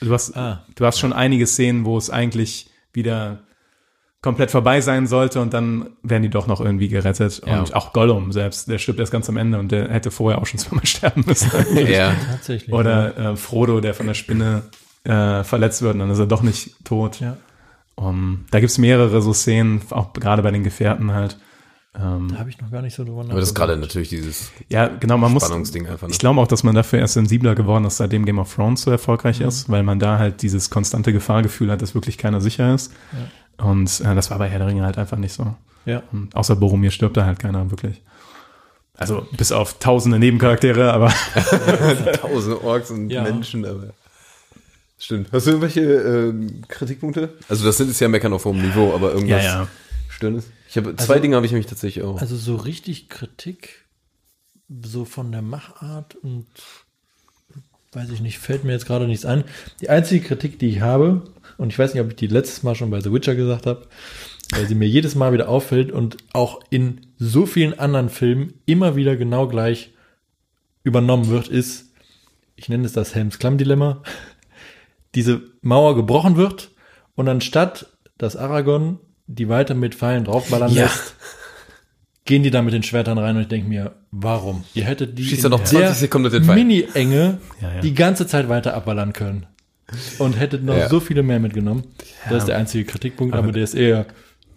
[0.00, 0.64] Du hast, Ah.
[0.76, 3.40] du hast schon einige Szenen, wo es eigentlich wieder
[4.22, 7.40] komplett vorbei sein sollte und dann werden die doch noch irgendwie gerettet.
[7.46, 7.60] Ja.
[7.60, 10.46] Und auch Gollum selbst, der stirbt erst ganz am Ende und der hätte vorher auch
[10.46, 11.50] schon zweimal sterben müssen.
[11.88, 12.12] Ja.
[12.30, 12.72] Tatsächlich.
[12.72, 14.62] Oder äh, Frodo, der von der Spinne
[15.04, 17.20] äh, verletzt wird und dann ist er doch nicht tot.
[17.20, 17.36] Ja.
[17.94, 21.38] Um, da gibt's mehrere so Szenen, auch gerade bei den Gefährten halt.
[21.94, 23.32] Ähm, Da habe ich noch gar nicht so drüber nachgedacht.
[23.32, 25.44] Aber das ist gerade natürlich dieses ja, genau, man muss.
[25.44, 26.06] Spannungsding einfach.
[26.06, 26.12] Ne?
[26.12, 28.90] Ich glaube auch, dass man dafür erst sensibler geworden ist, seitdem Game of Thrones so
[28.90, 32.92] erfolgreich ist, weil man da halt dieses konstante Gefahrgefühl hat, dass wirklich keiner sicher ist.
[33.62, 35.54] Und äh, das war bei Herr der Ringe halt einfach nicht so.
[35.86, 36.02] Ja.
[36.12, 38.02] Und außer Boromir stirbt da halt keiner wirklich.
[38.94, 41.08] Also bis auf tausende Nebencharaktere, aber
[42.20, 43.22] Tausende Orks und Ja.
[43.22, 43.94] Menschen, aber.
[44.98, 45.32] Stimmt.
[45.32, 47.32] Hast du irgendwelche ähm, Kritikpunkte?
[47.48, 49.68] Also das sind jetzt ja Meckern auf hohem Niveau, aber irgendwas Ja, ja.
[50.10, 50.46] Störendes?
[50.68, 52.20] Ich habe zwei Also- Dinge habe ich nämlich tatsächlich auch.
[52.20, 53.86] Also so richtig Kritik,
[54.82, 56.46] so von der Machart und
[57.92, 59.44] weiß ich nicht, fällt mir jetzt gerade nichts ein.
[59.80, 61.22] Die einzige Kritik, die ich habe,
[61.60, 63.86] und ich weiß nicht, ob ich die letztes Mal schon bei The Witcher gesagt habe,
[64.52, 68.96] weil sie mir jedes Mal wieder auffällt und auch in so vielen anderen Filmen immer
[68.96, 69.92] wieder genau gleich
[70.82, 71.92] übernommen wird, ist,
[72.56, 74.02] ich nenne es das Helms-Klamm-Dilemma,
[75.14, 76.70] diese Mauer gebrochen wird
[77.14, 77.86] und anstatt,
[78.18, 80.84] dass Aragorn die weiter mit Pfeilen draufballern Ja.
[80.84, 81.14] lässt,
[82.24, 84.64] gehen die da mit den Schwertern rein und ich denke mir, warum?
[84.74, 86.46] Ihr hättet die Schießt in noch 20 der Sekunden den.
[86.46, 87.80] Mini-Enge Ja, ja.
[87.80, 89.46] die ganze Zeit weiter abballern können.
[90.18, 90.88] Und hättet noch Ja.
[90.88, 91.84] so viele mehr mitgenommen.
[92.28, 94.06] Das ist der einzige Kritikpunkt, aber, Aber- der ist eher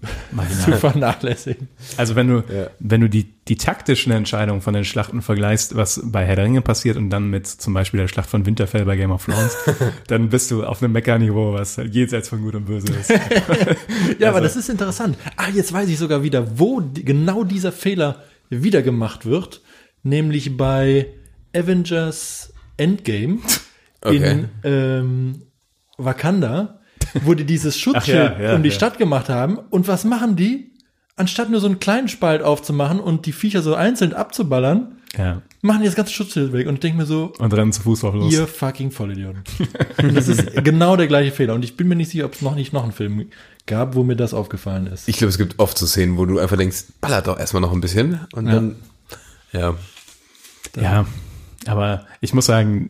[0.65, 1.69] zu vernachlässigen.
[1.95, 2.67] Also wenn du, Ja.
[2.79, 6.61] wenn du die, die taktischen Entscheidungen von den Schlachten vergleichst, was bei Herr der Ringe
[6.61, 9.55] passiert und dann mit zum Beispiel der Schlacht von Winterfell bei Game of Thrones,
[10.07, 13.09] dann bist du auf einem Meckerniveau, was halt jenseits von Gut und Böse ist.
[14.19, 15.17] Ja, aber Also- das ist interessant.
[15.37, 19.61] Ah, jetzt weiß ich sogar wieder, wo die, genau dieser Fehler wieder gemacht wird.
[20.03, 21.07] Nämlich bei
[21.55, 23.37] Avengers Endgame
[24.03, 24.31] Okay.
[24.31, 25.41] in ähm,
[25.97, 26.79] Wakanda,
[27.23, 28.75] wo die dieses Schutzschild ja, ja, um die ja.
[28.75, 29.57] Stadt gemacht haben.
[29.57, 30.71] Und was machen die?
[31.15, 34.97] Anstatt nur so einen kleinen Spalt aufzumachen und die Viecher so einzeln abzuballern,
[35.61, 36.67] machen die das ganze Schutzschild weg.
[36.67, 38.33] Und ich denke mir so, Und rennen zu Fuß drauf los.
[38.33, 39.43] Ihr fucking Vollidioten.
[40.01, 41.53] Und das ist genau der gleiche Fehler.
[41.53, 43.27] Und ich bin mir nicht sicher, ob es noch nicht noch einen Film
[43.67, 45.07] gab, wo mir das aufgefallen ist.
[45.07, 47.71] Ich glaube, es gibt oft so Szenen, wo du einfach denkst, ballert doch erstmal noch
[47.71, 48.75] ein bisschen und dann,
[49.51, 49.75] ja.
[50.75, 51.05] Ja,
[51.67, 52.89] aber ich muss sagen,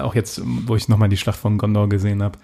[0.00, 2.38] auch jetzt, wo ich nochmal die Schlacht von Gondor gesehen habe,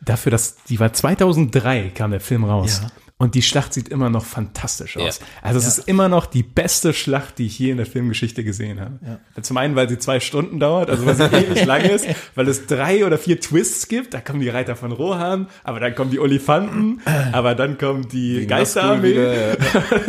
[0.00, 2.80] dafür, dass die war 2003 kam der Film raus.
[2.82, 2.90] Ja.
[3.18, 5.20] Und die Schlacht sieht immer noch fantastisch aus.
[5.20, 5.26] Ja.
[5.40, 8.78] Also es ist immer noch die beste Schlacht, die ich je in der Filmgeschichte gesehen
[8.78, 8.98] habe.
[9.40, 12.66] Zum einen, weil sie zwei Stunden dauert, also weil sie ewig lang ist, weil es
[12.66, 14.12] drei oder vier Twists gibt.
[14.12, 17.00] Da kommen die Reiter von Rohan, aber dann kommen die Olifanten,
[17.32, 19.16] aber dann kommt die Die Geisterarmee.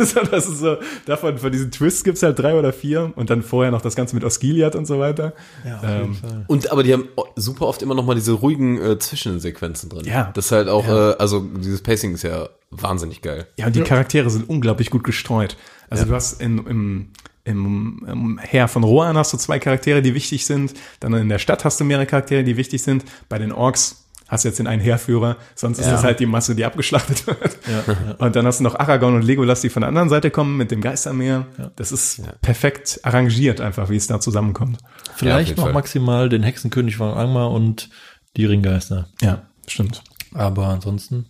[0.00, 3.42] So, das ist so, davon, von diesen Twists gibt's halt drei oder vier und dann
[3.42, 5.32] vorher noch das Ganze mit Osgiliath und so weiter.
[5.64, 6.16] Ja, auf Ähm.
[6.46, 10.04] Und aber die haben super oft immer noch mal diese ruhigen äh, Zwischensequenzen drin.
[10.04, 10.30] Ja.
[10.34, 13.46] Das ist halt auch, äh, also dieses Pacing ist ja wahnsinnig geil.
[13.56, 15.56] Ja, und die Charaktere sind unglaublich gut gestreut.
[15.90, 17.08] Also du hast in, im,
[17.44, 20.74] im, im Heer von Rohan hast du zwei Charaktere, die wichtig sind.
[21.00, 23.04] Dann in der Stadt hast du mehrere Charaktere, die wichtig sind.
[23.28, 25.92] Bei den Orks hast du jetzt den einen Heerführer, sonst ist Ja.
[25.92, 27.58] das halt die Masse, die abgeschlachtet wird.
[27.66, 28.14] Ja, ja.
[28.18, 30.70] Und dann hast du noch Aragorn und Legolas, die von der anderen Seite kommen mit
[30.70, 31.46] dem Geistermeer.
[31.76, 34.76] Das ist perfekt arrangiert einfach, wie es da zusammenkommt.
[35.16, 35.72] Vielleicht noch Fall.
[35.72, 37.88] maximal den Hexenkönig von Angmar und
[38.36, 39.08] die Ringgeister.
[39.22, 40.02] Ja, stimmt.
[40.34, 41.24] Aber ansonsten.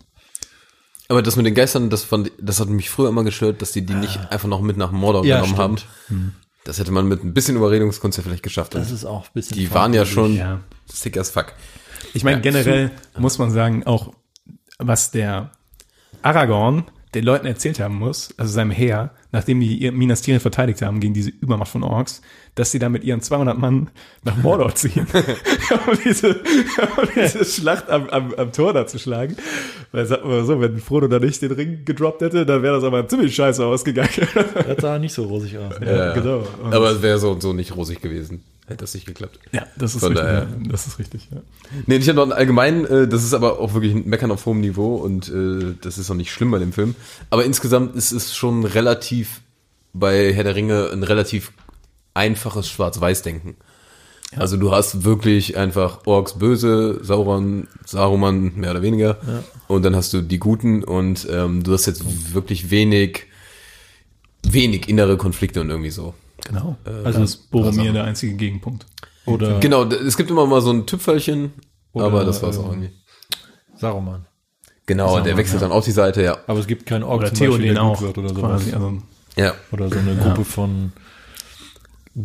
[1.09, 3.83] Aber das mit den Geistern, das fand, das hat mich früher immer gestört, dass die
[3.85, 5.77] die nicht einfach noch mit nach Mordor Ja, genommen haben.
[5.77, 6.31] stimmt.
[6.65, 8.75] Das hätte man mit ein bisschen Überredungskunst ja vielleicht geschafft.
[8.75, 9.57] Das ist auch ein bisschen.
[9.57, 10.59] die waren ja schon Ja.
[10.85, 11.53] sick as fuck.
[12.13, 14.13] Ich meine, Ja, generell muss man sagen, auch
[14.77, 15.51] was der
[16.21, 16.85] Aragorn
[17.15, 20.99] den Leuten erzählt haben muss, also seinem Heer, nachdem die ihr Minas Tirith verteidigt haben
[20.99, 22.21] gegen diese Übermacht von Orks,
[22.53, 23.89] dass sie da mit ihren 200 Mann
[24.23, 25.07] nach Mordor ziehen,
[25.87, 29.37] um, diese, um diese Schlacht am, am, am Tor da zu schlagen.
[29.91, 32.83] Weil, sag mal so, wenn Frodo da nicht den Ring gedroppt hätte, dann wäre das
[32.83, 34.09] aber ziemlich scheiße ausgegangen.
[34.67, 35.73] Das sah nicht so rosig aus.
[35.83, 36.43] ja, genau.
[36.63, 38.43] Und- Aber es wäre so und so nicht rosig gewesen.
[38.69, 39.39] Hätte das nicht geklappt.
[39.51, 40.25] ja, das ist Von richtig.
[40.27, 40.41] daher.
[40.43, 41.41] ja, Das ist richtig, ja.
[41.87, 44.45] Nee, ich habe noch ein allgemein, äh, das ist aber auch wirklich ein Meckern auf
[44.45, 46.95] hohem Niveau und äh, das ist auch nicht schlimm bei dem Film.
[47.31, 49.41] Aber insgesamt ist es schon relativ
[49.93, 51.51] bei Herr der Ringe ein relativ
[52.13, 53.55] einfaches Schwarz-Weiß-Denken.
[54.35, 59.17] Also du hast wirklich einfach Orks böse, Sauron, Saruman mehr oder weniger.
[59.67, 63.25] Und dann hast du die Guten und ähm, du hast jetzt wirklich wenig,
[64.43, 66.13] wenig innere Konflikte und irgendwie so.
[66.47, 66.77] Genau.
[66.85, 68.85] Äh, also ist Boromir der einzige Gegenpunkt.
[69.25, 71.53] Oder Genau, es gibt immer mal so ein Tüpfelchen,
[71.93, 72.91] Oder, aber das war's auch ähm, irgendwie.
[73.75, 74.25] Saruman.
[74.85, 76.39] Genau, der wechselt dann auf die Seite, ja.
[76.47, 78.01] Aber es gibt keinen Ork Oder zum Beispiel, Theoden der gut auch.
[78.01, 78.63] wird oder sowas.
[78.63, 78.73] quasi.
[78.73, 78.97] Also,
[79.35, 79.53] Ja.
[79.71, 80.93] Oder so eine Gruppe von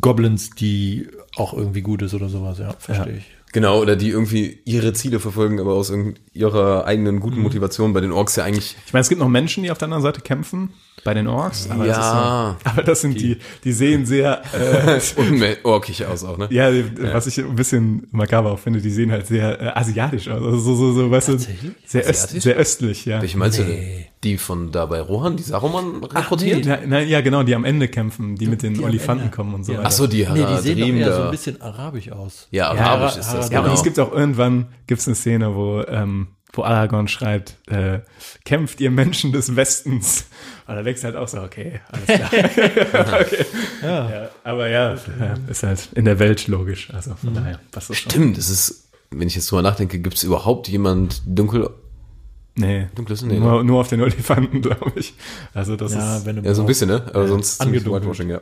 [0.00, 3.26] Goblins, die auch irgendwie gut ist oder sowas, ja, verstehe ich.
[3.52, 5.92] Genau, oder die irgendwie ihre Ziele verfolgen, aber aus
[6.32, 8.76] ihrer eigenen guten Motivation bei den Orks ja eigentlich.
[8.86, 10.72] ich meine, es gibt noch Menschen, die auf der anderen Seite kämpfen,
[11.04, 11.68] bei den Orks.
[11.70, 12.56] Aber das, ist Ja.
[12.64, 15.00] so, aber das sind die, die sehen sehr, äh,
[15.64, 16.48] Orkig aus auch, ne?
[16.50, 16.70] ja,
[17.12, 20.42] was ich ein bisschen makaber auch finde, die sehen halt sehr äh, asiatisch aus.
[20.42, 21.38] Also so, so, so, weißt du,
[21.86, 23.20] sehr, öst, sehr östlich, ja.
[23.20, 24.04] Welche meinst du denn?
[24.24, 26.64] Die von da bei Rohan, die Saruman rekrutiert?
[26.66, 29.64] Na, na, ja, genau, die am Ende kämpfen, die mit den die Olifanten kommen und
[29.64, 29.78] so Ja.
[29.78, 29.88] weiter.
[29.88, 32.48] Ach so, die Nee, die sehen doch eher so ein bisschen arabisch aus.
[32.50, 33.70] ja, Ja, arabisch Har- ist das, Ja, genau.
[33.70, 38.00] und es gibt auch irgendwann gibt's eine Szene, wo, ähm, wo Aragorn schreibt, äh,
[38.44, 40.26] kämpft ihr Menschen des Westens.
[40.66, 42.30] Und da denkst du halt auch so, okay, alles klar.
[43.20, 43.44] okay.
[43.82, 44.30] Ja.
[44.44, 46.92] aber ja, ja, ist halt in der Welt logisch.
[46.92, 48.10] Also von daher passt das schon.
[48.10, 51.70] Stimmt, das ist, wenn ich jetzt drüber nachdenke, gibt es überhaupt jemand dunkel,
[52.56, 53.22] Nee, dunkles?
[53.22, 53.40] Nee, ne?
[53.40, 55.14] nur, nur auf den Elefanten, glaube ich.
[55.54, 57.02] Also das Ja, ist, wenn du Ja, so ein bisschen, ne?
[57.12, 58.04] Aber sonst ziemlich angedunkelt.
[58.04, 58.40] Whitewashing, ja.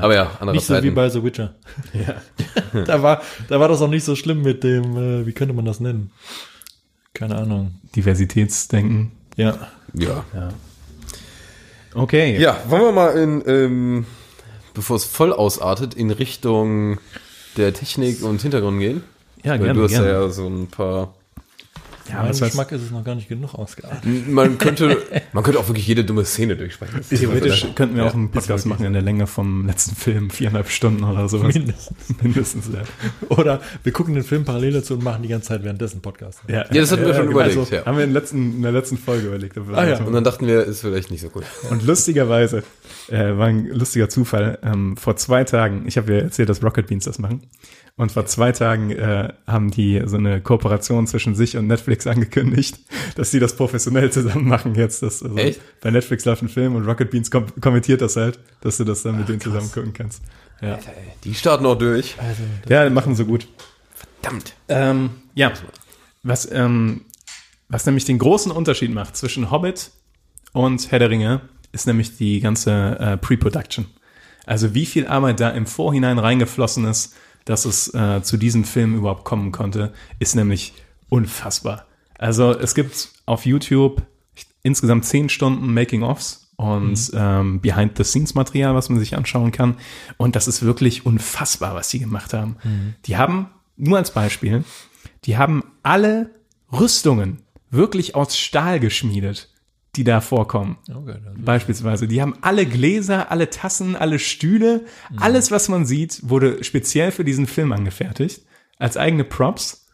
[0.00, 1.54] Aber ja, andere Nicht so wie bei The Witcher.
[1.94, 2.82] Ja.
[2.84, 5.64] da, war, da war das auch nicht so schlimm mit dem, äh, wie könnte man
[5.64, 6.12] das nennen?
[7.14, 7.72] Keine Ahnung.
[7.94, 9.12] Diversitätsdenken.
[9.36, 9.68] Ja.
[9.94, 10.24] ja.
[11.94, 12.38] Okay.
[12.40, 14.06] Ja, wollen wir mal in, ähm,
[14.74, 16.98] bevor es voll ausartet, in Richtung
[17.56, 19.02] der Technik und Hintergrund gehen?
[19.42, 20.08] ja Weil gerne, du hast gerne.
[20.08, 21.14] ja so ein paar.
[22.10, 24.04] Ja, Mein das heißt, Geschmack ist es noch gar nicht genug ausgeartet.
[24.28, 24.98] Man könnte,
[25.32, 27.00] man könnte auch wirklich jede dumme Szene durchsprechen.
[27.08, 30.68] theoretisch könnten wir Ja, auch einen Podcast machen in der Länge vom letzten Film, viereinhalb
[30.70, 31.54] Stunden oder sowas.
[31.54, 31.96] Mindestens.
[32.22, 32.82] Mindestens, ja.
[33.28, 36.40] Oder wir gucken den Film parallel dazu und machen die ganze Zeit währenddessen Podcast.
[36.48, 37.84] Ja, Ja, das hatten wir schon überlegt, Also, ja.
[37.86, 39.56] Haben wir in, der letzten, in der letzten Folge überlegt.
[39.72, 39.98] Ah, ja.
[40.02, 41.42] Und dann dachten wir, ist vielleicht nicht so cool.
[41.70, 42.62] Und lustigerweise,
[43.08, 46.86] äh, war ein lustiger Zufall, ähm, vor zwei Tagen, ich habe ja erzählt, dass Rocket
[46.86, 47.42] Beans das machen.
[48.00, 52.78] Und vor zwei Tagen äh, haben die so eine Kooperation zwischen sich und Netflix angekündigt,
[53.14, 55.02] dass sie das professionell zusammen machen jetzt.
[55.02, 55.60] Das, also Echt?
[55.82, 59.02] Bei Netflix läuft ein Film und Rocket Beans kom kommentiert das halt, dass du das
[59.02, 60.22] dann mit denen zusammen gucken kannst.
[60.62, 60.78] Ja,
[61.24, 62.16] Die starten auch durch.
[62.70, 63.46] ja die machen so gut.
[64.22, 64.54] Verdammt.
[64.68, 65.52] Ähm, ja,
[66.22, 67.02] was, ähm,
[67.68, 69.90] was nämlich den großen Unterschied macht zwischen Hobbit
[70.52, 71.42] und Herr der Ringe,
[71.72, 73.88] ist nämlich die ganze äh, Pre-Production.
[74.46, 77.14] Also wie viel Arbeit da im Vorhinein reingeflossen ist,
[77.50, 80.72] dass es äh, zu diesem Film überhaupt kommen konnte, ist nämlich
[81.08, 81.84] unfassbar.
[82.16, 84.02] Also es gibt auf YouTube
[84.62, 89.78] insgesamt zehn Stunden Making-ofs und ähm, Behind-the-Scenes-Material, was man sich anschauen kann.
[90.16, 92.56] Und das ist wirklich unfassbar, was die gemacht haben.
[93.06, 94.62] Die haben, nur als Beispiel,
[95.24, 96.30] die haben alle
[96.72, 99.49] Rüstungen wirklich aus Stahl geschmiedet,
[99.96, 100.78] die da vorkommen.
[100.88, 102.06] Okay, Beispielsweise.
[102.06, 104.84] Die haben alle Gläser, alle Tassen, alle Stühle,
[105.16, 108.42] alles, was man sieht, wurde speziell für diesen Film angefertigt,
[108.78, 109.86] als eigene Props.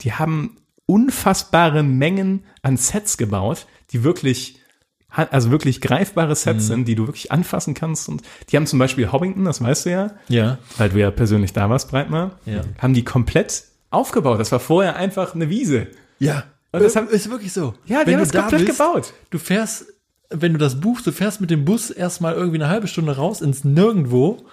[0.00, 4.60] Die haben unfassbare Mengen an Sets gebaut, die wirklich,
[5.08, 8.08] also wirklich greifbare Sets sind, die du wirklich anfassen kannst.
[8.08, 10.58] Und die haben zum Beispiel Hobbington, das weißt du ja, Ja.
[10.78, 12.62] weil du ja persönlich da warst, Breitmar, Ja.
[12.78, 14.40] haben die komplett aufgebaut.
[14.40, 15.86] Das war vorher einfach eine Wiese.
[16.18, 16.42] Ja.
[16.72, 17.74] Und das haben- ist wirklich so.
[17.86, 19.12] Ja, die wenn haben da komplett bist, gebaut.
[19.30, 19.86] Du fährst,
[20.30, 23.40] wenn du das buchst, du fährst mit dem Bus erstmal irgendwie eine halbe Stunde raus
[23.40, 24.46] ins Nirgendwo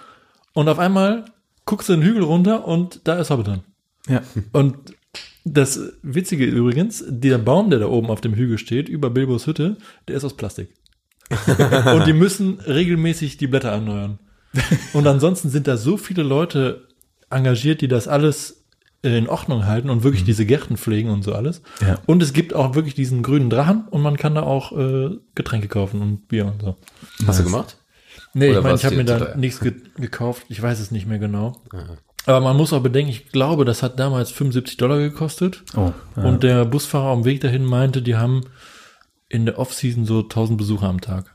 [0.54, 1.26] und auf einmal
[1.66, 3.60] guckst du den Hügel runter und da ist Hobbiton.
[4.08, 4.22] Ja.
[4.52, 4.76] Und
[5.44, 9.76] das Witzige übrigens, der Baum, der da oben auf dem Hügel steht, über Bilbos Hütte,
[10.08, 10.74] der ist aus Plastik.
[11.94, 14.18] und die müssen regelmäßig die Blätter erneuern.
[14.92, 16.86] Und ansonsten sind da so viele Leute
[17.30, 18.55] engagiert, die das alles
[19.14, 21.62] in Ordnung halten und wirklich diese Gärten pflegen und so alles.
[21.80, 21.98] Ja.
[22.06, 25.68] Und es gibt auch wirklich diesen grünen Drachen und man kann da auch äh, Getränke
[25.68, 26.76] kaufen und Bier und so.
[27.26, 27.76] Hast du gemacht?
[28.34, 29.36] Nee, Oder ich meine, ich habe mir da teuer?
[29.36, 30.44] nichts ge gekauft.
[30.48, 31.60] Ich weiß es nicht mehr genau.
[32.26, 35.62] Aber man muss auch bedenken, ich glaube, das hat damals 75 Dollar gekostet.
[35.76, 36.22] Oh, ja.
[36.24, 38.42] Und der Busfahrer am Weg dahin meinte, die haben
[39.28, 41.34] in der Off-Season so 1000 Besucher am Tag.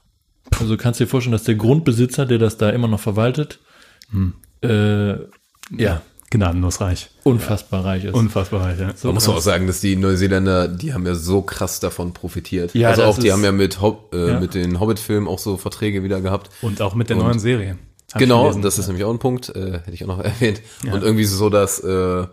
[0.59, 3.59] Also kannst du dir vorstellen, dass der Grundbesitzer, der das da immer noch verwaltet,
[4.11, 4.33] Hm.
[4.61, 5.13] äh,
[5.81, 6.01] ja,
[6.31, 7.09] Gnadenlos reich.
[7.23, 8.13] unfassbar reich ist.
[8.15, 8.93] Unfassbar reich, ja.
[9.03, 12.73] Man muss auch sagen, dass die Neuseeländer, die haben ja so krass davon profitiert.
[12.73, 14.39] Ja, also auch, die ist- haben ja mit, Hob äh, Ja.
[14.39, 16.49] mit den Hobbit-Filmen auch so Verträge wieder gehabt.
[16.63, 17.77] Und auch mit der Und- neuen Serie.
[18.17, 18.61] Genau, gelesen.
[18.61, 20.61] das ist nämlich auch ein Punkt, äh, hätte ich auch noch erwähnt.
[20.91, 22.25] Und irgendwie so, dass äh,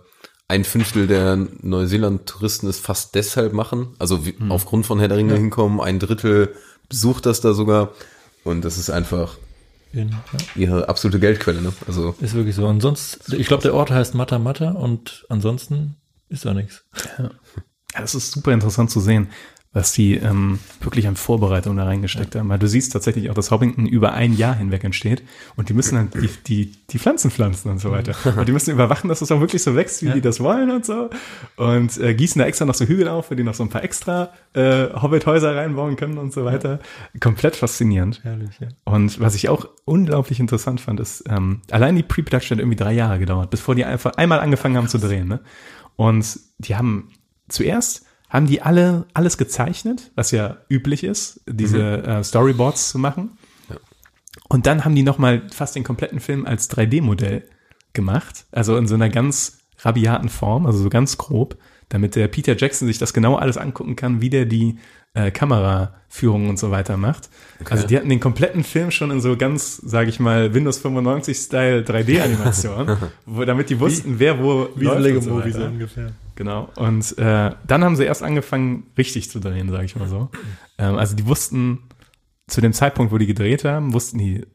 [0.49, 5.35] ein Fünftel der Neuseeland-Touristen es fast deshalb machen, also wie, aufgrund von Herr der Ringe
[5.35, 6.55] hinkommen, ein Drittel
[6.89, 7.93] besucht das da sogar.
[8.45, 9.37] Und das ist einfach
[9.93, 11.73] In, ja, ihre absolute Geldquelle, ne?
[11.87, 12.67] Also, ist wirklich so.
[12.67, 15.97] Und sonst, ich glaube, der Ort heißt Mata Mata und ansonsten
[16.29, 16.85] ist da nichts.
[17.19, 17.31] Ja,
[18.03, 19.29] das ist super interessant zu sehen,
[19.79, 22.49] was die ähm, wirklich an Vorbereitung da reingesteckt haben.
[22.49, 25.23] Weil du siehst tatsächlich auch, dass Hobbington über ein Jahr hinweg entsteht
[25.55, 28.15] und die müssen dann die, die, die Pflanzen pflanzen und so weiter.
[28.39, 30.15] Und die müssen überwachen, dass es auch wirklich so wächst, wie Ja.
[30.15, 31.11] die das wollen und so.
[31.57, 33.85] Und äh, gießen da extra noch so Hügel auf, wo die noch so ein paar
[33.85, 36.81] extra äh, Hobbit-Häuser reinbauen können und so weiter.
[37.21, 38.21] Komplett faszinierend.
[38.25, 38.69] Herrlich, ja.
[38.85, 42.93] Und was ich auch unglaublich interessant fand, ist, ähm, allein die Pre-Production hat irgendwie drei
[42.93, 45.29] Jahre gedauert, bevor die einfach einmal angefangen haben zu drehen.
[45.29, 45.41] Ne?
[45.97, 47.11] Und die haben
[47.49, 53.39] zuerst haben die alle alles gezeichnet, was ja üblich ist, diese äh, Storyboards zu machen.
[54.49, 57.45] Und dann haben die nochmal fast den kompletten Film als 3D-Modell
[57.93, 61.57] gemacht, also in so einer ganz rabiaten Form, also so ganz grob,
[61.89, 64.79] damit der Peter Jackson sich das genau alles angucken kann, wie der die
[65.15, 67.29] äh, Kameraführung und so weiter macht.
[67.69, 71.83] Also die hatten den kompletten Film schon in so ganz, sage ich mal, Windows 95-Style
[71.83, 76.13] 3D-Animation, wo damit die wussten, wer wo Wie läuft und so ungefähr.
[76.39, 76.69] Genau.
[76.77, 80.31] Und äh, dann haben sie erst angefangen, richtig zu drehen, sage ich mal so.
[80.79, 81.81] Ähm, also die wussten
[82.47, 84.47] zu dem Zeitpunkt, wo die gedreht haben, wussten die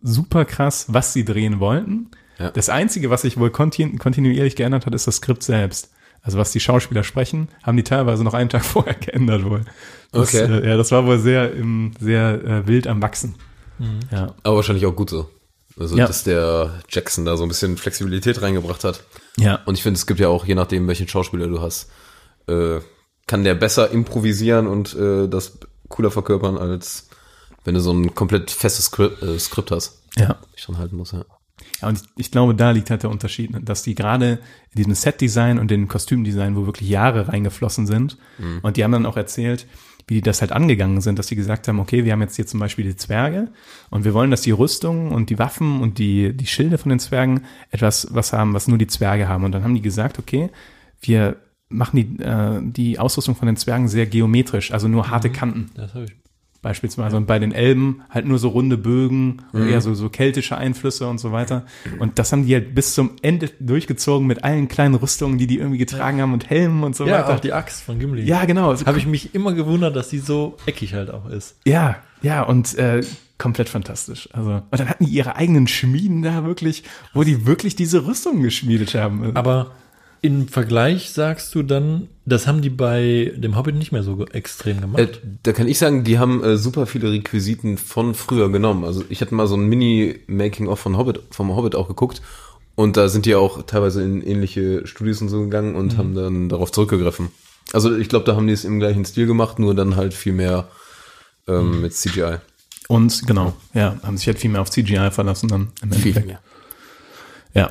[0.00, 2.10] super krass, was sie drehen wollten.
[2.38, 2.50] Ja.
[2.52, 5.90] Das Einzige, was sich wohl kontinu kontinuierlich geändert hat, ist das Skript selbst.
[6.22, 9.66] Also was die Schauspieler sprechen, haben die teilweise noch einen Tag vorher geändert wohl.
[10.12, 10.50] Das, Okay.
[10.50, 13.34] Äh, ja, das war wohl sehr, im, sehr äh, wild am Wachsen.
[14.10, 14.34] Ja.
[14.42, 15.28] aber wahrscheinlich auch gut so.
[15.78, 16.06] Also, Ja.
[16.06, 19.04] dass der Jackson da so ein bisschen Flexibilität reingebracht hat.
[19.40, 19.60] Ja.
[19.64, 21.90] Und ich finde, es gibt ja auch, je nachdem, welchen Schauspieler du hast,
[22.48, 22.80] äh,
[23.26, 27.08] kann der besser improvisieren und äh, das cooler verkörpern, als
[27.64, 30.38] wenn du so ein komplett festes Skript, äh, Skript hast, ja.
[30.56, 31.24] ich dran halten muss, ja.
[31.82, 33.60] Ja, und ich, glaube, da liegt halt der Unterschied, ne?
[33.60, 34.38] dass die gerade
[34.72, 38.16] in diesem Set-Design und dem Kostümdesign, wo wirklich Jahre reingeflossen sind,
[38.62, 39.66] und die haben dann auch erzählt,
[40.10, 42.44] wie die das halt angegangen sind, dass die gesagt haben, okay, wir haben jetzt hier
[42.44, 43.46] zum Beispiel die Zwerge
[43.90, 46.98] und wir wollen, dass die Rüstungen und die Waffen und die, die Schilde von den
[46.98, 49.44] Zwergen etwas was haben, was nur die Zwerge haben.
[49.44, 50.50] Und dann haben die gesagt, okay,
[51.00, 51.36] wir
[51.68, 55.94] machen die, äh, die Ausrüstung von den Zwergen sehr geometrisch, also nur harte Kanten Das
[55.94, 56.19] habe ich.
[56.62, 57.16] Beispielsweise.
[57.16, 61.08] Und bei den Elben halt nur so runde Bögen, und eher so, so keltische Einflüsse
[61.08, 61.64] und so weiter.
[61.98, 65.58] Und das haben die halt bis zum Ende durchgezogen mit allen kleinen Rüstungen, die die
[65.58, 67.34] irgendwie getragen haben und Helmen und so Ja, weiter.
[67.34, 68.22] auch die Axt von Gimli.
[68.24, 68.74] ja, genau.
[68.84, 71.56] Habe ich mich immer gewundert, dass die so eckig halt auch ist.
[71.64, 73.02] Ja, ja, und äh,
[73.38, 74.28] komplett fantastisch.
[74.32, 76.84] Also, und dann hatten die ihre eigenen Schmieden da wirklich,
[77.14, 79.34] wo die wirklich diese Rüstungen geschmiedet haben.
[79.34, 79.70] Aber
[80.22, 84.80] im Vergleich sagst du dann, das haben die bei dem Hobbit nicht mehr so extrem
[84.80, 85.00] gemacht.
[85.00, 85.08] Äh,
[85.42, 88.84] da kann ich sagen, die haben äh, super viele Requisiten von früher genommen.
[88.84, 92.22] Also ich hatte mal so ein Mini-Making-of von Hobbit, vom Hobbit auch geguckt.
[92.74, 96.48] Und da sind die auch teilweise in ähnliche Studios und so gegangen und haben dann
[96.48, 97.28] darauf zurückgegriffen.
[97.72, 100.32] Also ich glaube, da haben die es im gleichen Stil gemacht, nur dann halt viel
[100.32, 100.68] mehr
[101.46, 102.36] ähm, mit CGI.
[102.88, 106.26] Und genau, ja, haben sich halt viel mehr auf CGI verlassen dann im Viel Endeffekt.
[106.26, 106.40] mehr.
[107.54, 107.70] Ja.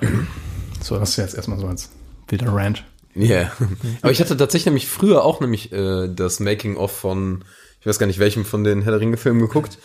[0.82, 1.89] So, das ist jetzt erstmal so als
[2.32, 2.84] wilder Rant.
[3.15, 3.51] Ja.
[4.01, 7.43] Aber ich hatte tatsächlich nämlich früher auch nämlich äh, das Making-of von,
[7.80, 9.77] ich weiß gar nicht welchem von den Herr der Ringe-Filmen geguckt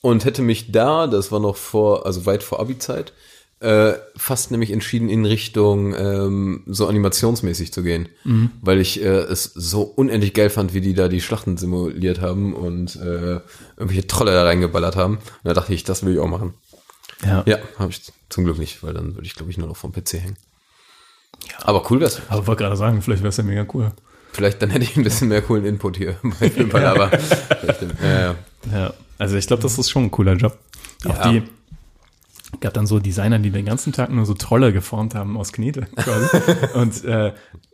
[0.00, 3.12] und hätte mich da, das war noch vor, also weit vor Abi-Zeit,
[3.60, 8.08] äh, fast nämlich entschieden in Richtung ähm, so animationsmäßig zu gehen,
[8.60, 12.52] weil ich äh, es so unendlich geil fand, wie die da die Schlachten simuliert haben
[12.52, 13.40] und äh,
[13.76, 15.16] irgendwelche Trolle da reingeballert haben.
[15.16, 16.52] Und da dachte ich, das will ich auch machen.
[17.24, 17.42] Ja.
[17.46, 19.92] Ja, habe ich zum Glück nicht, weil dann würde ich glaube ich nur noch vom
[19.92, 20.36] PC hängen.
[21.62, 22.22] Aber cool wär's.
[22.28, 23.92] Aber wollte gerade sagen, vielleicht wäre es ja mega cool.
[24.32, 28.34] Vielleicht dann hätte ich ein bisschen mehr coolen Input hier bei vielleicht, ja, ja.
[28.72, 30.58] Ja, also ich glaube, das ist schon ein cooler Job.
[31.06, 31.30] Auch Ja.
[31.30, 31.42] die
[32.60, 35.82] gab dann so Designer, die den ganzen Tag nur so Trolle geformt haben aus Knete
[35.96, 36.36] quasi.
[36.74, 37.32] und äh,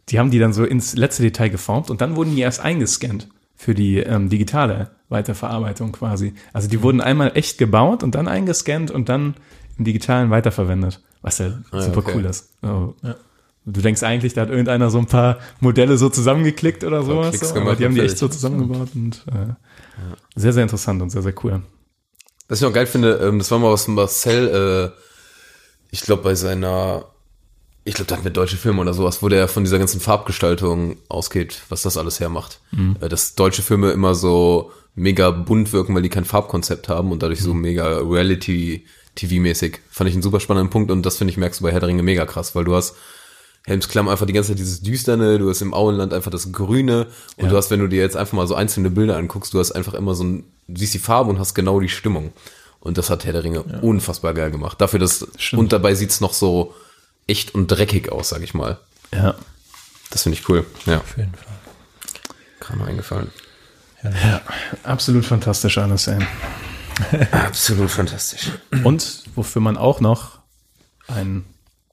[0.08, 3.28] die haben die dann so ins letzte Detail geformt und dann wurden die erst eingescannt
[3.56, 6.34] für die ähm, digitale Weiterverarbeitung quasi.
[6.52, 9.34] Also die wurden einmal echt gebaut und dann eingescannt und dann
[9.78, 12.12] im digitalen weiterverwendet, was ja super okay.
[12.14, 12.50] cool ist.
[12.62, 12.94] Also,
[13.66, 17.50] Du denkst eigentlich, da hat irgendeiner so ein paar Modelle so zusammengeklickt oder sowas, Klicks
[17.50, 19.52] so, aber die haben die echt so zusammengebaut und äh,
[20.34, 21.62] sehr, sehr interessant und sehr, sehr cool.
[22.48, 25.00] Was ich noch geil finde, ähm, das war mal was Marcel, äh,
[25.90, 27.04] ich glaube bei seiner,
[27.84, 30.96] ich glaube, da hat mit deutsche Filme oder sowas, wo der von dieser ganzen Farbgestaltung
[31.08, 32.60] ausgeht, was das alles hermacht.
[33.00, 37.22] Äh, dass deutsche Filme immer so mega bunt wirken, weil die kein Farbkonzept haben und
[37.22, 39.78] dadurch so mega Reality-TV-mäßig.
[39.90, 41.88] Fand ich einen super spannenden Punkt und das finde ich, merkst du bei Herr der
[41.88, 42.96] Ringe mega krass, weil du hast
[43.66, 47.06] Helmsklamm einfach die ganze Zeit dieses Düsterne, du hast im Auenland einfach das Grüne
[47.36, 47.50] und Ja.
[47.50, 49.94] du hast, wenn du dir jetzt einfach mal so einzelne Bilder anguckst, du hast einfach
[49.94, 52.32] immer so ein, siehst die Farbe und hast genau die Stimmung.
[52.80, 54.80] Und das hat Herr der Ringe unfassbar geil gemacht.
[54.80, 55.60] Dafür, dass, Stimmt.
[55.60, 56.74] und dabei sieht's noch so
[57.26, 58.78] echt und dreckig aus, sag ich mal.
[59.12, 59.34] Ja.
[60.10, 60.64] Das finde ich cool.
[60.86, 62.76] Ja, Auf jeden Fall.
[62.76, 63.30] mal eingefallen.
[64.02, 64.40] Ja,
[64.82, 66.18] absolut fantastisch alles, ey.
[67.32, 68.50] Absolut fantastisch.
[68.84, 70.38] Und wofür man auch noch
[71.08, 71.44] ein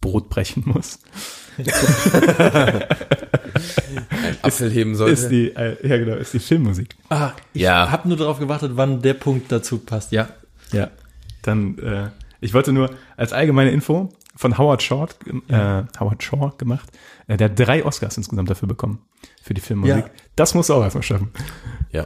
[0.01, 0.99] Brot brechen muss,
[4.41, 5.29] Apfel heben ist sollte.
[5.29, 6.95] die, äh, ja genau, ist die Filmmusik.
[7.09, 7.91] Ah, ich Ja.
[7.91, 10.11] habe nur darauf gewartet, wann der Punkt dazu passt.
[10.11, 10.29] Ja.
[10.71, 10.89] Ja.
[11.41, 12.09] Dann, äh,
[12.41, 15.15] ich wollte nur als allgemeine Info von Howard Short,
[15.47, 16.89] äh, Howard Shaw gemacht.
[17.27, 18.99] Äh, der hat drei Oscars insgesamt dafür bekommen.
[19.41, 19.95] Für die Filmmusik.
[20.05, 20.11] Ja.
[20.35, 21.31] Das musst du auch erstmal schaffen.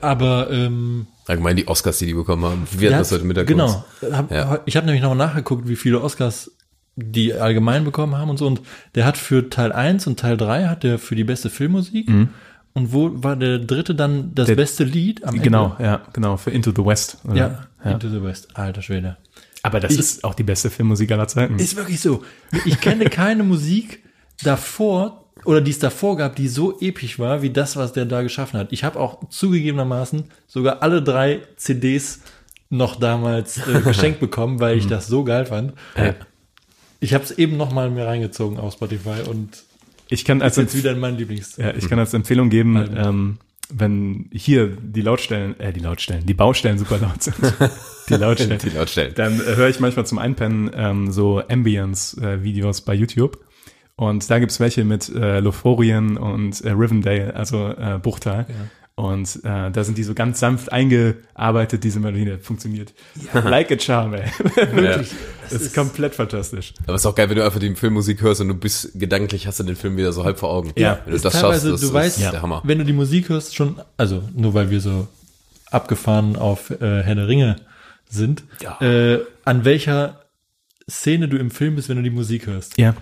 [0.01, 2.67] Aber ähm, Allgemein die Oscars, die die bekommen haben.
[2.71, 3.47] Wir hatten das heute Mittag.
[3.47, 3.83] Genau.
[4.11, 4.59] Hab, Ja.
[4.65, 6.51] Ich habe nämlich noch nachgeguckt, wie viele Oscars
[6.95, 8.47] die allgemein bekommen haben und so.
[8.47, 8.61] Und
[8.95, 12.09] der hat für Teil 1 und Teil 3 hat der für die beste Filmmusik.
[12.73, 15.83] Und wo war der dritte dann das Der- beste Lied am Genau, Ende?
[15.83, 17.17] ja, genau, für Into the West.
[17.33, 17.91] Ja, ja.
[17.91, 18.55] Into the West.
[18.57, 19.17] Alter Schwede.
[19.63, 21.59] Aber das ist auch die beste Filmmusik aller Zeiten.
[21.59, 22.23] Ist wirklich so.
[22.65, 24.03] Ich kenne keine Musik
[24.43, 28.21] davor oder die es davor gab, die so episch war, wie das, was der da
[28.21, 28.71] geschaffen hat.
[28.71, 32.21] Ich habe auch zugegebenermaßen sogar alle drei CDs
[32.69, 35.73] noch damals äh, geschenkt bekommen, weil ich das so geil fand.
[35.97, 36.15] Ja.
[37.01, 39.63] Ich habe es eben noch mal mir reingezogen auf Spotify und
[40.07, 41.57] Ich kann als, ist jetzt wieder in mein Lieblings.
[41.57, 43.37] ja, ich kann als Empfehlung geben, ähm,
[43.73, 47.35] wenn hier die Lautstellen, äh, die Lautstellen, die Baustellen super laut sind,
[48.09, 49.13] die Lautstellen, Die Lautstellen.
[49.15, 53.39] dann äh, höre ich manchmal zum Einpennen ähm, so Ambience-Videos bei YouTube.
[53.95, 58.45] Und da gibt's welche mit äh, Lothlorien und äh, Rivendale, also äh, Bruchtal.
[59.01, 62.93] Und äh, da sind die so ganz sanft eingearbeitet, diese Melodie, das funktioniert.
[63.33, 64.25] Like a charm, ey.
[64.55, 65.09] Wirklich.
[65.49, 66.73] Das ist komplett fantastisch.
[66.85, 69.47] Aber es ist auch geil, wenn du einfach die Filmmusik hörst und du bist gedanklich,
[69.47, 70.71] hast du den Film wieder so halb vor Augen.
[70.75, 70.99] Ja.
[71.03, 72.61] Wenn du Ist das schaffst, teilweise, das du ist weißt, der Hammer.
[72.63, 75.07] wenn du die Musik hörst, schon, also nur weil wir so
[75.71, 77.55] abgefahren auf äh, Herr der Ringe
[78.07, 78.79] sind, Ja.
[78.81, 80.21] äh, an welcher
[80.89, 82.77] Szene du im Film bist, wenn du die Musik hörst.
[82.77, 82.93] Ja.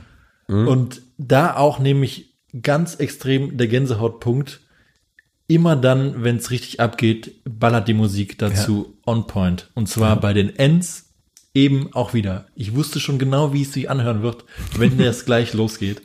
[0.47, 4.61] Und da auch nämlich ganz extrem der Gänsehautpunkt.
[5.49, 9.69] Immer dann, wenn es richtig abgeht, ballert die Musik dazu on point.
[9.73, 11.09] Und zwar bei den Ends
[11.55, 12.45] eben auch wieder.
[12.55, 14.45] Ich wusste schon genau, wie es sich anhören wird,
[14.77, 16.01] wenn das gleich losgeht.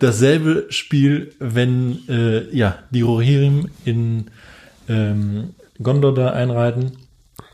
[0.00, 4.30] Dasselbe Spiel, wenn äh, ja die Rohirrim in
[4.88, 5.50] ähm,
[5.80, 6.98] Gondor da einreiten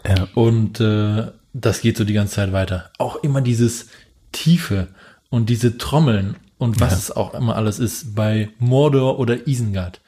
[0.07, 0.29] Ja.
[0.35, 2.91] und äh, das geht so die ganze Zeit weiter.
[2.99, 3.89] Auch immer dieses
[4.33, 4.89] Tiefe
[5.29, 10.01] und diese Trommeln und was es auch immer alles ist bei Mordor oder Isengard.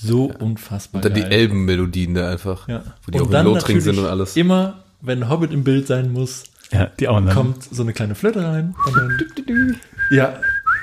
[0.00, 1.32] So unfassbar Und dann die geil.
[1.32, 2.68] Elbenmelodien da einfach.
[2.68, 2.84] Ja.
[3.04, 4.36] Wo die auch in dann Lothringen sind und alles.
[4.36, 7.34] Immer, wenn Hobbit im Bild sein muss, Ja, die auch dann.
[7.34, 9.76] kommt so eine kleine Flöte rein und dann
[10.10, 10.38] ja,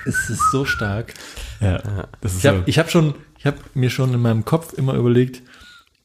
[0.06, 1.14] es ist so stark.
[1.62, 2.64] Ja, das ist Ich habe so.
[2.66, 5.42] ich hab schon, ich habe mir schon in meinem Kopf immer überlegt,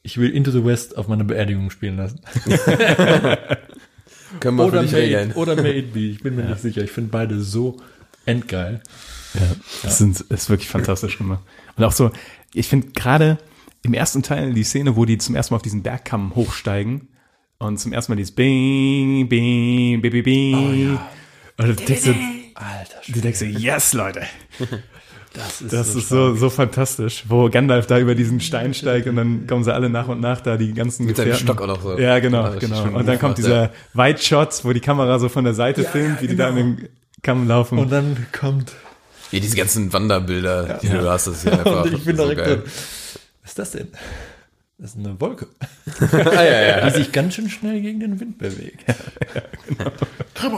[0.03, 2.19] ich will Into the West auf meiner Beerdigung spielen lassen.
[4.39, 4.83] Können wir Oder.
[4.83, 5.99] It, oder May It Be.
[5.99, 6.81] Ich bin mir nicht sicher.
[6.81, 7.77] Ich finde beide so
[8.25, 8.81] endgeil.
[9.33, 9.41] Ja,
[9.83, 11.41] das sind, ist wirklich fantastisch gemacht.
[11.75, 12.11] Und auch so,
[12.53, 13.37] ich finde gerade
[13.83, 17.07] im ersten Teil die Szene, wo die zum ersten Mal auf diesen Bergkamm hochsteigen
[17.57, 20.99] und zum ersten Mal dieses Bing, Bing, Bing, Bing, Bing.
[21.57, 22.09] Und du denkst,
[22.55, 24.21] Alter, du denkst, yes, Leute.
[25.33, 29.15] das ist, Das ist so, so fantastisch, wo Gandalf da über diesen Stein steigt und
[29.15, 31.43] dann kommen sie alle nach und nach da, die ganzen Mit Gefährten.
[31.43, 31.97] Stock auch noch so.
[31.97, 32.83] Ja, genau, Ja, genau.
[32.83, 33.71] schön Und dann kommt dieser ja.
[33.93, 36.89] Wide Shot, wo die Kamera so von der Seite filmt, wie die da in den
[37.23, 37.77] Kamm laufen.
[37.77, 38.73] Und dann kommt.
[39.31, 42.23] Ja, diese ganzen Wanderbilder, die du hast, das ist ja einfach und ich bin so
[42.23, 42.61] direkt geil.
[42.65, 42.71] so,
[43.41, 43.87] was ist das denn?
[44.77, 45.47] Das ist eine Wolke,
[46.11, 46.89] ah, ja, ja.
[46.89, 48.83] die sich ganz schön schnell gegen den Wind bewegt.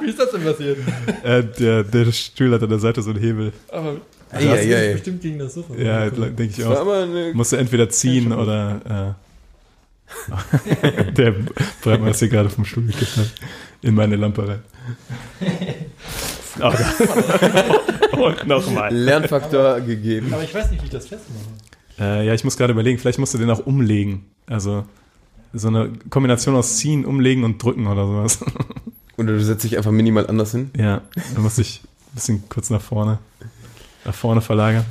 [0.00, 0.78] Wie ist das denn passiert?
[1.22, 3.52] äh, der, der Stuhl hat an der Seite so einen Hebel.
[3.70, 3.96] Aber
[4.32, 4.92] Ei, ei, ei.
[4.94, 5.74] bestimmt gegen das Sofa.
[5.76, 7.06] Ja, denke ich auch.
[7.34, 9.21] Musst du entweder ziehen oder äh,
[11.16, 11.34] der
[11.82, 13.32] Breitmann ist hier gerade vom Stuhl gekippt hat,
[13.82, 14.62] in meine Lampe rein.
[16.60, 18.26] Oh.
[18.26, 18.94] Und nochmal.
[18.94, 20.32] Lernfaktor gegeben.
[20.32, 21.40] Aber ich weiß nicht, wie ich das festmache.
[21.98, 24.26] Äh, ja, ich muss gerade überlegen, vielleicht musst du den auch umlegen.
[24.46, 24.84] Also
[25.52, 28.44] so eine Kombination aus ziehen, umlegen und drücken oder sowas.
[29.16, 30.70] Und du setzt dich einfach minimal anders hin.
[30.76, 31.02] ja,
[31.34, 33.18] dann musst dich ein bisschen kurz nach vorne,
[34.04, 34.86] nach vorne verlagern.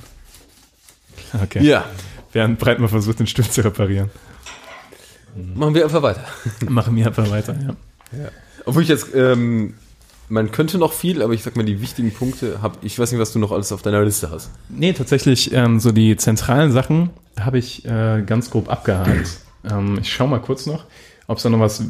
[1.41, 1.63] Okay.
[1.63, 1.85] Ja.
[2.31, 4.09] Während Breitmann versucht, den Stuhl zu reparieren.
[5.55, 6.23] Machen wir einfach weiter.
[6.69, 7.75] Machen wir einfach weiter, ja.
[8.65, 9.73] Obwohl ich jetzt, ähm,
[10.29, 13.19] man könnte noch viel, aber ich sag mal, die wichtigen Punkte hab, ich weiß nicht,
[13.21, 14.49] was du noch alles auf deiner Liste hast.
[14.69, 17.09] Nee, tatsächlich, ähm, so die zentralen Sachen
[17.39, 19.29] habe ich äh, ganz grob abgehakt.
[19.63, 20.85] Ähm, ich schaue mal kurz noch,
[21.27, 21.83] ob es da noch was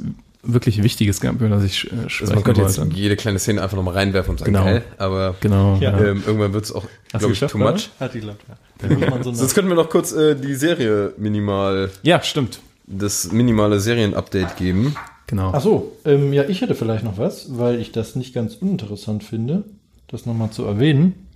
[0.44, 2.96] wirklich Wichtiges gab, über das ich äh, sprechen Also man könnte jetzt wollte.
[2.98, 4.66] jede kleine Szene einfach nochmal reinwerfen und sagen, Genau.
[4.66, 5.92] geil, aber Genau, Ja.
[5.98, 6.06] ja.
[6.10, 7.90] ähm, irgendwann wird es auch, Hast du glaube ich, geschafft, too much.
[7.98, 9.24] Hat die geklappt, ja.
[9.24, 12.60] So Sonst könnten wir noch kurz äh, die Serie minimal, ja, stimmt.
[12.92, 14.96] Das minimale Serienupdate geben.
[15.28, 15.52] Genau.
[15.54, 19.24] Ach so, ähm, ja, ich hätte vielleicht noch was, weil ich das nicht ganz uninteressant
[19.24, 19.64] finde,
[20.08, 21.28] das nochmal zu erwähnen.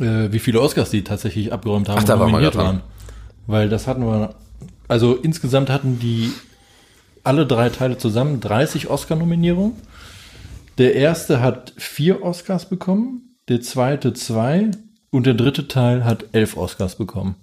[0.00, 2.66] äh, wie viele Oscars die tatsächlich abgeräumt haben Ach, da und nominiert dran.
[2.66, 2.80] waren.
[3.46, 4.34] Weil das hatten wir,
[4.88, 6.30] also insgesamt hatten die
[7.24, 9.72] alle drei Teile zusammen 30 Oscar-Nominierungen.
[10.78, 14.70] Der erste hat vier Oscars bekommen, der zweite zwei
[15.10, 17.36] und der dritte Teil hat elf Oscars bekommen.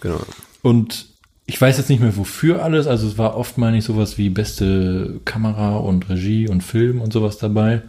[0.00, 0.20] Genau.
[0.62, 1.06] Und
[1.48, 4.28] ich weiß jetzt nicht mehr wofür alles, also es war oft, meine ich, sowas wie
[4.28, 7.80] beste Kamera und Regie und Film und sowas dabei.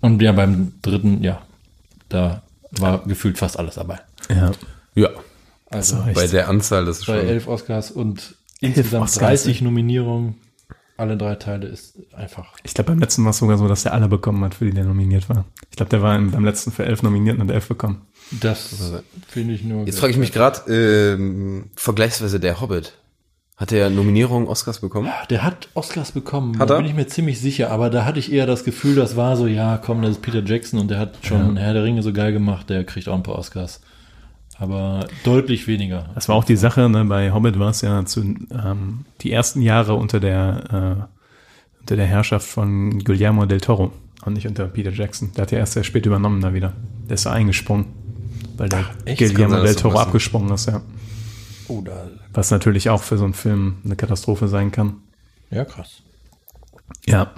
[0.00, 1.40] Und ja, beim dritten, ja,
[2.08, 2.42] da
[2.72, 4.00] war gefühlt fast alles dabei.
[4.28, 4.50] Ja.
[4.96, 5.10] Ja.
[5.70, 6.04] Also.
[6.14, 7.28] Bei der Anzahl, das ist bei schon.
[7.28, 10.34] elf Oscars und insgesamt Oscars, 30 Nominierungen,
[10.96, 12.54] alle drei Teile ist einfach.
[12.64, 14.72] Ich glaube, beim letzten war es sogar so, dass der alle bekommen hat, für die
[14.72, 15.44] der nominiert war.
[15.70, 18.02] Ich glaube, der war im, beim letzten für elf nominiert und hat elf bekommen.
[18.30, 18.92] Das
[19.28, 19.86] finde ich nur.
[19.86, 22.94] Jetzt frage ich mich gerade, ähm, vergleichsweise der Hobbit.
[23.56, 25.10] Hat der Nominierung Oscars bekommen?
[25.28, 26.78] Der hat Oscars bekommen, Hat da er?
[26.78, 29.46] bin ich mir ziemlich sicher, aber da hatte ich eher das Gefühl, das war so,
[29.46, 32.32] ja, komm, das ist Peter Jackson und der hat schon Herr der Ringe so geil
[32.32, 33.82] gemacht, der kriegt auch ein paar Oscars.
[34.58, 36.08] Aber deutlich weniger.
[36.14, 37.04] Das war auch die Sache, ne?
[37.04, 41.08] bei Hobbit war es ja zu, ähm, die ersten Jahre unter der,
[41.78, 43.92] äh, unter der Herrschaft von Guillermo del Toro
[44.24, 45.32] und nicht unter Peter Jackson.
[45.36, 46.72] Der hat ja erst sehr spät übernommen da wieder.
[47.08, 47.86] Der ist da eingesprungen,
[48.60, 49.18] weil der echt?
[49.18, 50.82] Guillermo sein, del Toro abgesprungen ist, ja.
[51.68, 52.10] Oh, da.
[52.34, 54.98] Was natürlich auch für so einen Film eine Katastrophe sein kann.
[55.50, 56.02] Ja, krass.
[57.06, 57.32] Ja.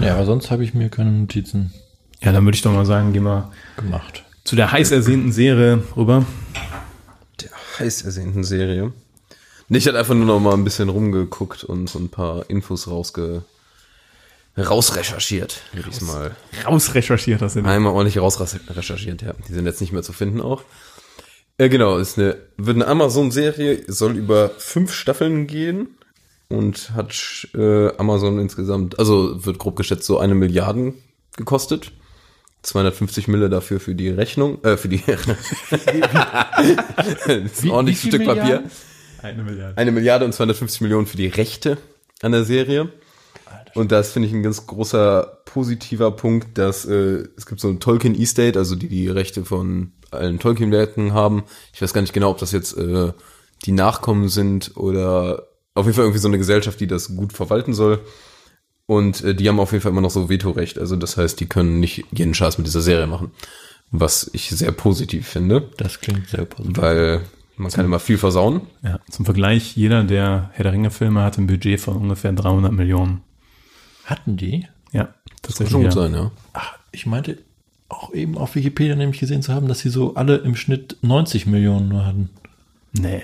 [0.00, 1.72] Ja, aber sonst habe ich mir keine Notizen
[2.20, 4.24] Ja, dann würde ich doch mal sagen, gehen wir gemacht.
[4.42, 6.26] zu der heiß ersehnten Serie rüber.
[7.40, 8.92] Der heiß ersehnten Serie.
[9.68, 13.44] Ich hatte einfach nur noch mal ein bisschen rumgeguckt und so ein paar Infos rausge
[14.56, 16.36] rausrecherchiert, würde ich mal.
[16.66, 19.32] Rausrecherchiert das in Einmal ordentlich rausrecherchiert, ja.
[19.48, 20.62] Die sind jetzt nicht mehr zu finden auch.
[21.58, 25.88] Äh, genau, ist eine, wird eine Amazon-Serie, soll über fünf Staffeln gehen
[26.48, 30.94] und hat äh, Amazon insgesamt, also wird grob geschätzt so eine Milliarden
[31.36, 31.92] gekostet.
[32.62, 35.20] 250 Mille dafür für die Rechnung, äh, für die, das
[37.26, 38.42] ist Wie- ein ordentliches Stück Papier.
[38.42, 38.70] Milliarden?
[39.22, 39.76] Eine Milliarde.
[39.78, 41.78] Eine Milliarde und 250 Millionen für die Rechte
[42.22, 42.88] an der Serie.
[43.74, 47.80] Und das finde ich ein ganz großer positiver Punkt, dass äh, es gibt so ein
[47.80, 51.44] Tolkien Estate, also die die Rechte von allen Tolkien-Werken haben.
[51.72, 53.12] Ich weiß gar nicht genau, ob das jetzt äh,
[53.64, 57.74] die Nachkommen sind oder auf jeden Fall irgendwie so eine Gesellschaft, die das gut verwalten
[57.74, 58.00] soll.
[58.86, 60.78] Und äh, die haben auf jeden Fall immer noch so Vetorecht.
[60.78, 63.32] Also das heißt, die können nicht jeden Scheiß mit dieser Serie machen.
[63.90, 66.76] Was ich sehr positiv finde, Das klingt sehr positiv.
[66.76, 67.22] weil
[67.56, 68.62] man kann immer viel versauen.
[68.82, 73.22] Ja, zum Vergleich, jeder der Herr der Ringe-Filme hat ein Budget von ungefähr 300 Millionen.
[74.04, 74.66] Hatten die?
[74.92, 75.70] Ja, Kann tatsächlich.
[75.70, 76.02] schon gut ja.
[76.02, 76.30] sein, ja.
[76.52, 77.38] Ach, ich meinte
[77.88, 81.46] auch eben auf Wikipedia nämlich gesehen zu haben, dass sie so alle im Schnitt 90
[81.46, 82.30] Millionen nur hatten.
[82.92, 83.22] Nee.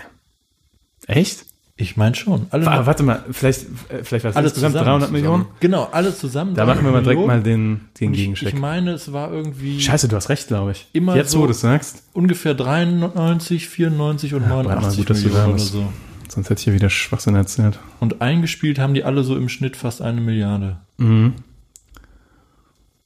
[1.06, 1.44] Echt?
[1.76, 2.46] Ich meine schon.
[2.50, 5.46] Alle Wa- Warte mal, vielleicht, äh, vielleicht war es Alles insgesamt zusammen, 300 Millionen?
[5.60, 6.54] Genau, alle zusammen.
[6.54, 8.48] Da machen wir mal direkt mal 300 den, den Gegencheck.
[8.52, 10.86] ich meine, es war irgendwie Scheiße, du hast recht, glaube ich.
[10.92, 15.48] Immer Jetzt, so- wo du es sagst, ungefähr 93, 94 und mal, 89 gut, Millionen
[15.54, 15.92] oder so.
[16.30, 17.78] Sonst hätte ich hier wieder Schwachsinn erzählt.
[17.98, 20.78] Und eingespielt haben die alle so im Schnitt fast eine Milliarde.
[20.98, 21.34] Mhm.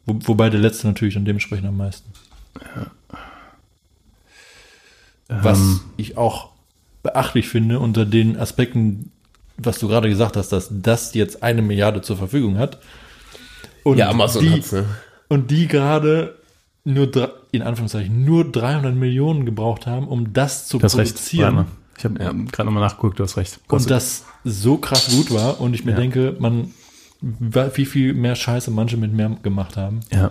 [0.07, 2.11] Wo, wobei der letzte natürlich dann dementsprechend am meisten.
[5.29, 6.51] Was Ähm, ich auch
[7.03, 9.11] beachtlich finde unter den Aspekten,
[9.57, 12.79] was du gerade gesagt hast, dass das jetzt eine Milliarde zur Verfügung hat.
[13.83, 14.85] Und Ja, Amazon die, hat's, ne?
[15.29, 16.39] Und die gerade
[16.85, 17.11] nur,
[17.53, 21.19] in Anführungszeichen, nur 300 Millionen gebraucht haben, um das zu Du hast recht.
[21.99, 22.33] Ich habe Ja.
[22.33, 23.59] gerade nochmal nachgeguckt, du hast recht.
[23.63, 25.97] Und Kostet- das so krass gut war und ich mir Ja.
[25.99, 26.73] denke, man,
[27.21, 30.01] wie viel mehr Scheiße manche mit mehr gemacht haben.
[30.13, 30.31] ja.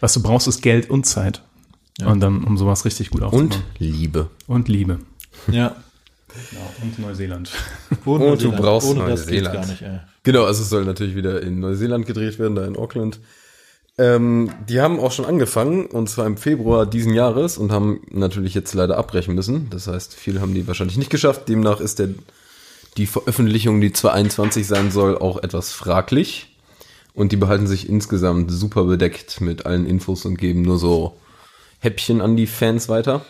[0.00, 1.40] Was du brauchst, ist Geld und Zeit.
[1.98, 2.08] Ja.
[2.08, 3.46] Und dann, um sowas richtig gut aufzubauen.
[3.52, 4.28] Und Liebe.
[4.46, 4.98] Und Liebe.
[5.50, 5.76] Ja.
[6.82, 7.50] Und Neuseeland.
[8.04, 8.60] Und, Und du Neuseeland.
[8.60, 9.54] brauchst Ohne das geht's Neuseeland.
[9.54, 10.00] gar nicht, ey.
[10.24, 13.20] Genau, also es soll natürlich wieder in Neuseeland gedreht werden, da in Auckland.
[13.96, 18.54] Ähm, die haben auch schon angefangen, und zwar im Februar diesen Jahres und haben natürlich
[18.54, 19.70] jetzt leider abbrechen müssen.
[19.70, 21.48] Das heißt, viele haben die wahrscheinlich nicht geschafft.
[21.48, 22.08] Demnach ist der,
[22.96, 26.56] die Veröffentlichung, die 2021 sein soll, auch etwas fraglich.
[27.12, 31.16] Und die behalten sich insgesamt super bedeckt mit allen Infos und geben nur so
[31.78, 33.24] Häppchen an die Fans weiter.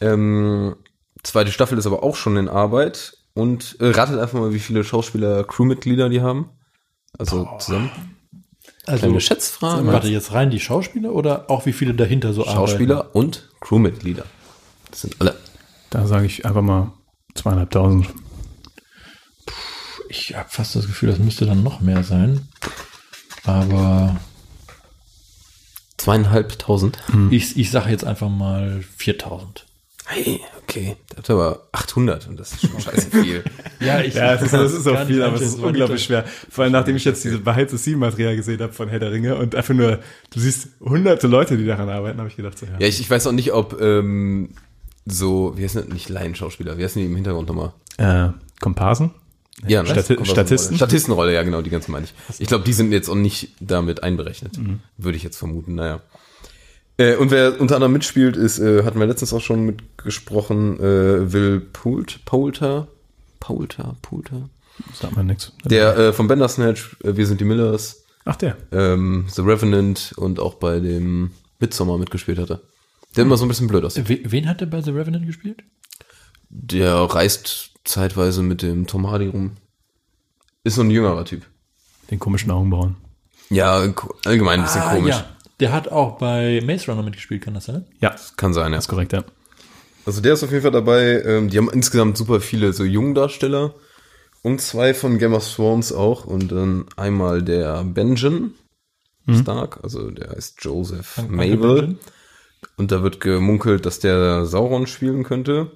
[0.00, 0.76] Ähm,
[1.24, 3.16] zweite Staffel ist aber auch schon in Arbeit.
[3.34, 6.50] Und äh, ratet einfach mal, wie viele Schauspieler, Crewmitglieder die haben.
[7.18, 7.90] Also zusammen.
[8.90, 9.86] Also, Kleine Schätzfrage.
[9.86, 14.24] warte, jetzt rein die Schauspieler oder auch wie viele dahinter so Schauspieler und Crewmitglieder.
[14.90, 15.36] Das sind alle.
[15.90, 16.92] Da sage ich einfach mal
[17.34, 18.06] zweieinhalbtausend.
[18.06, 18.24] arbeiten?
[20.08, 22.48] Ich habe fast das Gefühl, das müsste dann noch mehr sein.
[23.44, 24.16] Aber
[25.96, 26.98] Zweieinhalbtausend.
[27.30, 29.66] ich, ich sage jetzt einfach mal 4000.
[30.10, 33.42] Hey, Okay, der hat aber 800 und das ist schon scheiße viel.
[33.80, 36.24] Ja, ich, Ja, es ist, das ist auch viel, aber es ist unglaublich ich schwer.
[36.50, 39.10] Vor allem, nachdem ich jetzt diese Behind the Scene Material gesehen habe von Herr der
[39.10, 39.98] Ringe und einfach nur,
[40.32, 42.72] du siehst hunderte Leute, die daran arbeiten, habe ich gedacht, so, ja.
[42.78, 44.50] Ja, ich, ich weiß auch nicht, ob ähm,
[45.06, 47.72] so, wie heißt das, nicht Laienschauspieler, wie heißen die im Hintergrund nochmal?
[47.96, 48.28] Äh,
[48.60, 49.10] Komparsen?
[49.66, 49.88] Ja, ne?
[49.88, 50.68] Stati- Statisten?
[50.68, 50.76] Rolle.
[50.76, 52.14] Statistenrolle, ja genau, die ganze meine ich.
[52.38, 54.52] Ich glaube, die sind jetzt auch nicht damit einberechnet.
[54.98, 56.00] Würde ich jetzt vermuten, naja.
[57.00, 61.32] Äh, und wer unter anderem mitspielt, ist, äh, hatten wir letztens auch schon mitgesprochen, äh,
[61.32, 62.88] Will Poult, Poulter,
[63.40, 64.50] Poulter, Poulter.
[64.94, 65.52] Sagt man nichts.
[65.64, 68.56] Der äh, von Bandersnatch, äh, Wir sind die Millers, Ach, der.
[68.72, 72.60] ähm, The Revenant und auch bei dem Midsommar mitgespielt hatte.
[73.16, 74.08] Der immer so ein bisschen blöd aussieht.
[74.08, 75.62] We- Wen hat der bei The Revenant gespielt?
[76.48, 79.52] Der reist zeitweise mit dem Tom Hardy rum.
[80.64, 81.46] Ist so ein jüngerer Typ.
[82.10, 82.96] Den komischen Augenbrauen.
[83.48, 83.82] Ja,
[84.24, 85.14] allgemein ein bisschen komisch.
[85.14, 85.36] Ah, ja.
[85.60, 87.84] Der hat auch bei Maze Runner mitgespielt, kann das sein?
[88.00, 88.78] Ja, Kann sein, ja.
[88.78, 89.24] ist korrekt, ja.
[90.06, 91.22] Also der ist auf jeden Fall dabei.
[91.22, 93.74] Ähm, die haben insgesamt super viele so Jungdarsteller.
[94.42, 96.24] Und zwei von Game of Thrones auch.
[96.24, 98.54] Und dann einmal der Benjen
[99.32, 101.74] Stark, also der heißt Joseph Uncle Mabel.
[101.82, 101.98] Benjen?
[102.76, 105.70] Und da wird gemunkelt, dass der Sauron spielen könnte.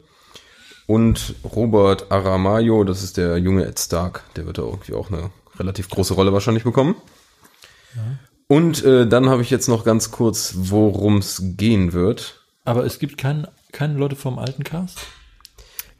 [0.86, 5.30] Und Robert Aramayo, das ist der junge Ed Stark, der wird da irgendwie auch eine
[5.58, 6.96] relativ große Rolle wahrscheinlich bekommen.
[8.46, 12.40] Und äh, dann habe ich jetzt noch ganz kurz, worum es gehen wird.
[12.64, 14.98] Aber es gibt kein, keine Leute vom alten Cast?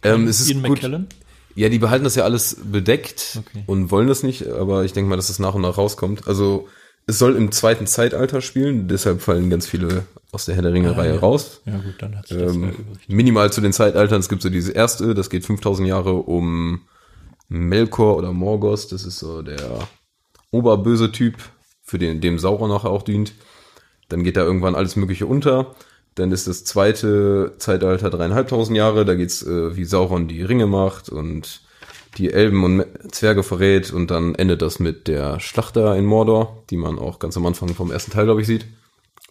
[0.03, 0.79] Ähm, es ist Ian gut.
[0.83, 1.07] McKellen?
[1.57, 3.63] Ja, die behalten das ja alles bedeckt Okay.
[3.67, 6.27] und wollen das nicht, aber ich denke mal, dass es nach und nach rauskommt.
[6.27, 6.69] Also
[7.07, 11.13] es soll im zweiten Zeitalter spielen, deshalb fallen ganz viele aus der Herr der Ringe-Reihe
[11.13, 11.21] Ah, ja.
[11.21, 11.61] raus.
[11.65, 12.75] Ja gut, dann hat sich das Ähm,
[13.07, 14.19] minimal zu den Zeitaltern.
[14.21, 16.81] Es gibt so diese erste, das geht 5000 Jahre um
[17.49, 18.89] Melkor oder Morgos.
[18.89, 19.87] Das ist so der
[20.51, 21.37] oberböse Typ,
[21.85, 23.35] für den dem Sauron nachher auch dient.
[24.09, 25.75] Dann geht da irgendwann alles Mögliche unter.
[26.15, 29.05] Dann ist das zweite Zeitalter dreieinhalbtausend Jahre.
[29.05, 31.61] Da geht's äh, wie Sauron die Ringe macht und
[32.17, 33.93] die Elben und Zwerge verrät.
[33.93, 37.47] Und dann endet das mit der Schlacht da in Mordor, die man auch ganz am
[37.47, 38.67] Anfang vom ersten Teil, glaube ich, sieht,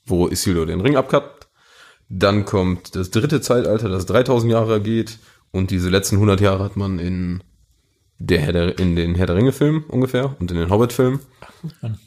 [0.05, 1.47] wo Isildur den Ring abkappt.
[2.09, 5.19] Dann kommt das dritte Zeitalter, das 3000 Jahre geht.
[5.51, 7.43] Und diese letzten 100 Jahre hat man in,
[8.19, 11.19] der Herr der, in den Herr der Ringe-Filmen ungefähr und in den Hobbit-Filmen.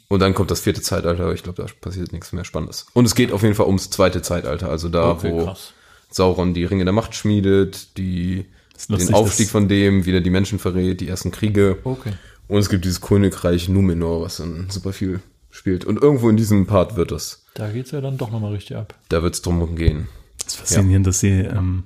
[0.07, 1.31] Und dann kommt das vierte Zeitalter.
[1.33, 2.85] Ich glaube, da passiert nichts mehr Spannendes.
[2.93, 4.69] Und es geht auf jeden Fall ums zweite Zeitalter.
[4.69, 5.73] Also da, Okay, wo krass.
[6.09, 8.45] Sauron die Ringe der Macht schmiedet, die,
[8.89, 11.77] den Aufstieg von dem, wieder die Menschen verrät, die ersten Kriege.
[11.83, 12.13] Okay.
[12.47, 15.19] Und es gibt dieses Königreich Numenor, was dann super viel
[15.49, 15.85] spielt.
[15.85, 17.43] Und irgendwo in diesem Part wird es.
[17.55, 18.95] Da geht's ja dann doch nochmal richtig ab.
[19.09, 20.07] Da wird es drum gehen.
[20.37, 21.83] Das ist faszinierend, dass sie, ähm,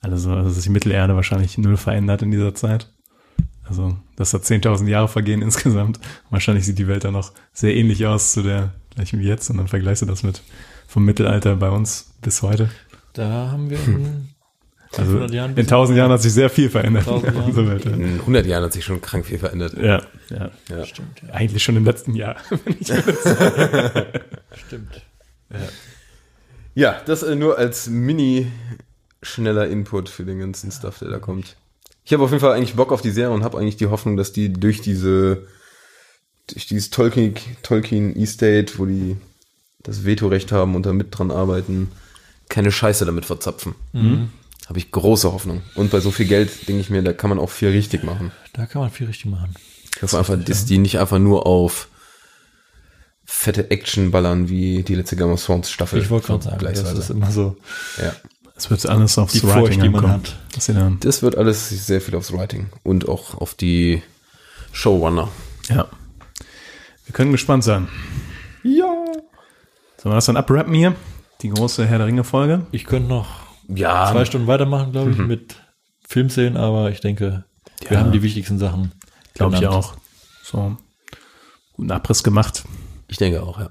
[0.00, 2.88] also, also dass sich Mittelerde wahrscheinlich null verändert in dieser Zeit.
[3.68, 6.00] Also, dass da 10.000 Jahre vergehen insgesamt.
[6.30, 9.50] Wahrscheinlich sieht die Welt dann noch sehr ähnlich aus zu der gleichen wie jetzt.
[9.50, 10.42] Und dann vergleichst du das mit
[10.86, 12.70] vom Mittelalter bei uns bis heute.
[13.12, 14.28] Da haben wir in
[14.92, 17.06] Also 500 Jahren in 1000 Jahren hat sich sehr viel verändert.
[17.08, 17.44] 1000 Jahren.
[17.46, 17.92] Unsere Welt, ja.
[17.92, 19.74] In 100 Jahren hat sich schon krank viel verändert.
[19.74, 20.50] Ja, ja.
[20.68, 20.84] Ja.
[20.84, 21.34] Stimmt, ja.
[21.34, 22.36] Eigentlich schon im letzten Jahr.
[22.50, 22.86] wenn ich
[24.66, 25.02] Stimmt.
[26.74, 28.46] Ja, das äh, nur als mini
[29.22, 31.56] schneller Input für den ganzen Stuff, der da kommt.
[32.06, 34.16] Ich habe auf jeden Fall eigentlich Bock auf die Serie und habe eigentlich die Hoffnung,
[34.16, 35.46] dass die durch diese
[36.46, 39.16] durch dieses Tolkien Tolkien Estate, wo die
[39.82, 41.90] das Vetorecht haben und da mit dran arbeiten,
[42.48, 43.74] keine Scheiße damit verzapfen.
[44.66, 45.62] Habe ich große Hoffnung.
[45.74, 48.30] Und bei so viel Geld denke ich mir, da kann man auch viel richtig machen.
[48.52, 49.54] Da kann man viel richtig machen.
[50.00, 51.88] Hoffe einfach, dass die nicht einfach nur auf
[53.24, 56.00] fette Action ballern wie die letzte Game of Thrones Staffel.
[56.00, 57.56] Ich wollte gerade sagen, das ist immer so
[57.98, 58.14] ja.
[58.56, 60.12] Es wird alles aufs die Writing Furcht, die man ankommen.
[60.14, 60.36] hat.
[60.68, 64.02] Dann, Das wird alles sehr viel aufs Writing und auch auf die
[64.72, 65.28] Showrunner.
[65.68, 65.86] ja.
[67.04, 67.86] Wir können gespannt sein.
[68.64, 68.84] Ja.
[69.96, 70.96] Sollen wir das dann abrappen hier?
[71.42, 72.66] Die große Herr der Ringe-Folge?
[72.72, 73.28] Ich könnte noch
[73.68, 75.54] Ja, zwei Stunden weitermachen, glaube ich, mit
[76.08, 77.44] Filmszenen, aber ich denke,
[77.86, 78.00] wir Ja.
[78.00, 78.90] haben die wichtigsten Sachen.
[79.34, 79.94] Glaube ich auch.
[80.42, 80.76] So,
[81.74, 82.64] guten Abriss gemacht.
[83.06, 83.70] ich denke auch, ja.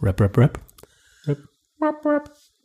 [0.00, 0.60] Rap, rap, rap.